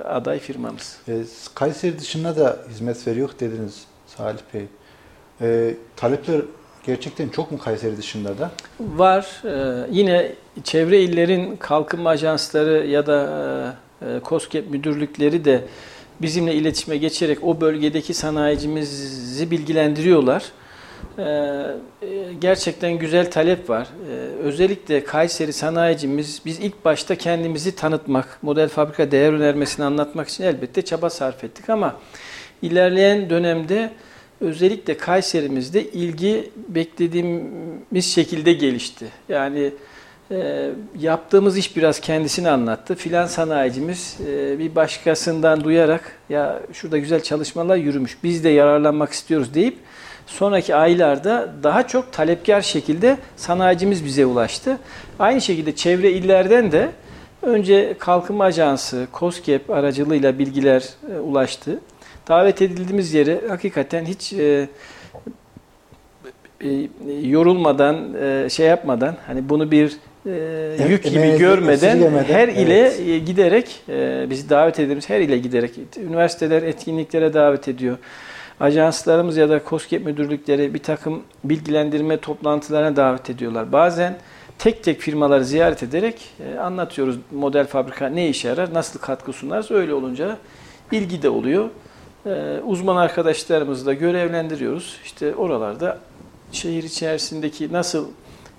aday 0.06 0.40
firmamız. 0.40 0.98
E, 1.08 1.14
Kayseri 1.56 2.00
dışında 2.00 2.38
da 2.38 2.60
hizmet 2.70 3.08
veriyor 3.08 3.30
dediniz 3.40 3.84
Salih 4.08 4.40
Bey. 4.54 4.66
E, 5.42 5.76
talepler 5.96 6.42
gerçekten 6.86 7.30
çok 7.30 7.52
mu 7.52 7.58
Kayseri 7.58 7.98
dışında 7.98 8.38
da? 8.40 8.52
Var. 8.80 9.42
E, 9.46 9.88
yine 9.92 10.32
çevre 10.64 11.02
illerin 11.02 11.58
kalkınma 11.58 12.10
ajansları 12.10 12.88
ya 12.88 13.08
da 13.08 13.76
e, 14.02 14.06
COSGAP 14.26 14.70
müdürlükleri 14.70 15.46
de 15.46 15.62
bizimle 16.22 16.54
iletişime 16.54 16.98
geçerek 16.98 17.44
o 17.44 17.62
bölgedeki 17.62 18.14
sanayicimizi 18.14 19.52
bilgilendiriyorlar. 19.52 20.44
Ee, 21.20 21.66
gerçekten 22.42 22.94
güzel 22.94 23.32
talep 23.32 23.70
var. 23.70 23.88
Ee, 24.10 24.14
özellikle 24.44 25.04
Kayseri 25.04 25.54
sanayicimiz 25.54 26.42
biz 26.46 26.60
ilk 26.60 26.86
başta 26.86 27.16
kendimizi 27.16 27.76
tanıtmak, 27.76 28.40
model 28.42 28.70
fabrika 28.70 29.12
değer 29.12 29.34
önermesini 29.34 29.86
anlatmak 29.86 30.30
için 30.30 30.44
elbette 30.44 30.82
çaba 30.82 31.10
sarf 31.10 31.44
ettik 31.44 31.70
ama 31.70 31.96
ilerleyen 32.62 33.30
dönemde 33.30 33.92
özellikle 34.42 34.98
Kayserimizde 34.98 35.84
ilgi 35.84 36.50
beklediğimiz 36.68 38.14
şekilde 38.14 38.54
gelişti. 38.54 39.06
Yani 39.30 39.72
E, 40.32 40.70
yaptığımız 41.00 41.58
iş 41.58 41.78
biraz 41.78 42.00
kendisini 42.00 42.50
anlattı. 42.50 42.96
Filan 42.96 43.26
sanayicimiz 43.26 44.18
e, 44.28 44.60
bir 44.60 44.76
başkasından 44.76 45.64
duyarak 45.64 46.12
ya 46.30 46.60
şurada 46.74 46.98
güzel 46.98 47.24
çalışmalar 47.24 47.76
yürümüş 47.76 48.18
biz 48.24 48.44
de 48.44 48.50
yararlanmak 48.50 49.12
istiyoruz 49.12 49.54
deyip 49.54 49.78
sonraki 50.30 50.76
aylarda 50.76 51.50
daha 51.64 51.88
çok 51.88 52.14
talepkar 52.14 52.62
şekilde 52.62 53.18
sanayicimiz 53.36 54.06
bize 54.06 54.26
ulaştı. 54.26 54.78
Aynı 55.20 55.42
şekilde 55.42 55.76
çevre 55.76 56.12
illerden 56.12 56.72
de 56.72 56.90
önce 57.42 57.96
Kalkınma 58.00 58.44
Ajansı, 58.44 59.08
COSGAP 59.14 59.70
aracılığıyla 59.70 60.40
bilgiler 60.40 60.90
e, 61.16 61.20
ulaştı. 61.20 61.80
Davet 62.28 62.62
edildiğimiz 62.62 63.14
yere 63.14 63.42
hakikaten 63.50 64.06
hiç 64.06 64.34
e, 64.34 64.68
e, 66.62 66.70
yorulmadan, 67.24 68.14
e, 68.22 68.50
şey 68.50 68.68
yapmadan, 68.68 69.16
hani 69.28 69.50
bunu 69.50 69.72
bir 69.72 69.98
e, 70.26 70.88
yük 70.90 71.04
gibi 71.04 71.16
emeğinizi 71.18 71.40
görmeden 71.40 72.24
her 72.28 72.48
ile 72.48 72.80
evet. 72.80 73.00
e, 73.00 73.20
giderek, 73.20 73.82
e, 73.90 74.26
bizi 74.30 74.50
davet 74.50 74.80
edilmiş 74.80 75.10
her 75.10 75.20
ile 75.20 75.38
giderek, 75.38 75.72
üniversiteler 75.98 76.64
etkinliklere 76.64 77.34
davet 77.34 77.68
ediyor. 77.68 77.98
Ajanslarımız 78.60 79.38
ya 79.38 79.50
da 79.50 79.62
COSGAP 79.70 80.06
müdürlükleri 80.06 80.74
bir 80.74 80.84
takım 80.84 81.24
bilgilendirme 81.44 82.18
toplantılarına 82.18 82.96
davet 82.96 83.30
ediyorlar. 83.30 83.72
Bazen 83.72 84.18
tek 84.58 84.84
tek 84.84 85.00
firmaları 85.00 85.46
ziyaret 85.46 85.84
ederek 85.84 86.30
e, 86.40 86.60
anlatıyoruz 86.60 87.18
model 87.32 87.68
fabrika 87.68 88.08
ne 88.10 88.30
işe 88.30 88.48
yarar, 88.48 88.74
nasıl 88.74 89.00
katkı 89.00 89.34
sunarız. 89.34 89.72
Öyle 89.72 89.94
olunca 89.94 90.38
ilgi 90.92 91.22
de 91.22 91.30
oluyor. 91.30 91.70
E, 92.26 92.60
uzman 92.66 92.96
arkadaşlarımızı 92.96 93.86
da 93.86 93.94
görevlendiriyoruz. 93.94 94.98
İşte 95.04 95.36
oralarda 95.36 95.98
şehir 96.52 96.84
içerisindeki 96.84 97.74
nasıl 97.74 98.08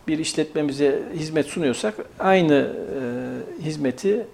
bir 0.08 0.18
işletmemize 0.18 1.02
hizmet 1.14 1.46
sunuyorsak 1.46 1.94
aynı 2.18 2.54
e, 2.54 3.62
hizmeti 3.64 4.26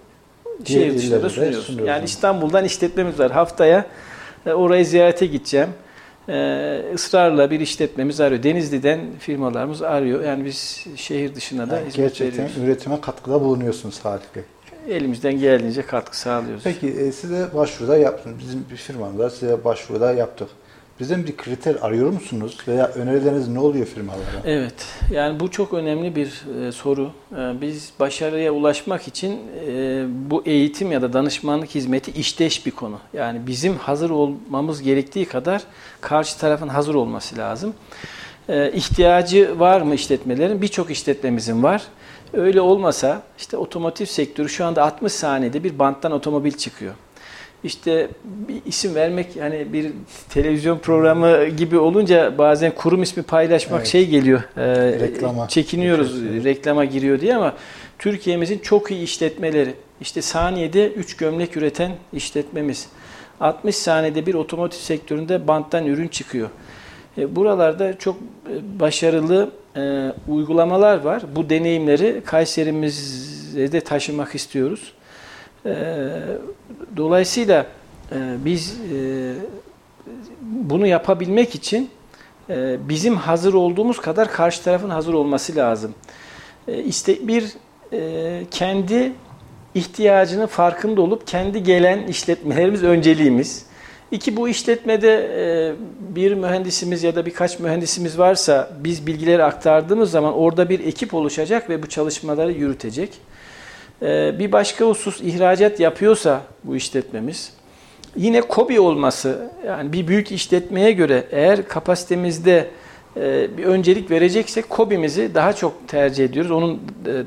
şehir 0.65 0.95
dışında 0.95 1.23
da 1.23 1.29
sunuyoruz. 1.29 1.65
sunuyoruz. 1.65 1.87
Yani 1.87 2.05
İstanbul'dan 2.05 2.65
işletmemiz 2.65 3.19
var. 3.19 3.31
Haftaya 3.31 3.85
orayı 4.45 4.85
ziyarete 4.85 5.25
gideceğim. 5.25 5.69
E, 6.29 6.81
ısrarla 6.93 7.51
bir 7.51 7.59
işletmemiz 7.59 8.21
arıyor. 8.21 8.43
Denizli'den 8.43 8.99
firmalarımız 9.19 9.81
arıyor. 9.81 10.23
Yani 10.23 10.45
biz 10.45 10.85
şehir 10.95 11.35
dışına 11.35 11.69
da 11.69 11.75
Yani 11.75 11.87
hizmet 11.87 11.95
gerçekten 12.09 12.45
veriyoruz. 12.45 12.63
üretime 12.63 13.01
katkıda 13.01 13.41
bulunuyorsunuz 13.41 13.95
Salih 13.95 14.23
Bey. 14.35 14.43
Elimizden 14.95 15.39
geldiğince 15.39 15.81
katkı 15.81 16.19
sağlıyoruz. 16.19 16.63
Peki 16.63 16.87
e, 16.87 17.11
size 17.11 17.47
başvuruda 17.55 17.97
yaptınız. 17.97 18.39
Bizim 18.39 18.65
bir 18.71 18.75
firmamızda 18.75 19.29
size 19.29 19.63
başvuruda 19.63 20.11
yaptık. 20.13 20.47
Bizden 20.99 21.27
bir 21.27 21.37
kriter 21.37 21.75
arıyor 21.81 22.09
musunuz? 22.09 22.57
Veya 22.67 22.87
önerileriniz 22.87 23.47
ne 23.47 23.59
oluyor 23.59 23.85
firmalara? 23.85 24.41
Evet, 24.45 24.85
yani 25.11 25.39
bu 25.39 25.51
çok 25.51 25.73
önemli 25.73 26.15
bir 26.15 26.43
e, 26.67 26.71
soru. 26.71 27.11
E, 27.31 27.61
biz 27.61 27.91
başarıya 27.99 28.51
ulaşmak 28.51 29.07
için 29.07 29.39
e, 29.67 30.05
bu 30.29 30.43
eğitim 30.45 30.91
ya 30.91 31.01
da 31.01 31.13
danışmanlık 31.13 31.69
hizmeti 31.69 32.11
işteş 32.11 32.65
bir 32.65 32.71
konu. 32.71 32.99
Yani 33.13 33.47
bizim 33.47 33.77
hazır 33.77 34.09
olmamız 34.09 34.81
gerektiği 34.81 35.25
kadar 35.25 35.63
karşı 36.01 36.39
tarafın 36.39 36.67
hazır 36.67 36.95
olması 36.95 37.37
lazım. 37.37 37.73
E, 38.49 38.71
ihtiyacı 38.71 39.59
var 39.59 39.81
mı 39.81 39.95
işletmelerin? 39.95 40.61
Birçok 40.61 40.91
işletmemizin 40.91 41.63
var. 41.63 41.83
Öyle 42.33 42.61
olmasa 42.61 43.21
işte 43.37 43.57
otomotiv 43.57 44.05
sektörü 44.05 44.49
şu 44.49 44.65
anda 44.65 44.83
60 44.83 45.13
saniyede 45.13 45.63
bir 45.63 45.79
banttan 45.79 46.11
otomobil 46.11 46.51
çıkıyor. 46.51 46.93
İşte 47.67 48.07
bir 48.25 48.61
isim 48.65 48.95
vermek 48.95 49.35
yani 49.35 49.73
bir 49.73 49.91
televizyon 50.29 50.77
programı 50.77 51.45
gibi 51.45 51.77
olunca 51.77 52.37
bazen 52.37 52.71
kurum 52.75 53.03
ismi 53.03 53.23
paylaşmak 53.23 53.79
Evet. 53.79 53.87
şey 53.87 54.07
geliyor. 54.07 54.41
e, 54.57 54.65
Reklama. 54.99 55.47
Çekiniyoruz 55.47 56.21
reklama 56.43 56.85
giriyor 56.85 57.21
diye 57.21 57.35
ama 57.35 57.53
Türkiye'mizin 57.99 58.59
çok 58.59 58.91
iyi 58.91 59.03
işletmeleri. 59.03 59.73
İşte 60.01 60.21
saniyede 60.21 60.87
3 60.91 61.17
gömlek 61.17 61.57
üreten 61.57 61.91
işletmemiz. 62.13 62.87
60 63.39 63.75
saniyede 63.75 64.25
bir 64.25 64.33
otomotiv 64.33 64.79
sektöründe 64.79 65.47
banttan 65.47 65.85
ürün 65.85 66.07
çıkıyor. 66.07 66.49
E, 67.17 67.35
Buralarda 67.35 67.97
çok 67.97 68.15
e, 68.15 68.79
başarılı 68.79 69.49
e, 69.77 70.11
uygulamalar 70.27 70.97
var. 71.01 71.23
Bu 71.35 71.49
deneyimleri 71.49 72.21
Kayserimize 72.25 73.71
de 73.71 73.81
taşımak 73.81 74.35
istiyoruz. 74.35 74.93
E, 75.67 75.73
Dolayısıyla 76.97 77.65
e, 78.11 78.15
biz 78.45 78.77
e, 78.93 79.33
bunu 80.41 80.87
yapabilmek 80.87 81.55
için 81.55 81.89
e, 82.49 82.89
bizim 82.89 83.15
hazır 83.15 83.53
olduğumuz 83.53 84.01
kadar 84.01 84.31
karşı 84.31 84.63
tarafın 84.63 84.89
hazır 84.89 85.13
olması 85.13 85.55
lazım. 85.55 85.93
E, 86.67 86.83
İşte 86.83 87.27
bir 87.27 87.53
kendi 88.51 89.11
ihtiyacının 89.75 90.45
farkında 90.45 91.01
olup 91.01 91.27
kendi 91.27 91.63
gelen 91.63 92.07
işletmelerimiz 92.07 92.83
önceliğimiz. 92.83 93.65
İki 94.11 94.37
bu 94.37 94.49
işletmede 94.49 95.75
bir 95.99 96.33
mühendisimiz 96.33 97.03
ya 97.03 97.15
da 97.15 97.25
birkaç 97.25 97.59
mühendisimiz 97.59 98.19
varsa 98.19 98.71
biz 98.83 99.07
bilgileri 99.07 99.43
aktardığımız 99.43 100.11
zaman 100.11 100.33
orada 100.33 100.69
bir 100.69 100.79
ekip 100.79 101.13
oluşacak 101.13 101.69
ve 101.69 101.83
bu 101.83 101.87
çalışmaları 101.87 102.51
yürütecek. 102.51 103.09
E, 104.01 104.39
Bir 104.39 104.51
başka 104.51 104.85
husus 104.85 105.21
ihracat 105.21 105.79
yapıyorsa 105.79 106.41
bu 106.63 106.75
işletmemiz 106.75 107.53
yine 108.15 108.41
KOBİ 108.41 108.79
olması 108.79 109.49
yani 109.67 109.93
bir 109.93 110.07
büyük 110.07 110.31
işletmeye 110.31 110.91
göre 110.91 111.23
eğer 111.31 111.67
kapasitemizde 111.67 112.67
e, 113.17 113.57
bir 113.57 113.63
öncelik 113.63 114.11
vereceksek 114.11 114.69
KOBİ'mizi 114.69 115.35
daha 115.35 115.53
çok 115.53 115.87
tercih 115.87 116.25
ediyoruz. 116.25 116.51
Onun 116.51 116.73
e, 116.73 117.23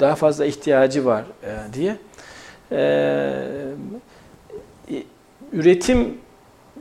daha 0.00 0.14
fazla 0.14 0.46
ihtiyacı 0.46 1.04
var 1.04 1.24
e, 1.42 1.72
diye. 1.74 1.96
Üretim 5.52 6.14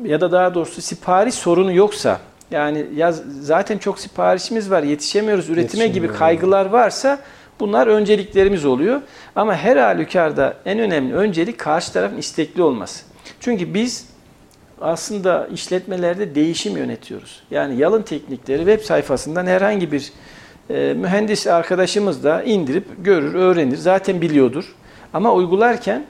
ya 0.04 0.22
da 0.22 0.32
daha 0.32 0.54
doğrusu 0.54 0.82
sipariş 0.82 1.34
sorunu 1.36 1.74
yoksa 1.74 2.20
yani 2.52 2.86
ya 2.96 3.12
zaten 3.42 3.78
çok 3.78 4.00
siparişimiz 4.00 4.72
var 4.72 4.84
yetişemiyoruz 4.84 5.50
üretime 5.50 5.64
gibi 5.68 5.88
Yetişemiyoruz. 5.88 6.20
kaygılar 6.20 6.66
varsa 6.66 7.20
bunlar 7.64 7.88
önceliklerimiz 7.88 8.66
oluyor. 8.66 9.02
Ama 9.36 9.56
her 9.56 9.78
halükarda 9.78 10.58
en 10.66 10.80
önemli 10.80 11.14
öncelik 11.14 11.58
karşı 11.58 11.94
tarafın 11.94 12.18
istekli 12.18 12.64
olması. 12.64 13.06
Çünkü 13.40 13.74
biz 13.74 14.06
aslında 14.82 15.48
işletmelerde 15.54 16.36
değişim 16.36 16.78
yönetiyoruz. 16.78 17.44
Yani 17.52 17.78
yalın 17.78 18.02
teknikleri 18.02 18.58
web 18.58 18.82
sayfasından 18.82 19.46
herhangi 19.46 19.92
bir 19.92 20.12
e, 20.70 20.94
mühendis 20.94 21.48
arkadaşımız 21.48 22.24
da 22.24 22.44
indirip 22.44 22.86
görür, 22.98 23.34
öğrenir. 23.34 23.78
Zaten 23.78 24.22
biliyordur. 24.22 24.76
Ama 25.14 25.34
uygularken 25.34 26.06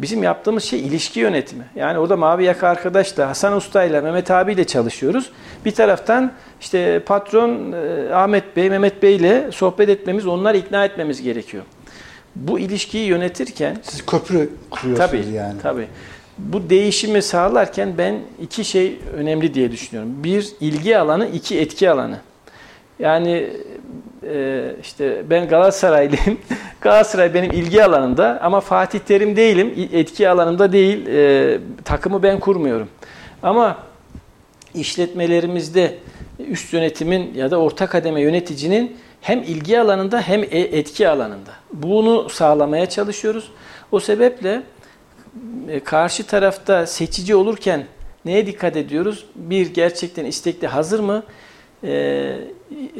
bizim 0.00 0.22
yaptığımız 0.22 0.64
şey 0.64 0.80
ilişki 0.80 1.20
yönetimi. 1.20 1.64
Yani 1.76 1.98
orada 1.98 2.16
Mavi 2.16 2.44
Yaka 2.44 2.68
arkadaşla, 2.68 3.28
Hasan 3.28 3.56
Usta'yla, 3.56 4.02
Mehmet 4.02 4.30
abiyle 4.30 4.64
çalışıyoruz. 4.64 5.30
Bir 5.64 5.70
taraftan 5.70 6.32
işte 6.60 7.02
patron 7.06 7.72
e, 7.72 8.14
Ahmet 8.14 8.56
Bey, 8.56 8.70
Mehmet 8.70 9.02
Bey 9.02 9.16
ile 9.16 9.52
sohbet 9.52 9.88
etmemiz, 9.88 10.26
onları 10.26 10.56
ikna 10.56 10.84
etmemiz 10.84 11.22
gerekiyor. 11.22 11.62
Bu 12.36 12.58
ilişkiyi 12.58 13.06
yönetirken 13.06 13.76
Siz 13.82 14.06
köprü 14.06 14.50
kuruyorsunuz 14.70 15.10
Tabii, 15.10 15.34
yani. 15.34 15.60
tabii. 15.62 15.86
Bu 16.38 16.70
değişimi 16.70 17.22
sağlarken 17.22 17.98
ben 17.98 18.20
iki 18.42 18.64
şey 18.64 18.98
önemli 19.16 19.54
diye 19.54 19.72
düşünüyorum. 19.72 20.24
Bir, 20.24 20.48
ilgi 20.60 20.98
alanı, 20.98 21.28
iki, 21.28 21.60
etki 21.60 21.90
alanı. 21.90 22.20
Yani 22.98 23.50
e, 24.28 24.64
işte 24.82 25.30
ben 25.30 25.48
Galatasaraylıyım. 25.48 26.40
Galatasaray 26.80 27.34
benim 27.34 27.50
ilgi 27.50 27.84
alanımda 27.84 28.38
ama 28.42 28.60
Fatih 28.60 28.98
Terim 28.98 29.36
değilim. 29.36 29.88
Etki 29.92 30.28
alanımda 30.28 30.72
değil. 30.72 31.06
E, 31.06 31.58
takımı 31.84 32.22
ben 32.22 32.40
kurmuyorum. 32.40 32.88
Ama 33.42 33.78
işletmelerimizde 34.74 35.98
üst 36.38 36.72
yönetimin 36.72 37.34
ya 37.34 37.50
da 37.50 37.60
orta 37.60 37.86
kademe 37.86 38.20
yöneticinin 38.20 38.96
hem 39.20 39.42
ilgi 39.42 39.80
alanında 39.80 40.20
hem 40.20 40.42
e- 40.42 40.46
etki 40.78 41.08
alanında. 41.08 41.50
Bunu 41.72 42.28
sağlamaya 42.28 42.88
çalışıyoruz. 42.88 43.50
O 43.92 44.00
sebeple 44.00 44.62
e, 45.68 45.80
karşı 45.80 46.26
tarafta 46.26 46.86
seçici 46.86 47.36
olurken 47.36 47.84
neye 48.24 48.46
dikkat 48.46 48.76
ediyoruz? 48.76 49.26
Bir, 49.34 49.74
gerçekten 49.74 50.24
istekli 50.24 50.66
hazır 50.66 51.00
mı? 51.00 51.22
Ee, 51.84 52.38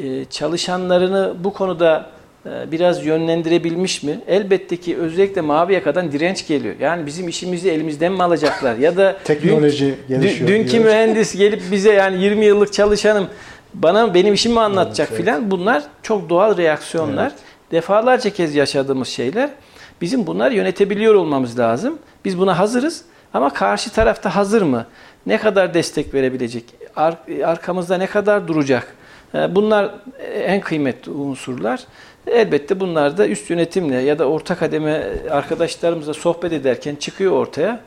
e, 0.03 0.25
çalışanlarını 0.25 1.33
bu 1.43 1.53
konuda 1.53 2.09
e, 2.45 2.71
biraz 2.71 3.05
yönlendirebilmiş 3.05 4.03
mi? 4.03 4.19
Elbette 4.27 4.77
ki 4.77 4.97
özellikle 4.97 5.41
mavi 5.41 5.73
yakadan 5.73 6.11
direnç 6.11 6.47
geliyor. 6.47 6.75
Yani 6.79 7.05
bizim 7.05 7.27
işimizi 7.27 7.71
elimizden 7.71 8.11
mi 8.11 8.23
alacaklar? 8.23 8.75
Ya 8.75 8.97
da 8.97 9.17
Teknoloji 9.23 9.95
dün, 10.09 10.21
gelişiyor 10.21 10.49
dünkü 10.49 10.71
diyor. 10.71 10.83
mühendis 10.85 11.35
gelip 11.37 11.61
bize 11.71 11.93
yani 11.93 12.23
20 12.23 12.45
yıllık 12.45 12.73
çalışanım 12.73 13.27
bana 13.73 14.13
benim 14.13 14.33
işimi 14.33 14.53
mi 14.53 14.59
anlatacak 14.59 15.07
Evet, 15.11 15.19
filan. 15.21 15.51
Bunlar 15.51 15.83
çok 16.03 16.29
doğal 16.29 16.57
reaksiyonlar. 16.57 17.23
Evet. 17.27 17.39
Defalarca 17.71 18.29
kez 18.29 18.55
yaşadığımız 18.55 19.07
şeyler. 19.07 19.49
Bizim 20.01 20.27
bunları 20.27 20.53
yönetebiliyor 20.53 21.13
olmamız 21.15 21.59
lazım. 21.59 21.99
Biz 22.25 22.39
buna 22.39 22.59
hazırız 22.59 23.01
ama 23.33 23.53
karşı 23.53 23.89
tarafta 23.91 24.35
hazır 24.35 24.61
mı? 24.61 24.85
Ne 25.25 25.37
kadar 25.37 25.73
destek 25.73 26.13
verebilecek? 26.13 26.63
Ar- 26.95 27.17
arkamızda 27.45 27.97
ne 27.97 28.07
kadar 28.07 28.47
duracak? 28.47 28.96
Ee, 29.35 29.55
Bunlar 29.55 29.95
en 30.33 30.61
kıymetli 30.61 31.11
unsurlar. 31.11 31.83
Elbette 32.27 32.79
bunlar 32.79 33.17
da 33.17 33.27
üst 33.27 33.49
yönetimle 33.49 33.95
ya 34.01 34.19
da 34.19 34.25
orta 34.29 34.55
kademe 34.55 35.03
arkadaşlarımızla 35.31 36.13
sohbet 36.13 36.53
ederken 36.53 36.95
çıkıyor 36.95 37.31
ortaya. 37.31 37.79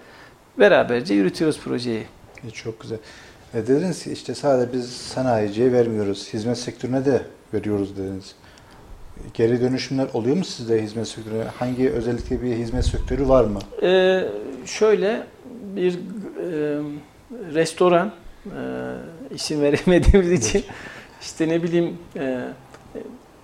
Beraberce 0.59 1.15
yürütüyoruz 1.15 1.61
projeyi. 1.61 2.05
E, 2.49 2.51
Çok 2.51 2.81
güzel. 2.81 2.99
E, 3.55 3.67
dediniz 3.67 4.05
ki 4.05 4.13
işte 4.13 4.35
sadece 4.35 4.73
biz 4.73 4.91
sanayiciye 4.93 5.73
vermiyoruz, 5.73 6.29
hizmet 6.33 6.59
sektörüne 6.59 7.05
de 7.05 7.23
veriyoruz 7.55 7.97
dediniz. 7.97 8.35
Geri 9.35 9.61
dönüşümler 9.61 10.07
oluyor 10.15 10.37
mu 10.37 10.45
sizde 10.45 10.83
hizmet 10.83 11.09
sektörüne? 11.09 11.45
Hangi 11.59 11.91
özellikle 11.91 12.43
bir 12.43 12.57
hizmet 12.57 12.85
sektörü 12.85 13.29
var 13.29 13.45
mı? 13.45 13.59
Ee, 13.83 14.25
şöyle 14.67 15.23
bir 15.77 15.95
e, 15.95 15.99
restoran 17.55 18.13
e, 18.47 18.51
isim 19.35 19.63
veremediğimiz 19.63 20.33
için 20.33 20.65
işte 21.21 21.49
ne 21.49 21.63
bileyim 21.63 21.99
e, 22.17 22.41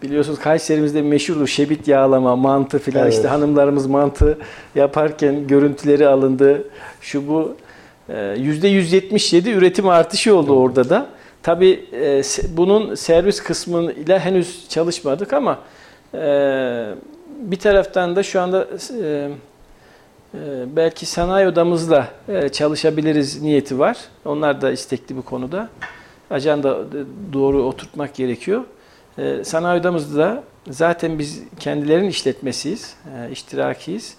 biliyorsunuz 0.02 0.38
Kayserimizde 0.38 1.02
meşhurdur 1.02 1.46
şebit 1.46 1.88
yağlama, 1.88 2.36
mantı 2.36 2.78
filan 2.78 3.02
Evet. 3.02 3.14
işte 3.14 3.28
hanımlarımız 3.28 3.86
mantı 3.86 4.38
yaparken 4.74 5.46
görüntüleri 5.46 6.08
alındı. 6.08 6.68
Şu 7.00 7.28
bu 7.28 7.56
e, 8.08 8.12
%177 8.12 9.50
üretim 9.50 9.88
artışı 9.88 10.36
oldu 10.36 10.60
orada 10.60 10.88
da. 10.88 11.06
Tabii 11.42 11.84
e, 11.92 12.22
bunun 12.56 12.94
servis 12.94 13.42
kısmıyla 13.42 14.18
henüz 14.18 14.68
çalışmadık 14.68 15.32
ama 15.32 15.58
e, 16.14 16.18
bir 17.40 17.58
taraftan 17.58 18.16
da 18.16 18.22
şu 18.22 18.40
anda 18.40 18.68
e, 19.02 19.30
ee, 20.36 20.64
belki 20.76 21.06
sanayi 21.06 21.48
odamızla 21.48 22.08
e, 22.28 22.48
çalışabiliriz 22.48 23.42
niyeti 23.42 23.78
var. 23.78 23.98
Onlar 24.24 24.60
da 24.60 24.72
istekli 24.72 25.16
bu 25.16 25.22
konuda. 25.22 25.68
Ajanda 26.30 26.70
e, 26.70 27.32
doğru 27.32 27.62
oturtmak 27.62 28.14
gerekiyor. 28.14 28.64
Ee, 29.18 29.44
Sanayi 29.44 29.80
odamızda 29.80 30.18
da 30.18 30.44
zaten 30.70 31.18
biz 31.18 31.42
kendilerinin 31.60 32.08
işletmesiyiz, 32.08 32.96
e, 33.18 33.30
iştirakiyiz. 33.30 34.14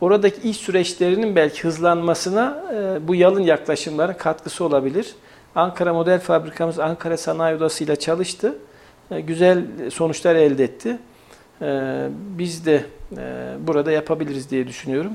Oradaki 0.00 0.50
iş 0.50 0.56
süreçlerinin 0.56 1.36
belki 1.36 1.64
hızlanmasına 1.64 2.64
e, 2.74 3.08
bu 3.08 3.14
yalın 3.14 3.40
yaklaşımların 3.42 4.14
katkısı 4.14 4.64
olabilir. 4.64 5.14
Ankara 5.54 5.94
Model 5.94 6.20
Fabrikamız 6.20 6.78
Ankara 6.78 7.16
Sanayi 7.16 7.56
Odası 7.56 7.84
ile 7.84 7.96
çalıştı. 7.96 8.58
E, 9.10 9.20
Güzel 9.20 9.64
sonuçlar 9.90 10.34
elde 10.34 10.64
etti. 10.64 10.98
E, 11.62 12.08
Biz 12.38 12.66
de 12.66 12.84
e, 13.16 13.54
burada 13.66 13.92
yapabiliriz 13.92 14.50
diye 14.50 14.68
düşünüyorum. 14.68 15.12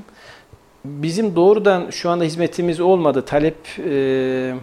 Bizim 0.84 1.36
doğrudan 1.36 1.90
şu 1.90 2.10
anda 2.10 2.24
hizmetimiz 2.24 2.80
olmadı. 2.80 3.24
Talep 3.24 3.56
e, 3.78 3.90
e, 3.90 4.54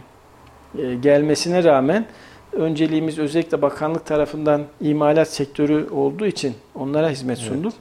gelmesine 1.01 1.63
rağmen 1.63 2.05
önceliğimiz 2.53 3.19
özellikle 3.19 3.61
bakanlık 3.61 4.05
tarafından 4.05 4.61
imalat 4.81 5.27
sektörü 5.27 5.89
olduğu 5.89 6.25
için 6.25 6.53
onlara 6.75 7.09
hizmet 7.09 7.37
sunduk. 7.37 7.73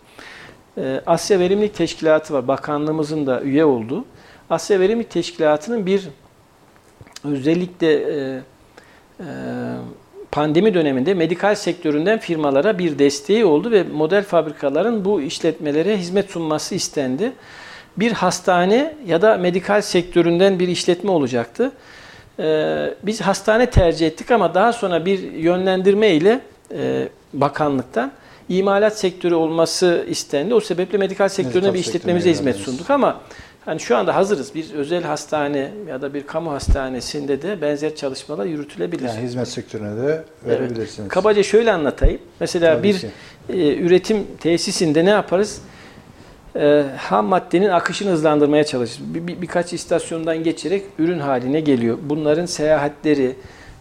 E, 0.79 1.01
Asya 1.07 1.39
Verimlilik 1.39 1.75
Teşkilatı 1.75 2.35
var. 2.35 2.49
Bakanlığımızın 2.49 3.27
da 3.27 3.43
üye 3.43 3.65
olduğu. 3.65 4.05
Asya 4.51 4.81
Verimlilik 4.81 5.11
Teşkilatı'nın 5.11 5.87
bir 5.87 6.09
özellikle 7.25 7.93
e, 7.93 8.43
e, 9.21 9.25
pandemi 10.33 10.75
döneminde 10.75 11.15
medikal 11.15 11.55
sektöründen 11.55 12.19
firmalara 12.19 12.79
bir 12.79 12.99
desteği 12.99 13.45
oldu 13.45 13.71
ve 13.71 13.83
model 13.83 14.25
fabrikaların 14.25 15.05
bu 15.05 15.23
işletmelere 15.23 15.99
hizmet 15.99 16.31
sunması 16.31 16.75
istendi. 16.75 17.33
Bir 17.97 18.13
hastane 18.13 18.95
ya 19.07 19.23
da 19.23 19.37
medikal 19.37 19.83
sektöründen 19.83 20.59
bir 20.59 20.69
işletme 20.69 21.11
olacaktı. 21.11 21.73
Ee, 22.39 22.95
biz 23.03 23.21
hastane 23.21 23.71
tercih 23.71 24.07
ettik 24.07 24.31
ama 24.31 24.55
daha 24.55 24.73
sonra 24.73 25.05
bir 25.05 25.33
yönlendirme 25.33 26.09
ile 26.11 26.41
e, 26.75 27.09
bakanlıktan 27.33 28.13
imalat 28.49 28.99
sektörü 28.99 29.35
olması 29.35 30.05
istendi. 30.09 30.55
O 30.55 30.61
sebeple 30.61 30.99
medikal 30.99 31.29
sektörüne 31.29 31.55
Medikal 31.67 31.75
bir 31.75 31.79
işletmemize 31.79 32.31
hizmet 32.31 32.57
sunduk 32.57 32.91
ama 32.91 33.21
hani 33.65 33.81
şu 33.81 33.97
anda 33.97 34.15
hazırız. 34.17 34.55
Bir 34.55 34.75
özel 34.75 35.03
hastane 35.03 35.71
ya 35.89 36.03
da 36.03 36.15
bir 36.15 36.27
kamu 36.27 36.53
hastanesinde 36.53 37.43
de 37.43 37.61
benzer 37.63 37.95
çalışmalar 37.97 38.45
yürütülebilir. 38.45 39.09
Yani 39.09 39.23
hizmet 39.23 39.49
sektörüne 39.49 39.97
de 40.03 40.25
Evet. 40.47 40.61
verebilirsiniz. 40.61 41.09
Kabaca 41.09 41.43
şöyle 41.43 41.73
anlatayım. 41.73 42.19
Mesela 42.41 42.75
Tabii 42.77 42.89
bir 42.89 42.99
ki. 42.99 43.07
e, 43.49 43.77
üretim 43.77 44.27
tesisinde 44.41 45.05
ne 45.05 45.11
yaparız? 45.11 45.61
E, 46.57 46.85
ham 46.97 47.27
maddenin 47.27 47.69
akışını 47.69 48.11
hızlandırmaya 48.11 48.65
çalışırız. 48.65 49.15
Bir, 49.15 49.27
bir- 49.27 49.43
birkaç 49.43 49.73
istasyondan 49.73 50.45
geçerek 50.45 50.83
ürün 50.99 51.19
haline 51.19 51.61
geliyor. 51.61 51.99
Bunların 52.03 52.47
seyahatleri, 52.47 53.37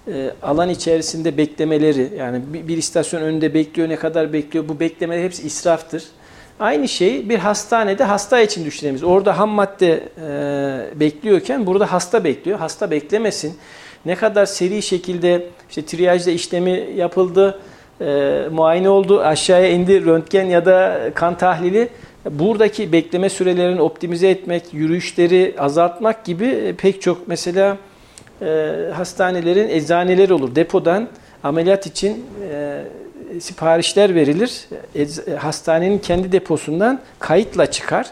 e, 0.07 0.31
alan 0.43 0.69
içerisinde 0.69 1.37
beklemeleri, 1.37 2.09
yani 2.17 2.41
bir, 2.53 2.67
bir 2.67 2.77
istasyon 2.77 3.21
önünde 3.21 3.53
bekliyor, 3.53 3.89
ne 3.89 3.95
kadar 3.95 4.33
bekliyor, 4.33 4.67
bu 4.69 4.79
beklemeler 4.79 5.23
hepsi 5.23 5.47
israftır. 5.47 6.03
Aynı 6.59 6.87
şey 6.87 7.29
bir 7.29 7.37
hastanede 7.37 8.03
hasta 8.03 8.41
için 8.41 8.65
düşünebiliriz. 8.65 9.03
Orada 9.03 9.39
ham 9.39 9.49
madde 9.49 10.03
e, 10.93 10.99
bekliyorken 10.99 11.65
burada 11.65 11.91
hasta 11.91 12.23
bekliyor. 12.23 12.59
Hasta 12.59 12.91
beklemesin. 12.91 13.53
Ne 14.05 14.15
kadar 14.15 14.45
seri 14.45 14.81
şekilde 14.81 15.45
işte 15.69 15.85
triyajda 15.85 16.31
işlemi 16.31 16.89
yapıldı, 16.95 17.59
e, 18.01 18.41
muayene 18.51 18.89
oldu, 18.89 19.21
aşağıya 19.21 19.69
indi, 19.69 20.05
röntgen 20.05 20.45
ya 20.45 20.65
da 20.65 20.99
kan 21.15 21.37
tahlili. 21.37 21.89
Buradaki 22.29 22.91
bekleme 22.91 23.29
sürelerini 23.29 23.81
optimize 23.81 24.29
etmek, 24.29 24.73
yürüyüşleri 24.73 25.55
azaltmak 25.57 26.25
gibi 26.25 26.45
e, 26.45 26.73
pek 26.73 27.01
çok 27.01 27.27
mesela 27.27 27.77
e, 28.41 28.71
hastanelerin 28.93 29.69
eczaneleri 29.69 30.33
olur. 30.33 30.55
Depodan 30.55 31.07
ameliyat 31.43 31.87
için 31.87 32.25
e, 32.51 32.83
siparişler 33.39 34.15
verilir. 34.15 34.67
E, 34.95 35.35
hastanenin 35.35 35.99
kendi 35.99 36.31
deposundan 36.31 36.99
kayıtla 37.19 37.71
çıkar. 37.71 38.07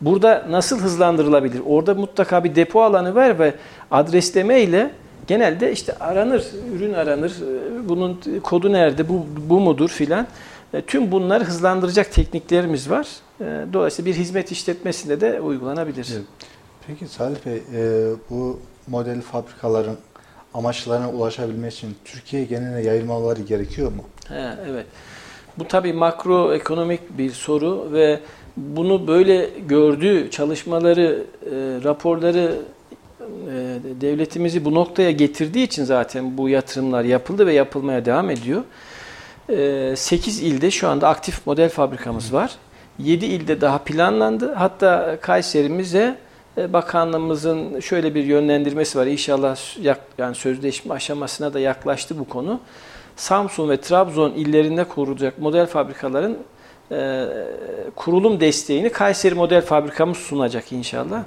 Burada 0.00 0.46
nasıl 0.50 0.80
hızlandırılabilir? 0.80 1.60
Orada 1.66 1.94
mutlaka 1.94 2.44
bir 2.44 2.54
depo 2.54 2.82
alanı 2.82 3.14
var 3.14 3.38
ve 3.38 3.54
adresleme 3.90 4.60
ile 4.60 4.90
genelde 5.26 5.72
işte 5.72 5.92
aranır, 6.00 6.44
ürün 6.76 6.94
aranır. 6.94 7.30
e, 7.30 7.88
Bunun 7.88 8.20
kodu 8.42 8.72
nerede, 8.72 9.08
bu, 9.08 9.26
bu 9.48 9.60
mudur 9.60 9.88
filan. 9.88 10.26
E, 10.74 10.82
Tüm 10.82 11.12
bunları 11.12 11.44
hızlandıracak 11.44 12.12
tekniklerimiz 12.12 12.90
var. 12.90 13.08
E, 13.40 13.44
Dolayısıyla 13.72 14.10
bir 14.10 14.16
hizmet 14.16 14.52
işletmesinde 14.52 15.20
de 15.20 15.40
uygulanabilir. 15.40 16.08
Peki 16.86 17.06
Salih 17.08 17.36
Bey, 17.46 17.62
e, 17.74 18.10
bu 18.30 18.60
model 18.86 19.20
fabrikaların 19.20 19.96
amaçlarına 20.54 21.10
ulaşabilmek 21.10 21.72
için 21.72 21.96
Türkiye 22.04 22.44
geneline 22.44 22.82
yayılmaları 22.82 23.42
gerekiyor 23.42 23.92
mu? 23.92 24.04
He, 24.28 24.54
evet. 24.70 24.86
Bu 25.58 25.68
tabii 25.68 25.92
makroekonomik 25.92 27.18
bir 27.18 27.30
soru 27.30 27.88
ve 27.92 28.20
bunu 28.56 29.06
böyle 29.08 29.50
gördüğü 29.68 30.30
çalışmaları, 30.30 31.24
e, 31.44 31.50
raporları 31.84 32.54
e, 33.20 33.78
devletimizi 34.00 34.64
bu 34.64 34.74
noktaya 34.74 35.10
getirdiği 35.10 35.64
için 35.64 35.84
zaten 35.84 36.38
bu 36.38 36.48
yatırımlar 36.48 37.04
yapıldı 37.04 37.46
ve 37.46 37.52
yapılmaya 37.52 38.04
devam 38.04 38.30
ediyor. 38.30 38.62
8 39.48 40.40
ilde 40.40 40.70
şu 40.70 40.88
anda 40.88 41.08
aktif 41.08 41.46
model 41.46 41.68
fabrikamız 41.68 42.32
var. 42.32 42.50
7 42.98 43.26
ilde 43.26 43.60
daha 43.60 43.78
planlandı. 43.78 44.54
Hatta 44.54 45.18
Kayserimize 45.20 46.18
e, 46.58 46.72
bakanlığımızın 46.72 47.80
şöyle 47.80 48.14
bir 48.14 48.24
yönlendirmesi 48.24 48.98
var. 48.98 49.06
İnşallah 49.06 49.56
yani 50.18 50.34
sözleşme 50.34 50.94
aşamasına 50.94 51.54
da 51.54 51.60
yaklaştı 51.60 52.18
bu 52.18 52.28
konu. 52.28 52.60
Samsun 53.16 53.68
ve 53.68 53.80
Trabzon 53.80 54.30
illerinde 54.30 54.84
kurulacak 54.84 55.38
model 55.38 55.66
fabrikaların 55.66 56.38
e, 56.92 57.26
kurulum 57.96 58.40
desteğini 58.40 58.90
Kayseri 58.90 59.34
Model 59.34 59.62
Fabrikamız 59.62 60.18
sunacak 60.18 60.72
inşallah. 60.72 61.22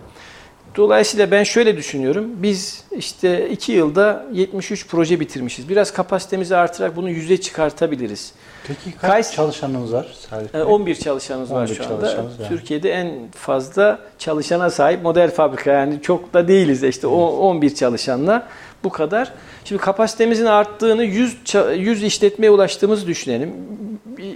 Dolayısıyla 0.75 1.31
ben 1.31 1.43
şöyle 1.43 1.77
düşünüyorum. 1.77 2.25
Biz 2.35 2.83
işte 2.91 3.49
2 3.49 3.71
yılda 3.71 4.25
73 4.33 4.87
proje 4.87 5.19
bitirmişiz. 5.19 5.69
Biraz 5.69 5.93
kapasitemizi 5.93 6.55
artırarak 6.55 6.95
bunu 6.95 7.09
yüze 7.09 7.41
çıkartabiliriz. 7.41 8.33
Peki 8.67 8.97
kaç 9.01 9.31
çalışanınız 9.35 9.93
var 9.93 10.07
Salih 10.29 10.53
Bey? 10.53 10.61
E, 10.61 10.63
11 10.63 10.95
çalışanımız 10.95 11.51
var 11.51 11.63
11 11.65 11.75
şu 11.75 11.85
anda. 11.85 12.11
yani. 12.11 12.29
Türkiye'de 12.49 12.91
en 12.91 13.31
fazla 13.31 13.99
çalışana 14.19 14.69
sahip 14.69 15.03
model 15.03 15.31
fabrika 15.31 15.71
yani 15.71 16.01
çok 16.01 16.33
da 16.33 16.47
değiliz 16.47 16.83
işte 16.83 17.07
o 17.07 17.25
11 17.25 17.75
çalışanla 17.75 18.47
bu 18.83 18.89
kadar. 18.89 19.31
Şimdi 19.65 19.81
kapasitemizin 19.81 20.45
arttığını 20.45 21.03
100 21.03 21.35
ça- 21.45 21.75
100 21.77 22.03
işletmeye 22.03 22.49
ulaştığımızı 22.51 23.07
düşünelim. 23.07 23.53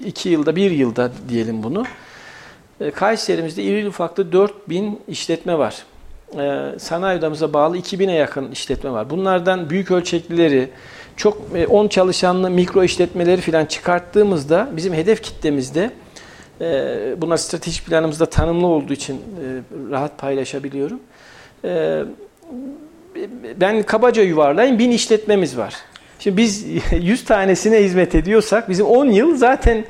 2 0.06 0.30
yılda 0.30 0.56
1 0.56 0.72
yılda 0.72 1.12
diyelim 1.30 1.64
bunu. 1.64 1.86
E, 2.82 2.92
Kayseri'mizde 2.92 3.64
iri 3.64 3.88
ufaklı 3.88 4.32
4000 4.32 5.00
işletme 5.08 5.58
var. 5.58 5.76
E, 6.40 6.80
Sanayi 6.80 7.20
odamıza 7.20 7.54
bağlı 7.54 7.78
2000'e 7.78 8.14
yakın 8.14 8.52
işletme 8.52 8.92
var. 8.92 9.10
Bunlardan 9.10 9.70
büyük 9.70 9.92
ölçeklileri, 9.92 10.70
çok 11.18 11.42
e, 11.56 11.68
10 11.68 11.88
çalışanlı 11.88 12.50
mikro 12.50 12.84
işletmeleri 12.84 13.42
falan 13.42 13.66
çıkarttığımızda 13.66 14.70
bizim 14.72 14.94
hedef 14.94 15.22
kitlemizde 15.24 15.92
e, 16.62 16.66
bunlar 17.18 17.38
stratejik 17.38 17.86
planımızda 17.86 18.26
tanımlı 18.26 18.68
olduğu 18.68 18.94
için 18.94 19.16
e, 19.16 19.20
rahat 19.92 20.18
paylaşabiliyorum. 20.18 21.00
E, 21.66 22.04
ben 23.56 23.84
kabaca 23.84 24.24
yuvarlayayım 24.24 24.80
1000 24.80 24.92
işletmemiz 24.92 25.58
var. 25.58 25.76
Şimdi 26.20 26.38
biz 26.38 26.66
100 27.02 27.26
tanesine 27.26 27.84
hizmet 27.84 28.16
ediyorsak 28.16 28.70
bizim 28.70 28.86
10 28.86 29.06
yıl 29.06 29.36
zaten 29.36 29.86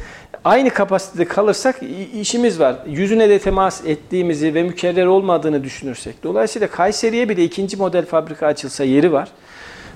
aynı 0.45 0.69
kapasitede 0.69 1.25
kalırsak 1.25 1.79
işimiz 2.13 2.59
var. 2.59 2.75
Yüzüne 2.87 3.29
de 3.29 3.39
temas 3.39 3.85
ettiğimizi 3.85 4.53
ve 4.53 4.63
mükerrer 4.63 5.05
olmadığını 5.05 5.63
düşünürsek. 5.63 6.23
Dolayısıyla 6.23 6.67
Kayseri'ye 6.67 7.29
bile 7.29 7.43
ikinci 7.43 7.77
model 7.77 8.05
fabrika 8.05 8.47
açılsa 8.47 8.83
yeri 8.83 9.11
var. 9.11 9.29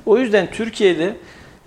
O 0.06 0.18
yüzden 0.18 0.52
Türkiye'de 0.52 1.16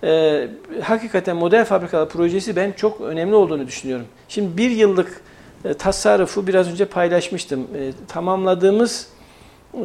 e, 0.05 0.49
hakikaten 0.83 1.37
model 1.37 1.64
fabrikalar 1.64 2.09
projesi 2.09 2.57
ben 2.57 2.72
çok 2.72 3.01
önemli 3.01 3.35
olduğunu 3.35 3.66
düşünüyorum. 3.66 4.07
Şimdi 4.28 4.57
bir 4.57 4.70
yıllık 4.70 5.22
e, 5.64 5.74
tasarrufu 5.74 6.47
biraz 6.47 6.72
önce 6.72 6.85
paylaşmıştım. 6.85 7.61
E, 7.61 7.93
tamamladığımız 8.09 9.09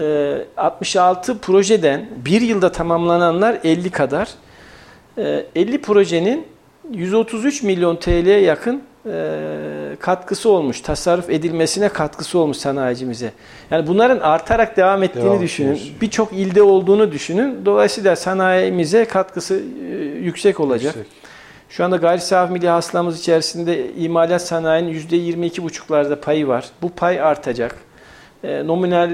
e, 0.01 0.37
66 0.57 1.37
projeden 1.39 2.09
bir 2.25 2.41
yılda 2.41 2.71
tamamlananlar 2.71 3.57
50 3.63 3.89
kadar. 3.89 4.29
E, 5.17 5.45
50 5.55 5.81
projenin 5.81 6.56
133 6.91 7.63
milyon 7.63 7.95
TL'ye 7.95 8.39
yakın 8.39 8.81
e, 9.05 9.95
katkısı 9.99 10.49
olmuş, 10.49 10.81
tasarruf 10.81 11.29
edilmesine 11.29 11.89
katkısı 11.89 12.39
olmuş 12.39 12.57
sanayicimize. 12.57 13.31
Yani 13.71 13.87
bunların 13.87 14.19
artarak 14.19 14.77
devam 14.77 15.03
ettiğini 15.03 15.25
Devam 15.25 15.41
düşünün. 15.41 15.79
Birçok 16.01 16.33
ilde 16.33 16.61
olduğunu 16.61 17.11
düşünün. 17.11 17.65
Dolayısıyla 17.65 18.15
sanayimize 18.15 19.05
katkısı 19.05 19.55
e, 19.55 19.93
yüksek 20.19 20.59
olacak. 20.59 20.95
Yüksek. 20.95 21.17
Şu 21.69 21.85
anda 21.85 21.97
gayri 21.97 22.21
safi 22.21 22.53
milli 22.53 22.69
hasılamız 22.69 23.19
içerisinde 23.19 23.93
imalat 23.93 24.41
sanayinin 24.41 24.93
%22,5'larda 24.93 26.15
payı 26.15 26.47
var. 26.47 26.65
Bu 26.81 26.89
pay 26.89 27.21
artacak. 27.21 27.75
E, 28.43 28.67
nominal 28.67 29.11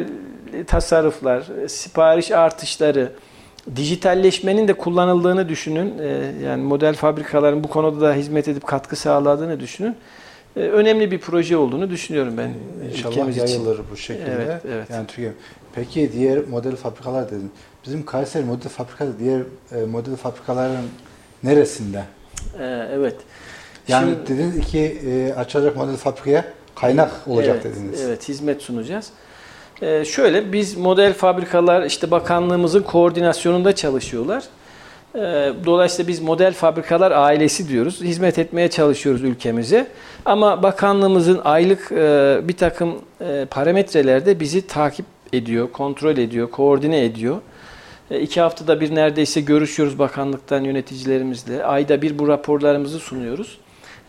tasarruflar, 0.67 1.43
sipariş 1.67 2.31
artışları, 2.31 3.11
dijitalleşmenin 3.75 4.67
de 4.67 4.73
kullanıldığını 4.73 5.49
düşünün. 5.49 5.97
E, 5.99 6.31
yani 6.43 6.63
model 6.63 6.95
fabrikaların 6.95 7.63
bu 7.63 7.67
konuda 7.67 8.01
da 8.01 8.13
hizmet 8.13 8.47
edip 8.47 8.67
katkı 8.67 8.95
sağladığını 8.95 9.59
düşünün. 9.59 9.95
E, 10.55 10.59
önemli 10.59 11.11
bir 11.11 11.19
proje 11.19 11.57
olduğunu 11.57 11.89
düşünüyorum 11.89 12.33
ben 12.37 12.53
İnşallah 12.91 13.11
ülkemiz 13.11 13.37
için. 13.37 13.47
yayılır 13.47 13.81
bu 13.91 13.97
şekilde. 13.97 14.31
Evet, 14.31 14.61
evet. 14.71 14.89
Yani 14.89 15.07
Türkiye. 15.07 15.31
Peki 15.75 16.11
diğer 16.13 16.47
model 16.47 16.75
fabrikalar 16.75 17.27
dedin. 17.31 17.51
Bizim 17.85 18.05
Kayseri 18.05 18.45
model 18.45 18.69
fabrikası 18.69 19.19
diğer 19.19 19.41
e, 19.75 19.85
model 19.85 20.15
fabrikaların 20.15 20.85
neresinde? 21.43 22.03
E, 22.59 22.87
evet. 22.93 23.15
Yani 23.87 24.09
Şimdi- 24.11 24.27
dediniz 24.27 24.67
ki 24.67 24.79
e, 25.07 25.33
açacak 25.33 25.75
model 25.75 25.95
fabrikaya 25.95 26.45
kaynak 26.75 27.11
olacak 27.27 27.59
evet, 27.61 27.75
dediniz. 27.75 28.01
Evet, 28.01 28.29
hizmet 28.29 28.61
sunacağız. 28.61 29.09
Ee, 29.83 30.05
şöyle, 30.05 30.53
biz 30.53 30.77
model 30.77 31.13
fabrikalar 31.13 31.83
işte 31.83 32.11
bakanlığımızın 32.11 32.81
koordinasyonunda 32.81 33.75
çalışıyorlar. 33.75 34.43
Ee, 35.15 35.19
dolayısıyla 35.65 36.07
biz 36.07 36.21
model 36.21 36.53
fabrikalar 36.53 37.11
ailesi 37.11 37.69
diyoruz. 37.69 38.01
Hizmet 38.01 38.39
etmeye 38.39 38.69
çalışıyoruz 38.69 39.23
ülkemize. 39.23 39.87
Ama 40.25 40.63
bakanlığımızın 40.63 41.41
aylık 41.43 41.91
e, 41.91 42.39
bir 42.43 42.57
takım 42.57 42.95
e, 43.21 43.45
parametrelerde 43.49 44.39
bizi 44.39 44.67
takip 44.67 45.05
ediyor, 45.33 45.71
kontrol 45.71 46.17
ediyor, 46.17 46.51
koordine 46.51 47.05
ediyor. 47.05 47.37
E, 48.11 48.19
iki 48.19 48.41
haftada 48.41 48.81
bir 48.81 48.95
neredeyse 48.95 49.41
görüşüyoruz 49.41 49.99
bakanlıktan 49.99 50.63
yöneticilerimizle. 50.63 51.65
Ayda 51.65 52.01
bir 52.01 52.19
bu 52.19 52.27
raporlarımızı 52.27 52.99
sunuyoruz. 52.99 53.57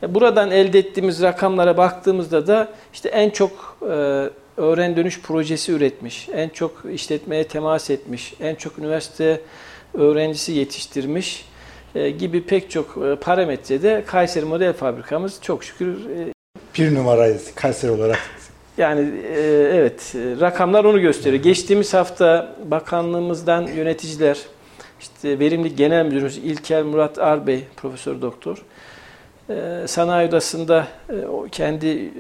E, 0.02 0.14
Buradan 0.14 0.50
elde 0.50 0.78
ettiğimiz 0.78 1.22
rakamlara 1.22 1.76
baktığımızda 1.76 2.46
da 2.46 2.68
işte 2.92 3.08
en 3.08 3.30
çok 3.30 3.78
e, 3.90 4.24
öğren 4.56 4.96
dönüş 4.96 5.20
projesi 5.20 5.72
üretmiş, 5.72 6.28
en 6.32 6.48
çok 6.48 6.82
işletmeye 6.92 7.44
temas 7.44 7.90
etmiş, 7.90 8.34
en 8.40 8.54
çok 8.54 8.78
üniversite 8.78 9.40
öğrencisi 9.94 10.52
yetiştirmiş 10.52 11.44
e, 11.94 12.10
gibi 12.10 12.42
pek 12.42 12.70
çok 12.70 12.98
e, 13.04 13.16
parametrede 13.16 14.04
Kayseri 14.06 14.44
Model 14.44 14.72
Fabrikamız 14.72 15.38
çok 15.42 15.64
şükür 15.64 15.88
e, 15.88 16.32
Bir 16.78 16.94
numarayız 16.94 17.54
Kayseri 17.54 17.90
olarak. 17.90 18.18
yani 18.78 19.10
evet 19.72 20.12
rakamlar 20.40 20.84
onu 20.84 21.00
gösteriyor. 21.00 21.42
Geçtiğimiz 21.42 21.94
hafta 21.94 22.56
bakanlığımızdan 22.64 23.66
yöneticiler, 23.66 24.38
işte 25.00 25.38
Verimlilik 25.38 25.78
Genel 25.78 26.04
Müdürümüz 26.04 26.36
İlker 26.38 26.82
Murat 26.82 27.18
Arbey, 27.18 27.60
Profesör 27.76 28.22
Doktor, 28.22 28.62
sanayi 29.86 30.28
odasında 30.28 30.86
e, 31.10 31.14
kendi 31.52 31.86
e, 31.86 32.10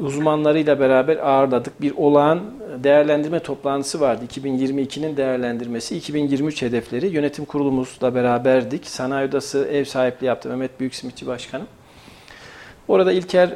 uzmanlarıyla 0.00 0.80
beraber 0.80 1.16
ağırladık. 1.16 1.80
Bir 1.80 1.92
olağan 1.96 2.40
değerlendirme 2.84 3.38
toplantısı 3.38 4.00
vardı. 4.00 4.24
2022'nin 4.34 5.16
değerlendirmesi, 5.16 5.96
2023 5.96 6.62
hedefleri. 6.62 7.06
Yönetim 7.06 7.44
kurulumuzla 7.44 8.14
beraberdik. 8.14 8.86
Sanayi 8.86 9.28
odası 9.28 9.68
ev 9.72 9.84
sahipliği 9.84 10.26
yaptı 10.26 10.48
Mehmet 10.48 10.80
Büyüksimitçi 10.80 11.26
Başkanım. 11.26 11.66
Orada 12.88 13.12
İlker 13.12 13.50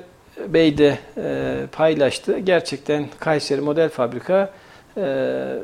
Bey 0.48 0.78
de 0.78 0.98
e, 1.16 1.56
paylaştı. 1.72 2.38
Gerçekten 2.38 3.06
Kayseri 3.18 3.60
Model 3.60 3.88
Fabrika 3.88 4.50
e, 4.96 5.58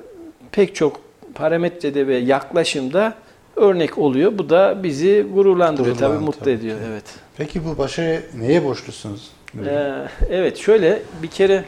pek 0.52 0.74
çok 0.74 1.00
parametrede 1.34 2.06
ve 2.06 2.16
yaklaşımda 2.16 3.14
örnek 3.59 3.98
oluyor. 3.98 4.38
Bu 4.38 4.50
da 4.50 4.82
bizi 4.82 5.26
gururlandırıyor, 5.34 5.94
Gururlandı 5.96 6.14
tabii 6.16 6.24
mutlu 6.24 6.40
tabii 6.40 6.50
ediyor. 6.50 6.78
ki. 6.78 6.84
Evet. 6.90 7.04
Peki 7.36 7.64
bu 7.64 7.78
başarı 7.78 8.22
neye 8.38 8.64
borçlusunuz? 8.64 9.30
Ee, 9.66 9.94
evet 10.30 10.56
şöyle 10.56 11.02
bir 11.22 11.28
kere 11.28 11.64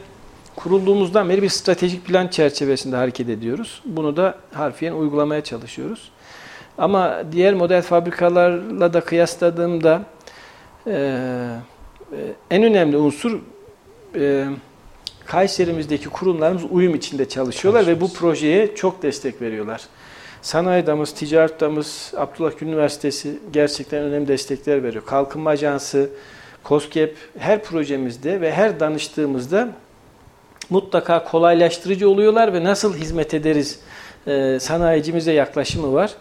kurulduğumuzdan 0.55 1.29
beri 1.29 1.41
bir 1.41 1.49
stratejik 1.49 2.05
plan 2.05 2.27
çerçevesinde 2.27 2.95
hareket 2.95 3.29
ediyoruz. 3.29 3.81
Bunu 3.85 4.17
da 4.17 4.35
harfiyen 4.53 4.93
uygulamaya 4.93 5.43
çalışıyoruz. 5.43 6.11
Ama 6.77 7.23
diğer 7.31 7.53
model 7.53 7.81
fabrikalarla 7.81 8.93
da 8.93 9.01
kıyasladığımda 9.01 10.01
e, 10.87 10.91
e, 10.91 12.17
en 12.51 12.63
önemli 12.63 12.97
unsur 12.97 13.39
e, 14.15 14.45
Kayserimizdeki 15.25 16.09
kurumlarımız 16.09 16.63
uyum 16.71 16.95
içinde 16.95 17.29
çalışıyorlar 17.29 17.87
ve 17.87 18.01
bu 18.01 18.13
projeye 18.13 18.75
çok 18.75 19.03
destek 19.03 19.41
veriyorlar. 19.41 19.81
Sanayi 20.41 20.87
Damız, 20.87 21.13
Ticaret 21.13 21.59
Damız, 21.59 22.13
Abdullah 22.17 22.51
Gül 22.59 22.67
Üniversitesi 22.67 23.39
gerçekten 23.53 24.03
önemli 24.03 24.27
destekler 24.27 24.83
veriyor. 24.83 25.05
Kalkınma 25.05 25.49
Ajansı, 25.49 26.09
COSGAP 26.65 27.11
her 27.37 27.63
projemizde 27.63 28.41
ve 28.41 28.51
her 28.51 28.79
danıştığımızda 28.79 29.69
mutlaka 30.69 31.23
kolaylaştırıcı 31.23 32.09
oluyorlar 32.09 32.53
ve 32.53 32.63
nasıl 32.63 32.95
hizmet 32.95 33.33
ederiz 33.33 33.79
e, 34.27 34.59
sanayicimize 34.59 35.31
yaklaşımı 35.31 35.93
var. 35.93 36.11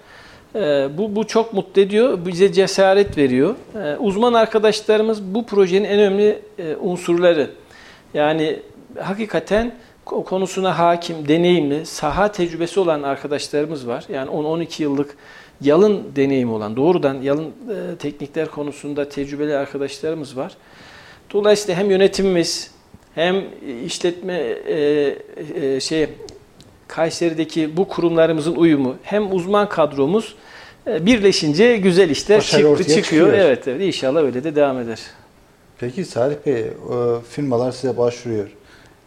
E, 0.54 0.58
bu, 0.98 1.16
bu 1.16 1.26
çok 1.26 1.52
mutlu 1.52 1.82
ediyor, 1.82 2.26
bize 2.26 2.52
cesaret 2.52 3.18
veriyor. 3.18 3.54
E, 3.84 3.96
uzman 3.96 4.32
arkadaşlarımız 4.32 5.22
bu 5.34 5.46
projenin 5.46 5.84
en 5.84 5.98
önemli 5.98 6.42
e, 6.58 6.76
unsurları. 6.76 7.50
Yani 8.14 8.58
hakikaten 8.98 9.72
konusuna 10.04 10.78
hakim, 10.78 11.28
deneyimli, 11.28 11.86
saha 11.86 12.32
tecrübesi 12.32 12.80
olan 12.80 13.02
arkadaşlarımız 13.02 13.86
var. 13.86 14.04
Yani 14.08 14.30
10-12 14.30 14.82
yıllık 14.82 15.16
yalın 15.60 16.02
deneyim 16.16 16.52
olan, 16.52 16.76
doğrudan 16.76 17.14
yalın 17.22 17.46
e, 17.46 17.96
teknikler 17.98 18.48
konusunda 18.48 19.08
tecrübeli 19.08 19.56
arkadaşlarımız 19.56 20.36
var. 20.36 20.52
Dolayısıyla 21.32 21.80
hem 21.80 21.90
yönetimimiz 21.90 22.70
hem 23.14 23.44
işletme 23.86 24.34
e, 24.34 25.14
e, 25.62 25.80
şey 25.80 26.08
Kayseri'deki 26.88 27.76
bu 27.76 27.88
kurumlarımızın 27.88 28.56
uyumu 28.56 28.96
hem 29.02 29.32
uzman 29.34 29.68
kadromuz 29.68 30.34
e, 30.86 31.06
birleşince 31.06 31.76
güzel 31.76 32.10
işler 32.10 32.38
Başarı 32.38 32.62
çıktı 32.62 32.82
çıkıyor. 32.82 33.02
çıkıyor. 33.02 33.32
Evet 33.32 33.68
evet 33.68 33.80
inşallah 33.82 34.22
öyle 34.22 34.44
de 34.44 34.56
devam 34.56 34.78
eder. 34.78 35.00
Peki 35.78 36.04
Salih 36.04 36.36
Bey, 36.46 36.64
firmalar 37.30 37.72
size 37.72 37.96
başvuruyor. 37.96 38.48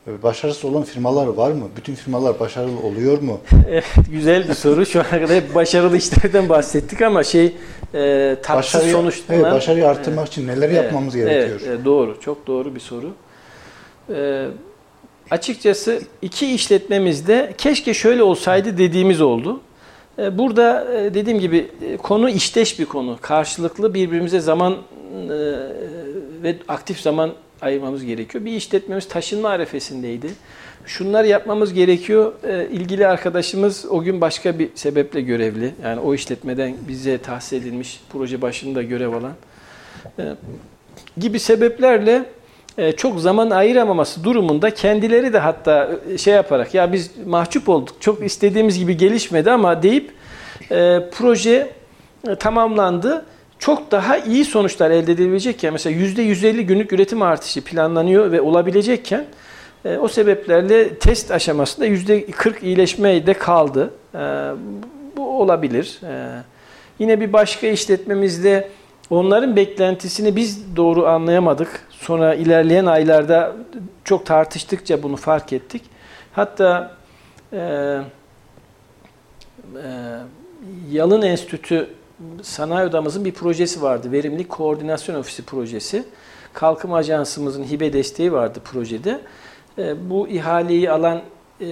E, 0.07 0.23
Başarısız 0.23 0.65
olan 0.65 0.83
firmalar 0.83 1.27
var 1.27 1.51
mı? 1.51 1.65
Bütün 1.77 1.95
firmalar 1.95 2.39
başarılı 2.39 2.79
oluyor 2.79 3.21
mu? 3.21 3.39
Evet, 3.69 3.85
güzel 4.11 4.49
bir 4.49 4.53
soru. 4.53 4.85
Şu 4.85 4.99
ana 4.99 5.09
kadar 5.09 5.29
hep 5.35 5.55
başarılı 5.55 5.97
işlerden 5.97 6.49
bahsettik 6.49 7.01
ama 7.01 7.23
şey 7.23 7.45
e, 7.93 8.35
tatsız 8.43 8.81
Başarıyı- 8.81 8.91
sonuçlanan... 8.91 9.41
evet, 9.43 9.53
başarıyı 9.53 9.87
arttırmak 9.87 10.27
için 10.27 10.47
neler 10.47 10.69
yapmamız 10.69 11.15
gerekiyor? 11.15 11.59
Evet, 11.59 11.61
evet, 11.67 11.85
doğru. 11.85 12.19
Çok 12.21 12.47
doğru 12.47 12.75
bir 12.75 12.79
soru. 12.79 13.11
E, 14.15 14.45
açıkçası 15.31 16.01
iki 16.21 16.53
işletmemizde 16.53 17.53
keşke 17.57 17.93
şöyle 17.93 18.23
olsaydı 18.23 18.77
dediğimiz 18.77 19.21
oldu. 19.21 19.59
E, 20.19 20.37
burada 20.37 20.93
e, 20.95 21.13
dediğim 21.13 21.39
gibi 21.39 21.67
e, 21.81 21.97
konu 21.97 22.29
işteş 22.29 22.79
bir 22.79 22.85
konu. 22.85 23.17
Karşılıklı 23.21 23.93
birbirimize 23.93 24.39
zaman 24.39 24.73
e, 24.73 24.77
ve 26.43 26.55
aktif 26.67 26.99
zaman 26.99 27.31
ayırmamız 27.63 28.05
gerekiyor. 28.05 28.45
Bir 28.45 28.51
işletmemiz 28.51 29.07
taşınma 29.07 29.49
arefesindeydi. 29.49 30.27
Şunları 30.85 31.27
yapmamız 31.27 31.73
gerekiyor. 31.73 32.33
E, 32.43 32.67
ilgili 32.69 33.07
arkadaşımız 33.07 33.85
o 33.89 34.03
gün 34.03 34.21
başka 34.21 34.59
bir 34.59 34.69
sebeple 34.75 35.21
görevli. 35.21 35.73
Yani 35.83 35.99
o 35.99 36.13
işletmeden 36.13 36.75
bize 36.87 37.17
tahsis 37.17 37.53
edilmiş 37.53 38.01
proje 38.09 38.41
başında 38.41 38.83
görev 38.83 39.13
alan. 39.13 39.33
E, 40.19 40.23
gibi 41.17 41.39
sebeplerle 41.39 42.25
e, 42.77 42.91
çok 42.91 43.19
zaman 43.19 43.49
ayıramaması 43.49 44.23
durumunda 44.23 44.73
kendileri 44.73 45.33
de 45.33 45.39
hatta 45.39 45.91
e, 46.13 46.17
şey 46.17 46.33
yaparak 46.33 46.73
ya 46.73 46.93
biz 46.93 47.11
mahcup 47.25 47.69
olduk 47.69 47.95
çok 47.99 48.25
istediğimiz 48.25 48.79
gibi 48.79 48.97
gelişmedi 48.97 49.51
ama 49.51 49.83
deyip 49.83 50.11
e, 50.71 50.99
proje 51.11 51.71
e, 52.27 52.35
tamamlandı. 52.35 53.25
Çok 53.63 53.91
daha 53.91 54.17
iyi 54.17 54.45
sonuçlar 54.45 54.91
elde 54.91 55.11
edilebilecekken 55.11 55.73
mesela 55.73 55.95
%150 55.95 56.61
günlük 56.61 56.93
üretim 56.93 57.21
artışı 57.21 57.63
planlanıyor 57.63 58.31
ve 58.31 58.41
olabilecekken 58.41 59.25
e, 59.85 59.97
o 59.97 60.07
sebeplerle 60.07 60.95
test 60.95 61.31
aşamasında 61.31 61.87
%40 61.87 62.59
iyileşme 62.61 63.27
de 63.27 63.33
kaldı. 63.33 63.93
E, 64.15 64.19
bu 65.17 65.41
olabilir. 65.41 65.99
E, 66.03 66.41
yine 66.99 67.21
bir 67.21 67.33
başka 67.33 67.67
işletmemizde 67.67 68.69
onların 69.09 69.55
beklentisini 69.55 70.35
biz 70.35 70.75
doğru 70.75 71.07
anlayamadık. 71.07 71.87
Sonra 71.89 72.35
ilerleyen 72.35 72.85
aylarda 72.85 73.55
çok 74.03 74.25
tartıştıkça 74.25 75.03
bunu 75.03 75.15
fark 75.15 75.53
ettik. 75.53 75.81
Hatta 76.33 76.95
e, 77.53 77.57
e, 77.57 77.99
Yalın 80.91 81.21
Enstitü 81.21 81.87
Sanayi 82.41 82.87
Odamızın 82.87 83.25
bir 83.25 83.31
projesi 83.31 83.81
vardı. 83.81 84.11
Verimlilik 84.11 84.49
Koordinasyon 84.49 85.15
Ofisi 85.15 85.45
projesi. 85.45 86.03
Kalkınma 86.53 86.97
Ajansımızın 86.97 87.63
hibe 87.63 87.93
desteği 87.93 88.31
vardı 88.31 88.59
projede. 88.63 89.19
E, 89.77 90.09
bu 90.09 90.27
ihaleyi 90.27 90.91
alan 90.91 91.21
e, 91.59 91.65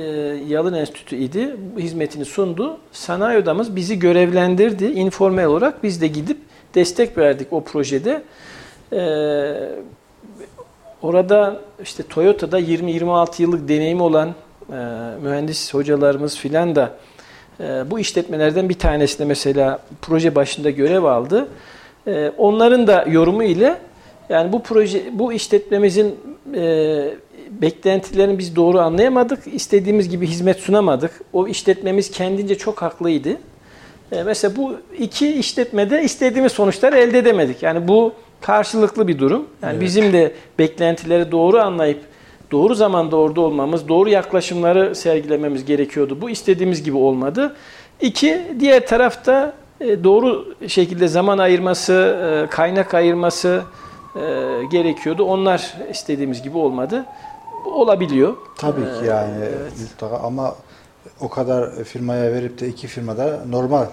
Yalın 0.48 0.74
Enstitü 0.74 1.16
idi. 1.16 1.56
Hizmetini 1.78 2.26
sundu. 2.26 2.78
Sanayi 2.92 3.40
Odamız 3.40 3.76
bizi 3.76 4.00
görevlendirdi. 4.00 4.86
informal 4.86 5.46
olarak 5.46 5.84
biz 5.84 6.02
de 6.02 6.08
gidip 6.08 6.38
destek 6.76 7.18
verdik 7.18 7.54
o 7.54 7.64
projede. 7.64 8.24
E, 8.94 9.02
orada 11.02 11.62
işte 11.84 12.04
Toyota'da 12.04 12.60
20-26 12.60 13.42
yıllık 13.42 13.68
deneyimi 13.68 14.04
olan 14.04 14.30
e, 14.30 14.74
mühendis 15.22 15.74
hocalarımız 15.74 16.38
filan 16.38 16.76
da 16.76 16.96
bu 17.92 18.00
işletmelerden 18.00 18.70
bir 18.70 18.80
tanesinde 18.80 19.26
mesela 19.26 19.80
proje 20.02 20.36
başında 20.36 20.70
görev 20.70 21.04
aldı. 21.04 21.48
E, 22.08 22.32
onların 22.38 22.88
da 22.88 23.06
yorumu 23.10 23.44
ile 23.44 23.78
yani 24.30 24.52
bu 24.52 24.64
proje 24.64 25.04
bu 25.14 25.34
işletmemizin 25.34 26.16
e, 26.56 27.14
beklentilerini 27.50 28.40
biz 28.40 28.56
doğru 28.56 28.80
anlayamadık. 28.80 29.40
İstediğimiz 29.54 30.10
gibi 30.10 30.28
hizmet 30.28 30.60
sunamadık. 30.60 31.22
O 31.34 31.48
işletmemiz 31.48 32.12
kendince 32.12 32.58
çok 32.58 32.82
haklıydı. 32.82 33.30
E, 34.12 34.24
mesela 34.24 34.56
bu 34.56 34.76
iki 35.00 35.34
işletmede 35.34 36.04
istediğimiz 36.04 36.52
sonuçları 36.52 36.98
elde 36.98 37.18
edemedik. 37.18 37.64
Yani 37.64 37.88
bu 37.88 38.14
karşılıklı 38.42 39.08
bir 39.08 39.20
durum. 39.20 39.48
Yani 39.64 39.72
evet. 39.72 39.82
bizim 39.82 40.14
de 40.14 40.32
beklentileri 40.60 41.32
doğru 41.32 41.60
anlayıp 41.60 42.00
doğru 42.52 42.76
zamanda 42.76 43.16
orada 43.16 43.42
olmamız, 43.42 43.88
doğru 43.88 44.10
yaklaşımları 44.10 44.96
sergilememiz 44.96 45.66
gerekiyordu. 45.66 46.22
Bu 46.22 46.30
istediğimiz 46.30 46.84
gibi 46.84 46.98
olmadı. 46.98 47.56
İki, 48.02 48.56
diğer 48.60 48.88
tarafta 48.88 49.54
e, 49.82 50.04
doğru 50.04 50.56
şekilde 50.68 51.08
zaman 51.08 51.38
ayırması, 51.38 51.94
e, 51.94 52.50
kaynak 52.50 52.94
ayırması 52.94 53.62
e, 54.16 54.20
gerekiyordu. 54.72 55.24
Onlar 55.24 55.74
istediğimiz 55.92 56.42
gibi 56.42 56.58
olmadı. 56.58 57.06
Olabiliyor. 57.66 58.36
Tabii 58.58 58.82
ki 58.82 59.06
yani 59.08 59.34
evet. 59.40 59.72
mutlaka 59.82 60.18
ama 60.18 60.56
o 61.22 61.30
kadar 61.30 61.84
firmaya 61.84 62.34
verip 62.34 62.60
de 62.60 62.68
iki 62.68 62.88
firmada 62.88 63.40
normal 63.50 63.86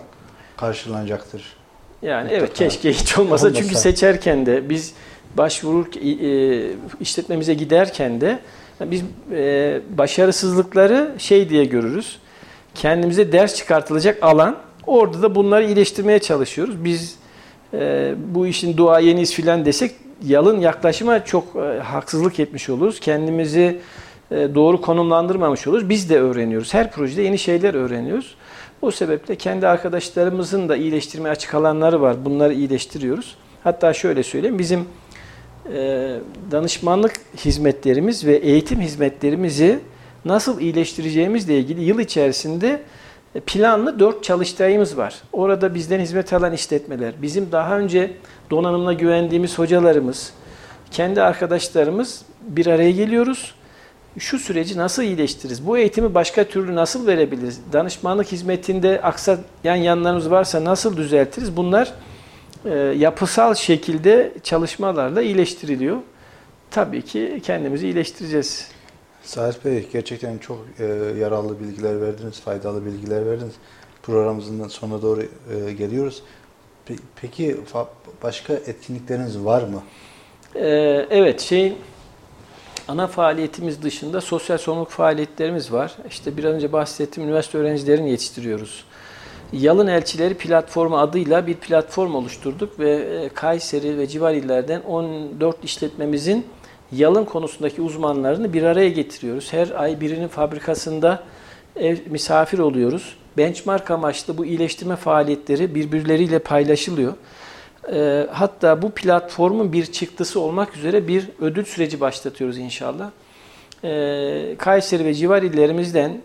karşılanacaktır. 0.56 1.56
Yani 2.02 2.22
mutlaka. 2.22 2.44
evet 2.44 2.54
keşke 2.54 2.92
hiç 2.92 3.18
olmasa. 3.18 3.46
olmasa 3.46 3.62
çünkü 3.62 3.74
seçerken 3.74 4.46
de 4.46 4.70
biz 4.70 4.94
başvurur 5.36 5.86
e, 5.86 6.70
işletmemize 7.00 7.54
giderken 7.54 8.20
de 8.20 8.38
biz 8.80 9.02
e, 9.32 9.80
başarısızlıkları 9.98 11.14
şey 11.18 11.48
diye 11.48 11.64
görürüz. 11.64 12.18
Kendimize 12.74 13.32
ders 13.32 13.54
çıkartılacak 13.54 14.22
alan. 14.22 14.56
Orada 14.86 15.22
da 15.22 15.34
bunları 15.34 15.66
iyileştirmeye 15.66 16.18
çalışıyoruz. 16.18 16.84
Biz 16.84 17.16
e, 17.74 18.14
bu 18.34 18.46
işin 18.46 18.76
duayeniyiz 18.76 19.34
filan 19.34 19.64
desek 19.64 19.92
yalın 20.26 20.60
yaklaşıma 20.60 21.24
çok 21.24 21.54
haksızlık 21.82 22.40
etmiş 22.40 22.68
oluruz. 22.68 23.00
Kendimizi 23.00 23.80
doğru 24.30 24.80
konumlandırmamış 24.80 25.66
oluruz. 25.66 25.88
Biz 25.88 26.10
de 26.10 26.20
öğreniyoruz. 26.20 26.74
Her 26.74 26.92
projede 26.92 27.22
yeni 27.22 27.38
şeyler 27.38 27.74
öğreniyoruz. 27.74 28.34
O 28.82 28.90
sebeple 28.90 29.36
kendi 29.36 29.66
arkadaşlarımızın 29.66 30.68
da 30.68 30.76
iyileştirmeye 30.76 31.30
açık 31.30 31.54
alanları 31.54 32.00
var. 32.00 32.24
Bunları 32.24 32.54
iyileştiriyoruz. 32.54 33.36
Hatta 33.64 33.92
şöyle 33.92 34.22
söyleyeyim. 34.22 34.58
Bizim 34.58 34.80
e, 34.80 34.84
danışmanlık 36.50 37.12
hizmetlerimiz 37.36 38.26
ve 38.26 38.36
eğitim 38.36 38.80
hizmetlerimizi 38.80 39.78
nasıl 40.24 40.60
iyileştireceğimizle 40.60 41.58
ilgili 41.58 41.84
yıl 41.84 41.98
içerisinde 41.98 42.82
planlı 43.46 44.00
dört 44.00 44.24
çalıştayımız 44.24 44.96
var. 44.96 45.14
Orada 45.32 45.74
bizden 45.74 46.00
hizmet 46.00 46.32
alan 46.32 46.52
işletmeler, 46.52 47.14
bizim 47.22 47.52
daha 47.52 47.78
önce 47.78 48.10
donanımla 48.50 48.92
güvendiğimiz 48.92 49.58
hocalarımız, 49.58 50.32
kendi 50.90 51.22
arkadaşlarımız 51.22 52.22
bir 52.40 52.66
araya 52.66 52.90
geliyoruz. 52.90 53.54
Şu 54.18 54.38
süreci 54.38 54.78
nasıl 54.78 55.02
iyileştiririz? 55.02 55.66
Bu 55.66 55.78
eğitimi 55.78 56.14
başka 56.14 56.44
türlü 56.44 56.74
nasıl 56.74 57.06
verebiliriz? 57.06 57.60
Danışmanlık 57.72 58.32
hizmetinde 58.32 59.00
aksayan 59.02 59.76
yanlarımız 59.76 60.30
varsa 60.30 60.64
nasıl 60.64 60.96
düzeltiriz? 60.96 61.56
Bunlar 61.56 61.92
e, 62.64 62.74
yapısal 62.78 63.54
şekilde 63.54 64.32
çalışmalarla 64.42 65.22
iyileştiriliyor. 65.22 65.96
Tabii 66.70 67.02
ki 67.02 67.40
kendimizi 67.44 67.86
iyileştireceğiz. 67.86 68.68
Salih 69.22 69.64
Bey 69.64 69.88
gerçekten 69.92 70.38
çok 70.38 70.58
e, 70.78 70.84
yararlı 71.18 71.60
bilgiler 71.60 72.00
verdiniz, 72.00 72.40
faydalı 72.40 72.86
bilgiler 72.86 73.26
verdiniz. 73.26 73.54
Programımızın 74.02 74.68
sonuna 74.68 75.02
doğru 75.02 75.22
e, 75.22 75.72
geliyoruz. 75.72 76.22
Pe 76.86 76.94
peki 77.20 77.56
başka 78.22 78.52
etkinlikleriniz 78.52 79.44
var 79.44 79.62
mı? 79.62 79.82
Ee, 80.54 81.06
evet, 81.10 81.40
şey 81.40 81.72
ana 82.88 83.06
faaliyetimiz 83.06 83.82
dışında 83.82 84.20
sosyal 84.20 84.58
sorumluluk 84.58 84.90
faaliyetlerimiz 84.90 85.72
var. 85.72 85.96
İşte 86.08 86.36
bir 86.36 86.44
önce 86.44 86.72
bahsettiğim 86.72 87.28
üniversite 87.28 87.58
öğrencilerini 87.58 88.10
yetiştiriyoruz. 88.10 88.84
Yalın 89.52 89.86
Elçileri 89.86 90.34
Platformu 90.34 90.98
adıyla 90.98 91.46
bir 91.46 91.54
platform 91.54 92.14
oluşturduk 92.14 92.80
ve 92.80 92.90
e, 92.90 93.28
Kayseri 93.28 93.98
ve 93.98 94.06
civar 94.06 94.34
illerden 94.34 94.80
14 94.80 95.64
işletmemizin 95.64 96.46
yalın 96.92 97.24
konusundaki 97.24 97.82
uzmanlarını 97.82 98.52
bir 98.52 98.62
araya 98.62 98.88
getiriyoruz. 98.88 99.52
Her 99.52 99.70
ay 99.70 100.00
birinin 100.00 100.28
fabrikasında 100.28 101.22
ev, 101.76 101.96
misafir 102.06 102.58
oluyoruz. 102.58 103.16
Benchmark 103.36 103.90
amaçlı 103.90 104.38
bu 104.38 104.46
iyileştirme 104.46 104.96
faaliyetleri 104.96 105.74
birbirleriyle 105.74 106.38
paylaşılıyor. 106.38 107.14
E, 107.92 108.26
hatta 108.32 108.82
bu 108.82 108.90
platformun 108.90 109.72
bir 109.72 109.86
çıktısı 109.86 110.40
olmak 110.40 110.76
üzere 110.76 111.08
bir 111.08 111.28
ödül 111.40 111.64
süreci 111.64 112.00
başlatıyoruz 112.00 112.58
inşallah. 112.58 113.10
E, 113.84 114.54
Kayseri 114.58 115.04
ve 115.04 115.14
civar 115.14 115.42
illerimizden 115.42 116.20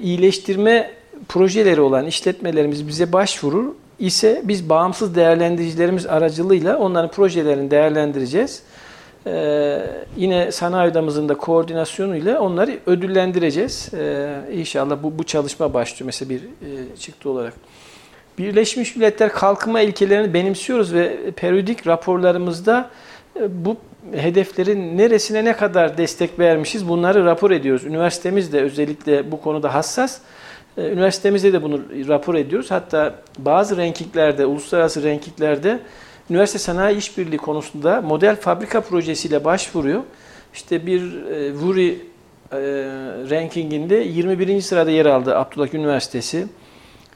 iyileştirme 0.00 1.03
projeleri 1.28 1.80
olan 1.80 2.06
işletmelerimiz 2.06 2.88
bize 2.88 3.12
başvurur 3.12 3.64
ise 3.98 4.42
biz 4.44 4.68
bağımsız 4.68 5.14
değerlendiricilerimiz 5.14 6.06
aracılığıyla 6.06 6.78
onların 6.78 7.10
projelerini 7.10 7.70
değerlendireceğiz. 7.70 8.62
Ee, 9.26 9.86
yine 10.16 10.52
sanayi 10.52 10.90
odamızın 10.90 11.28
da 11.28 11.34
koordinasyonuyla 11.34 12.40
onları 12.40 12.78
ödüllendireceğiz. 12.86 13.90
Ee, 13.94 14.40
inşallah 14.52 15.02
bu, 15.02 15.18
bu 15.18 15.24
çalışma 15.24 15.74
başlıyor 15.74 16.06
mesela 16.06 16.30
bir 16.30 16.40
e, 16.40 16.96
çıktı 17.00 17.30
olarak. 17.30 17.54
Birleşmiş 18.38 18.96
Milletler 18.96 19.32
kalkınma 19.32 19.80
ilkelerini 19.80 20.34
benimsiyoruz 20.34 20.94
ve 20.94 21.30
periyodik 21.36 21.86
raporlarımızda 21.86 22.90
e, 23.40 23.64
bu 23.64 23.76
hedeflerin 24.12 24.98
neresine 24.98 25.44
ne 25.44 25.56
kadar 25.56 25.98
destek 25.98 26.38
vermişiz 26.38 26.88
bunları 26.88 27.24
rapor 27.24 27.50
ediyoruz. 27.50 27.84
Üniversitemiz 27.84 28.52
de 28.52 28.62
özellikle 28.62 29.32
bu 29.32 29.40
konuda 29.40 29.74
hassas. 29.74 30.18
Ee, 30.78 30.82
üniversitemizde 30.82 31.52
de 31.52 31.62
bunu 31.62 31.80
rapor 32.08 32.34
ediyoruz. 32.34 32.70
Hatta 32.70 33.14
bazı 33.38 33.76
rankinglerde, 33.76 34.46
uluslararası 34.46 35.04
rankinglerde 35.04 35.78
üniversite 36.30 36.58
sanayi 36.58 36.96
işbirliği 36.96 37.36
konusunda 37.36 38.00
model 38.00 38.36
fabrika 38.36 38.80
projesiyle 38.80 39.44
başvuruyor. 39.44 40.02
İşte 40.54 40.86
bir 40.86 41.24
e, 41.24 41.52
Vuri 41.52 41.98
e, 42.52 42.56
rankinginde 43.30 43.94
21. 43.94 44.60
sırada 44.60 44.90
yer 44.90 45.06
aldı 45.06 45.36
Abdullah 45.36 45.74
Üniversitesi. 45.74 46.46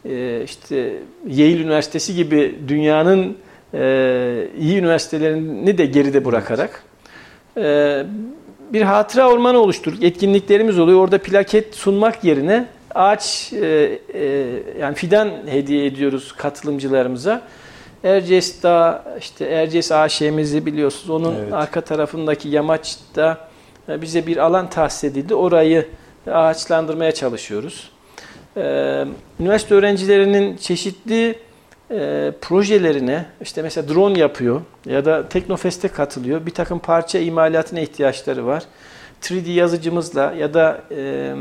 E, 0.05 0.43
işte 0.45 1.03
Yale 1.27 1.63
Üniversitesi 1.63 2.15
gibi 2.15 2.59
dünyanın 2.69 3.37
e, 3.75 4.49
iyi 4.61 4.79
üniversitelerini 4.79 5.79
de 5.79 5.87
geride 5.87 6.25
bırakarak 6.25 6.83
e, 7.57 8.05
bir 8.73 8.83
hatıra 8.83 9.31
ormanı 9.31 9.59
oluşturduk. 9.59 10.03
Etkinliklerimiz 10.03 10.79
oluyor. 10.79 11.01
Orada 11.01 11.19
plaket 11.19 11.75
sunmak 11.75 12.25
yerine 12.25 12.67
ağaç 12.95 13.53
e, 13.53 13.99
e, 14.15 14.49
yani 14.81 14.95
fidan 14.95 15.31
hediye 15.47 15.87
ediyoruz 15.87 16.33
katılımcılarımıza. 16.33 17.43
Erciyes 18.05 18.63
Dağı, 18.63 19.03
işte 19.19 19.45
Erciyes 19.45 19.93
AŞ'mizi 19.93 20.67
biliyorsunuz. 20.67 21.11
Onun 21.11 21.35
evet. 21.35 21.53
arka 21.53 21.81
tarafındaki 21.81 22.49
yamaçta 22.49 23.49
e, 23.89 24.03
bize 24.03 24.27
bir 24.27 24.37
alan 24.37 24.71
tahsis 24.71 25.05
edildi. 25.05 25.35
Orayı 25.35 25.89
ağaçlandırmaya 26.27 27.13
çalışıyoruz. 27.13 27.91
Ee, 28.57 29.05
üniversite 29.41 29.75
öğrencilerinin 29.75 30.57
çeşitli 30.57 31.39
e, 31.91 32.33
projelerine 32.41 33.27
işte 33.41 33.63
mesela 33.63 33.89
drone 33.89 34.19
yapıyor 34.19 34.61
ya 34.87 35.05
da 35.05 35.29
Teknofest'e 35.29 35.89
katılıyor. 35.89 36.47
Bir 36.47 36.51
takım 36.51 36.79
parça 36.79 37.19
imalatına 37.19 37.81
ihtiyaçları 37.81 38.47
var. 38.47 38.63
3D 39.23 39.51
yazıcımızla 39.51 40.33
ya 40.33 40.55
da 40.55 40.81
e, 40.91 41.35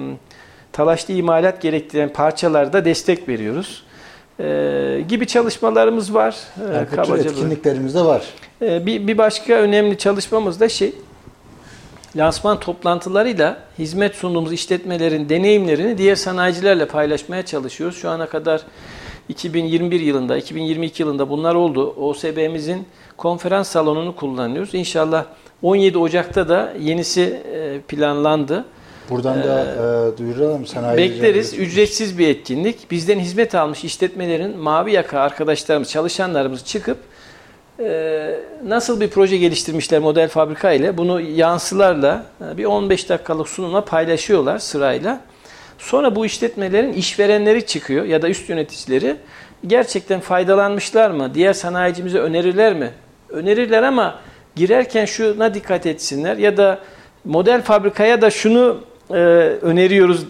talaşlı 0.78 1.14
imalat 1.14 1.62
gerektiren 1.62 2.14
parçalarda 2.14 2.86
destek 2.86 3.30
veriyoruz. 3.30 3.84
E, 4.40 5.04
gibi 5.10 5.28
çalışmalarımız 5.28 6.14
var. 6.14 6.36
E, 6.70 6.76
Yani 6.76 6.88
kabaca 6.90 7.14
böyle. 7.14 7.30
etkinliklerimiz 7.30 7.96
de 7.96 8.02
var. 8.02 8.24
E, 8.62 8.86
bir, 8.86 9.08
bir 9.08 9.18
başka 9.18 9.54
önemli 9.54 9.98
çalışmamız 9.98 10.60
da 10.60 10.70
şey, 10.70 10.94
lansman 12.16 12.60
toplantılarıyla 12.60 13.58
hizmet 13.80 14.16
sunduğumuz 14.16 14.54
işletmelerin 14.54 15.30
deneyimlerini 15.30 15.98
diğer 15.98 16.16
sanayicilerle 16.16 16.86
paylaşmaya 16.86 17.46
çalışıyoruz. 17.46 17.98
Şu 17.98 18.10
ana 18.10 18.30
kadar 18.30 18.62
2021 19.30 20.00
yılında, 20.00 20.38
2022 20.38 21.04
yılında 21.04 21.30
bunlar 21.30 21.56
oldu. 21.56 21.94
OSB'mizin 21.98 22.88
konferans 23.18 23.70
salonunu 23.70 24.16
kullanıyoruz. 24.16 24.74
İnşallah 24.74 25.26
17 25.62 25.98
Ocak'ta 25.98 26.50
da 26.50 26.74
yenisi 26.80 27.22
e, 27.22 27.80
planlandı. 27.88 28.66
Buradan 29.10 29.44
da 29.44 29.62
e, 29.62 30.18
duyuralım 30.18 30.66
sanayi. 30.66 30.98
Bekleriz. 30.98 31.54
Ücretsiz 31.54 32.18
bir 32.18 32.28
etkinlik. 32.28 32.92
Bizden 32.92 33.20
hizmet 33.20 33.56
almış 33.56 33.84
işletmelerin 33.84 34.58
mavi 34.58 34.92
yaka 34.92 35.20
arkadaşlarımız, 35.20 35.90
çalışanlarımız 35.90 36.66
çıkıp 36.66 36.98
e, 37.80 38.40
nasıl 38.66 39.02
bir 39.02 39.10
proje 39.10 39.38
geliştirmişler 39.38 40.00
model 40.00 40.30
fabrika 40.30 40.72
ile 40.72 40.98
bunu 40.98 41.22
yansılarla 41.22 42.26
e, 42.54 42.58
bir 42.58 42.66
15 42.66 43.10
dakikalık 43.10 43.50
sunumla 43.50 43.86
paylaşıyorlar 43.86 44.60
sırayla. 44.60 45.22
Sonra 45.78 46.16
bu 46.16 46.26
işletmelerin 46.26 46.94
işverenleri 46.94 47.66
çıkıyor 47.66 48.06
ya 48.06 48.22
da 48.22 48.30
üst 48.30 48.50
yöneticileri 48.50 49.16
gerçekten 49.68 50.20
faydalanmışlar 50.20 51.12
mı? 51.12 51.32
Diğer 51.34 51.54
sanayicimize 51.54 52.20
önerirler 52.20 52.74
mi? 52.74 52.92
Önerirler 53.30 53.84
ama 53.84 54.20
girerken 54.56 55.06
şuna 55.06 55.54
dikkat 55.54 55.86
etsinler 55.86 56.38
ya 56.38 56.58
da 56.58 56.80
model 57.26 57.62
fabrikaya 57.62 58.22
da 58.22 58.30
şunu 58.30 58.78
e, 59.10 59.14
öneriyoruz, 59.62 60.26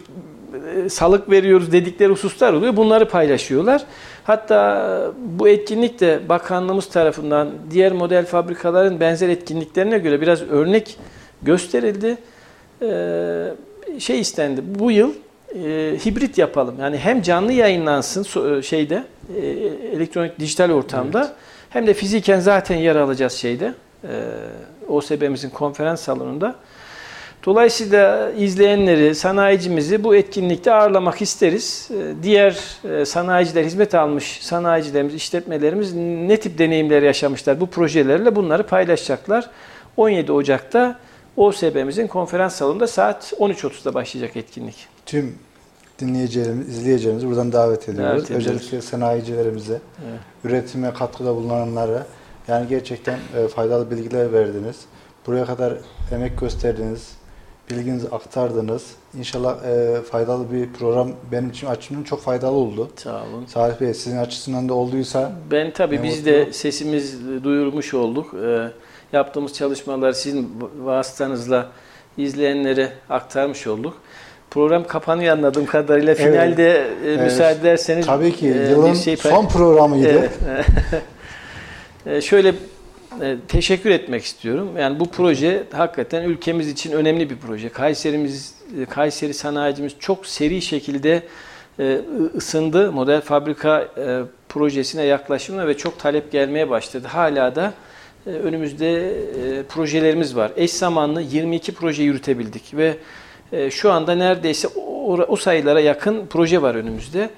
e, 0.86 0.90
salık 0.90 1.32
veriyoruz 1.32 1.72
dedikleri 1.72 2.10
hususlar 2.10 2.54
oluyor. 2.54 2.76
Bunları 2.76 3.10
paylaşıyorlar. 3.10 3.84
Hatta 4.24 5.12
bu 5.18 5.48
etkinlik 5.48 6.00
de 6.00 6.20
bakanlığımız 6.30 6.90
tarafından 6.90 7.50
diğer 7.72 7.92
model 7.92 8.26
fabrikaların 8.26 9.00
benzer 9.00 9.30
etkinliklerine 9.30 9.98
göre 9.98 10.22
biraz 10.22 10.42
örnek 10.42 10.98
gösterildi. 11.42 12.18
E, 12.82 14.00
şey 14.00 14.20
istendi. 14.20 14.62
Bu 14.66 14.92
yıl 14.92 15.14
e, 15.56 15.98
hibrit 16.06 16.38
yapalım. 16.38 16.76
Yani 16.80 16.98
hem 16.98 17.22
canlı 17.22 17.54
yayınlansın 17.54 18.24
so- 18.24 18.64
şeyde 18.64 19.04
e, 19.36 19.48
elektronik 19.96 20.40
dijital 20.40 20.72
ortamda 20.72 21.34
hem 21.70 21.88
de 21.88 21.94
fiziken 21.94 22.40
zaten 22.40 22.76
yer 22.76 22.96
alacağız 22.96 23.34
şeyde. 23.34 23.74
E, 24.04 24.08
OSB'mizin 24.88 25.50
konferans 25.50 26.02
salonunda. 26.02 26.56
Dolayısıyla 27.48 28.32
izleyenleri, 28.32 29.16
sanayicimizi 29.16 30.04
bu 30.04 30.16
etkinlikte 30.16 30.74
ağırlamak 30.74 31.22
isteriz. 31.22 31.90
E, 31.92 32.24
Diğer 32.24 32.60
e, 32.84 33.06
sanayiciler, 33.06 33.64
hizmet 33.64 33.96
almış 33.96 34.40
sanayicilerimiz, 34.42 35.14
işletmelerimiz 35.14 35.94
ne 35.96 36.40
tip 36.40 36.58
deneyimler 36.58 37.02
yaşamışlar 37.02 37.60
bu 37.60 37.68
projelerle 37.68 38.36
bunları 38.36 38.64
paylaşacaklar. 38.68 39.50
17 39.98 40.32
Ocak'ta 40.32 41.00
OSB'mizin 41.38 42.08
konferans 42.08 42.56
salonunda 42.56 42.88
saat 42.88 43.34
13.30'da 43.40 43.94
başlayacak 43.94 44.38
etkinlik. 44.38 44.88
Tüm 45.06 45.36
dinleyicilerimiz, 46.00 46.70
izleyicilerimizi 46.70 47.28
buradan 47.28 47.52
davet 47.52 47.90
ediyoruz. 47.90 48.12
Davet 48.12 48.26
ediyoruz. 48.26 48.48
Özellikle 48.48 48.82
sanayicilerimize, 48.82 49.74
Evet. 50.10 50.20
üretime 50.44 50.94
katkıda 50.94 51.36
bulunanlara 51.36 52.06
yani 52.48 52.68
gerçekten 52.68 53.20
e, 53.38 53.48
faydalı 53.48 53.92
bilgiler 53.92 54.34
verdiniz. 54.34 54.76
Buraya 55.28 55.46
kadar 55.46 55.74
emek 56.12 56.40
gösterdiniz, 56.40 57.17
bilginizi 57.70 58.08
aktardınız. 58.10 58.84
İnşallah 59.20 59.56
e, 59.66 60.02
faydalı 60.02 60.52
bir 60.52 60.74
program 60.74 61.12
benim 61.32 61.50
için 61.50 61.68
açımdan 61.68 62.04
çok 62.04 62.22
faydalı 62.22 62.52
oldu. 62.56 62.90
Sağ 62.96 63.16
olun. 63.16 63.46
Salih 63.48 63.82
Bey 63.82 63.94
sizin 63.94 64.18
açısından 64.18 64.70
da 64.70 64.74
olduysa 64.74 65.32
Ben 65.52 65.72
tabii 65.72 66.04
biz 66.04 66.18
mutlu. 66.18 66.26
de 66.32 66.54
sesimiz 66.54 67.20
duyurmuş 67.44 67.94
olduk. 67.94 68.34
Ee, 68.46 68.68
yaptığımız 69.14 69.54
çalışmaları 69.54 70.16
sizin 70.16 70.50
vasıtanızla 70.84 71.68
izleyenlere 72.18 72.90
aktarmış 73.10 73.68
olduk. 73.68 73.94
Program 74.52 74.88
kapanıyor 74.88 75.38
anladığım 75.38 75.66
kadarıyla. 75.66 76.14
Evet. 76.14 76.32
Finalde 76.32 76.74
e, 76.78 76.88
Evet. 77.06 77.22
müsaade 77.24 77.60
ederseniz 77.60 78.06
Tabii 78.06 78.36
ki, 78.36 78.48
e, 78.48 78.70
yılın 78.70 78.92
bir 78.94 78.98
şey 78.98 79.18
son 79.18 79.48
programıydı. 79.48 80.08
Evet. 80.10 80.32
E, 82.06 82.22
Şöyle 82.22 82.50
e, 82.50 82.54
teşekkür 83.48 83.90
etmek 83.90 84.24
istiyorum. 84.24 84.70
Yani 84.78 85.00
bu 85.00 85.10
proje 85.12 85.64
hakikaten 85.72 86.24
ülkemiz 86.24 86.70
için 86.70 86.92
önemli 86.92 87.30
bir 87.30 87.38
proje. 87.38 87.70
Kayserimiz, 87.70 88.56
e, 88.82 88.86
Kayseri 88.86 89.34
sanayicimiz 89.34 89.96
çok 90.00 90.26
seri 90.26 90.62
şekilde 90.62 91.24
e, 91.80 92.02
ısındı. 92.36 92.92
Model 92.92 93.22
fabrika 93.22 93.88
e, 93.98 94.22
projesine 94.50 95.04
yaklaşımına 95.04 95.68
ve 95.68 95.78
çok 95.78 96.00
talep 96.00 96.32
gelmeye 96.32 96.70
başladı. 96.70 97.08
Hala 97.08 97.56
da 97.56 97.74
e, 98.28 98.30
önümüzde 98.30 99.10
e, 99.10 99.64
projelerimiz 99.64 100.36
var. 100.36 100.52
Eş 100.56 100.72
zamanlı 100.72 101.22
22 101.22 101.74
proje 101.74 102.04
yürütebildik 102.04 102.74
ve 102.74 102.98
e, 103.52 103.72
şu 103.72 103.92
anda 103.92 104.16
neredeyse 104.16 104.68
o, 105.28 105.36
sayılara 105.36 105.80
yakın 105.80 106.28
proje 106.30 106.62
var 106.62 106.76
önümüzde. 106.76 107.30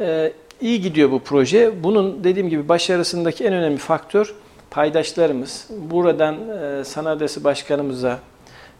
E, 0.00 0.32
iyi 0.60 0.80
gidiyor 0.80 1.10
bu 1.10 1.20
proje. 1.20 1.82
Bunun 1.82 2.24
dediğim 2.24 2.48
gibi 2.48 2.68
başarısındaki 2.68 3.44
en 3.44 3.52
önemli 3.52 3.78
faktör 3.78 4.34
paydaşlarımız. 4.70 5.66
Buradan 5.90 6.36
e, 6.48 6.84
Sanayi 6.84 7.16
Odası 7.16 7.44
Başkanımıza, 7.44 8.18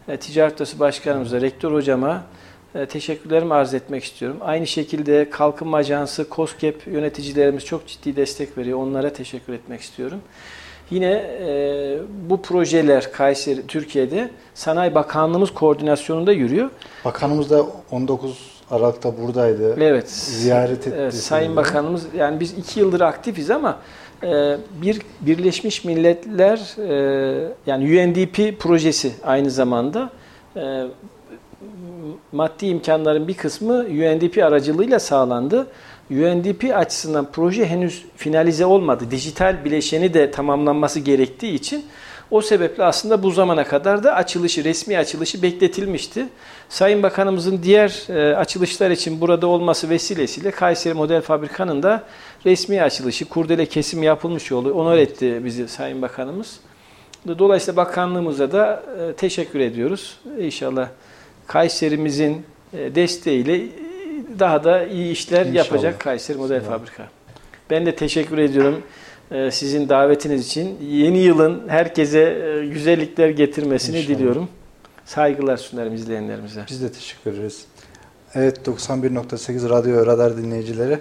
e, 0.07 0.17
Ticaret 0.17 0.55
Odası 0.55 0.79
Başkanımıza, 0.79 1.41
Rektör 1.41 1.73
Hocama 1.73 2.23
e, 2.75 2.85
teşekkürlerimi 2.85 3.53
arz 3.53 3.73
etmek 3.73 4.03
istiyorum. 4.03 4.37
Aynı 4.41 4.67
şekilde 4.67 5.29
Kalkınma 5.29 5.77
Ajansı, 5.77 6.27
COSGAP 6.31 6.87
yöneticilerimiz 6.87 7.65
çok 7.65 7.87
ciddi 7.87 8.15
destek 8.15 8.57
veriyor. 8.57 8.79
Onlara 8.79 9.13
teşekkür 9.13 9.53
etmek 9.53 9.81
istiyorum. 9.81 10.19
Yine 10.91 11.11
e, 11.11 11.97
bu 12.29 12.41
projeler 12.41 13.11
Kayseri, 13.11 13.67
Türkiye'de 13.67 14.29
Sanayi 14.53 14.95
Bakanlığımız 14.95 15.53
koordinasyonunda 15.53 16.31
yürüyor. 16.31 16.69
bakanımız 17.05 17.49
da 17.49 17.65
19 17.91 18.59
Aralık'ta 18.71 19.21
buradaydı. 19.21 19.75
Evet. 19.83 20.09
Ziyaret 20.11 20.87
etti. 20.87 20.95
Evet, 20.99 21.13
Sayın. 21.13 21.55
Bakanımız 21.55 22.05
yani 22.17 22.39
biz 22.39 22.53
iki 22.53 22.79
yıldır 22.79 23.01
aktifiz 23.01 23.51
ama 23.51 23.79
bir 24.81 25.01
Birleşmiş 25.21 25.83
Milletler 25.83 26.77
e, 26.77 27.53
yani 27.65 27.83
UNDP 27.83 28.59
projesi 28.59 29.11
aynı 29.23 29.51
zamanda 29.51 30.09
e, 30.55 30.83
maddi 32.31 32.65
imkanların 32.65 33.27
bir 33.27 33.33
kısmı 33.33 33.73
UNDP 33.73 34.43
aracılığıyla 34.43 34.99
sağlandı. 34.99 35.67
UNDP 36.11 36.77
açısından 36.77 37.27
proje 37.31 37.65
henüz 37.65 38.05
finalize 38.15 38.65
olmadı. 38.65 39.03
Dijital 39.11 39.65
bileşeni 39.65 40.13
de 40.13 40.31
tamamlanması 40.31 40.99
gerektiği 40.99 41.53
için 41.53 41.85
o 42.31 42.41
sebeple 42.41 42.83
aslında 42.83 43.23
bu 43.23 43.31
zamana 43.31 43.63
kadar 43.63 44.03
da 44.03 44.15
açılışı, 44.15 44.63
resmi 44.63 44.97
açılışı 44.97 45.41
bekletilmişti. 45.41 46.25
Sayın 46.69 47.03
Bakanımızın 47.03 47.63
diğer 47.63 48.09
e, 48.09 48.35
açılışlar 48.35 48.91
için 48.91 49.21
burada 49.21 49.47
olması 49.47 49.89
vesilesiyle 49.89 50.51
Kayseri 50.51 50.93
Model 50.93 51.21
Fabrika'nın 51.21 51.83
da 51.83 52.03
resmi 52.45 52.81
açılışı, 52.81 53.25
kurdele 53.25 53.65
kesim 53.65 54.03
yapılmış 54.03 54.51
oldu. 54.51 54.73
Onur 54.73 54.97
etti 54.97 55.41
bizi 55.45 55.67
Sayın 55.67 56.01
Bakanımız. 56.01 56.59
Dolayısıyla 57.27 57.75
bakanlığımıza 57.77 58.51
da 58.51 58.83
e, 58.99 59.13
teşekkür 59.13 59.59
ediyoruz. 59.59 60.19
İnşallah 60.39 60.89
Kayserimizin 61.47 62.45
e, 62.73 62.95
desteğiyle 62.95 63.55
e, 63.55 63.69
daha 64.39 64.63
da 64.63 64.85
iyi 64.85 65.11
işler 65.11 65.39
İnşallah. 65.45 65.55
yapacak 65.55 65.99
Kayseri 65.99 66.37
Model 66.37 66.61
Fabrika. 66.61 67.07
Ben 67.69 67.85
de 67.85 67.95
teşekkür 67.95 68.37
ediyorum 68.37 68.81
sizin 69.51 69.89
davetiniz 69.89 70.47
için. 70.47 70.77
Yeni 70.89 71.17
yılın 71.17 71.63
herkese 71.67 72.37
güzellikler 72.73 73.29
getirmesini 73.29 73.97
İnşallah. 73.97 74.17
diliyorum. 74.17 74.49
Saygılar 75.05 75.57
sunarım 75.57 75.95
izleyenlerimize. 75.95 76.61
Biz 76.69 76.81
de 76.83 76.91
teşekkür 76.91 77.33
ederiz. 77.33 77.65
Evet 78.35 78.57
91.8 78.67 79.69
Radyo 79.69 80.05
Radar 80.05 80.37
dinleyicileri. 80.37 80.99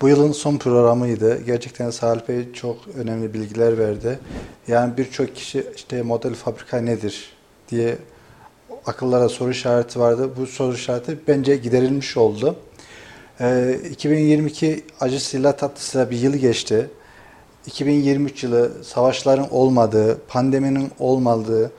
Bu 0.00 0.08
yılın 0.08 0.32
son 0.32 0.56
programıydı. 0.56 1.42
Gerçekten 1.42 1.90
Salih 1.90 2.28
Bey 2.28 2.52
çok 2.52 2.76
önemli 2.96 3.34
bilgiler 3.34 3.78
verdi. 3.78 4.18
Yani 4.68 4.96
birçok 4.96 5.34
kişi 5.34 5.66
işte 5.76 6.02
model 6.02 6.34
fabrika 6.34 6.80
nedir 6.80 7.32
diye 7.68 7.98
akıllara 8.86 9.28
soru 9.28 9.50
işareti 9.50 10.00
vardı. 10.00 10.30
Bu 10.36 10.46
soru 10.46 10.74
işareti 10.74 11.18
bence 11.28 11.56
giderilmiş 11.56 12.16
oldu. 12.16 12.56
Ee, 13.40 13.80
2022 13.90 14.84
acısıyla 15.00 15.56
tatlısıyla 15.56 16.10
bir 16.10 16.18
yıl 16.18 16.34
geçti. 16.34 16.90
2023 17.66 18.44
yılı 18.44 18.84
savaşların 18.84 19.54
olmadığı, 19.54 20.18
pandeminin 20.28 20.90
olmadığı, 20.98 21.72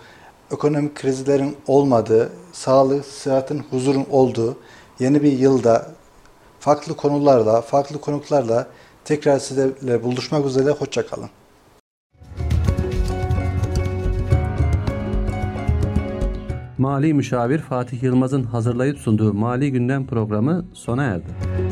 ekonomik 0.52 0.96
krizlerin 0.96 1.58
olmadığı, 1.68 2.30
sağlık, 2.54 3.06
sıhhatin, 3.06 3.60
huzurun 3.60 4.06
olduğu 4.12 4.58
yeni 5.00 5.24
bir 5.24 5.32
yılda 5.32 5.97
farklı 6.68 6.96
konularla, 6.96 7.62
farklı 7.62 8.02
konuklarla 8.02 8.68
Tekrar 9.06 9.40
sizlerle 9.40 10.04
buluşmak 10.04 10.46
üzere. 10.46 10.70
Hoşçakalın. 10.70 11.30
Mali 16.78 17.14
Müşavir 17.14 17.60
Fatih 17.60 18.04
Yılmaz'ın 18.04 18.44
hazırlayıp 18.44 18.98
sunduğu 18.98 19.34
Mali 19.34 19.72
Gündem 19.72 20.08
programı 20.08 20.66
sona 20.74 21.04
erdi. 21.04 21.67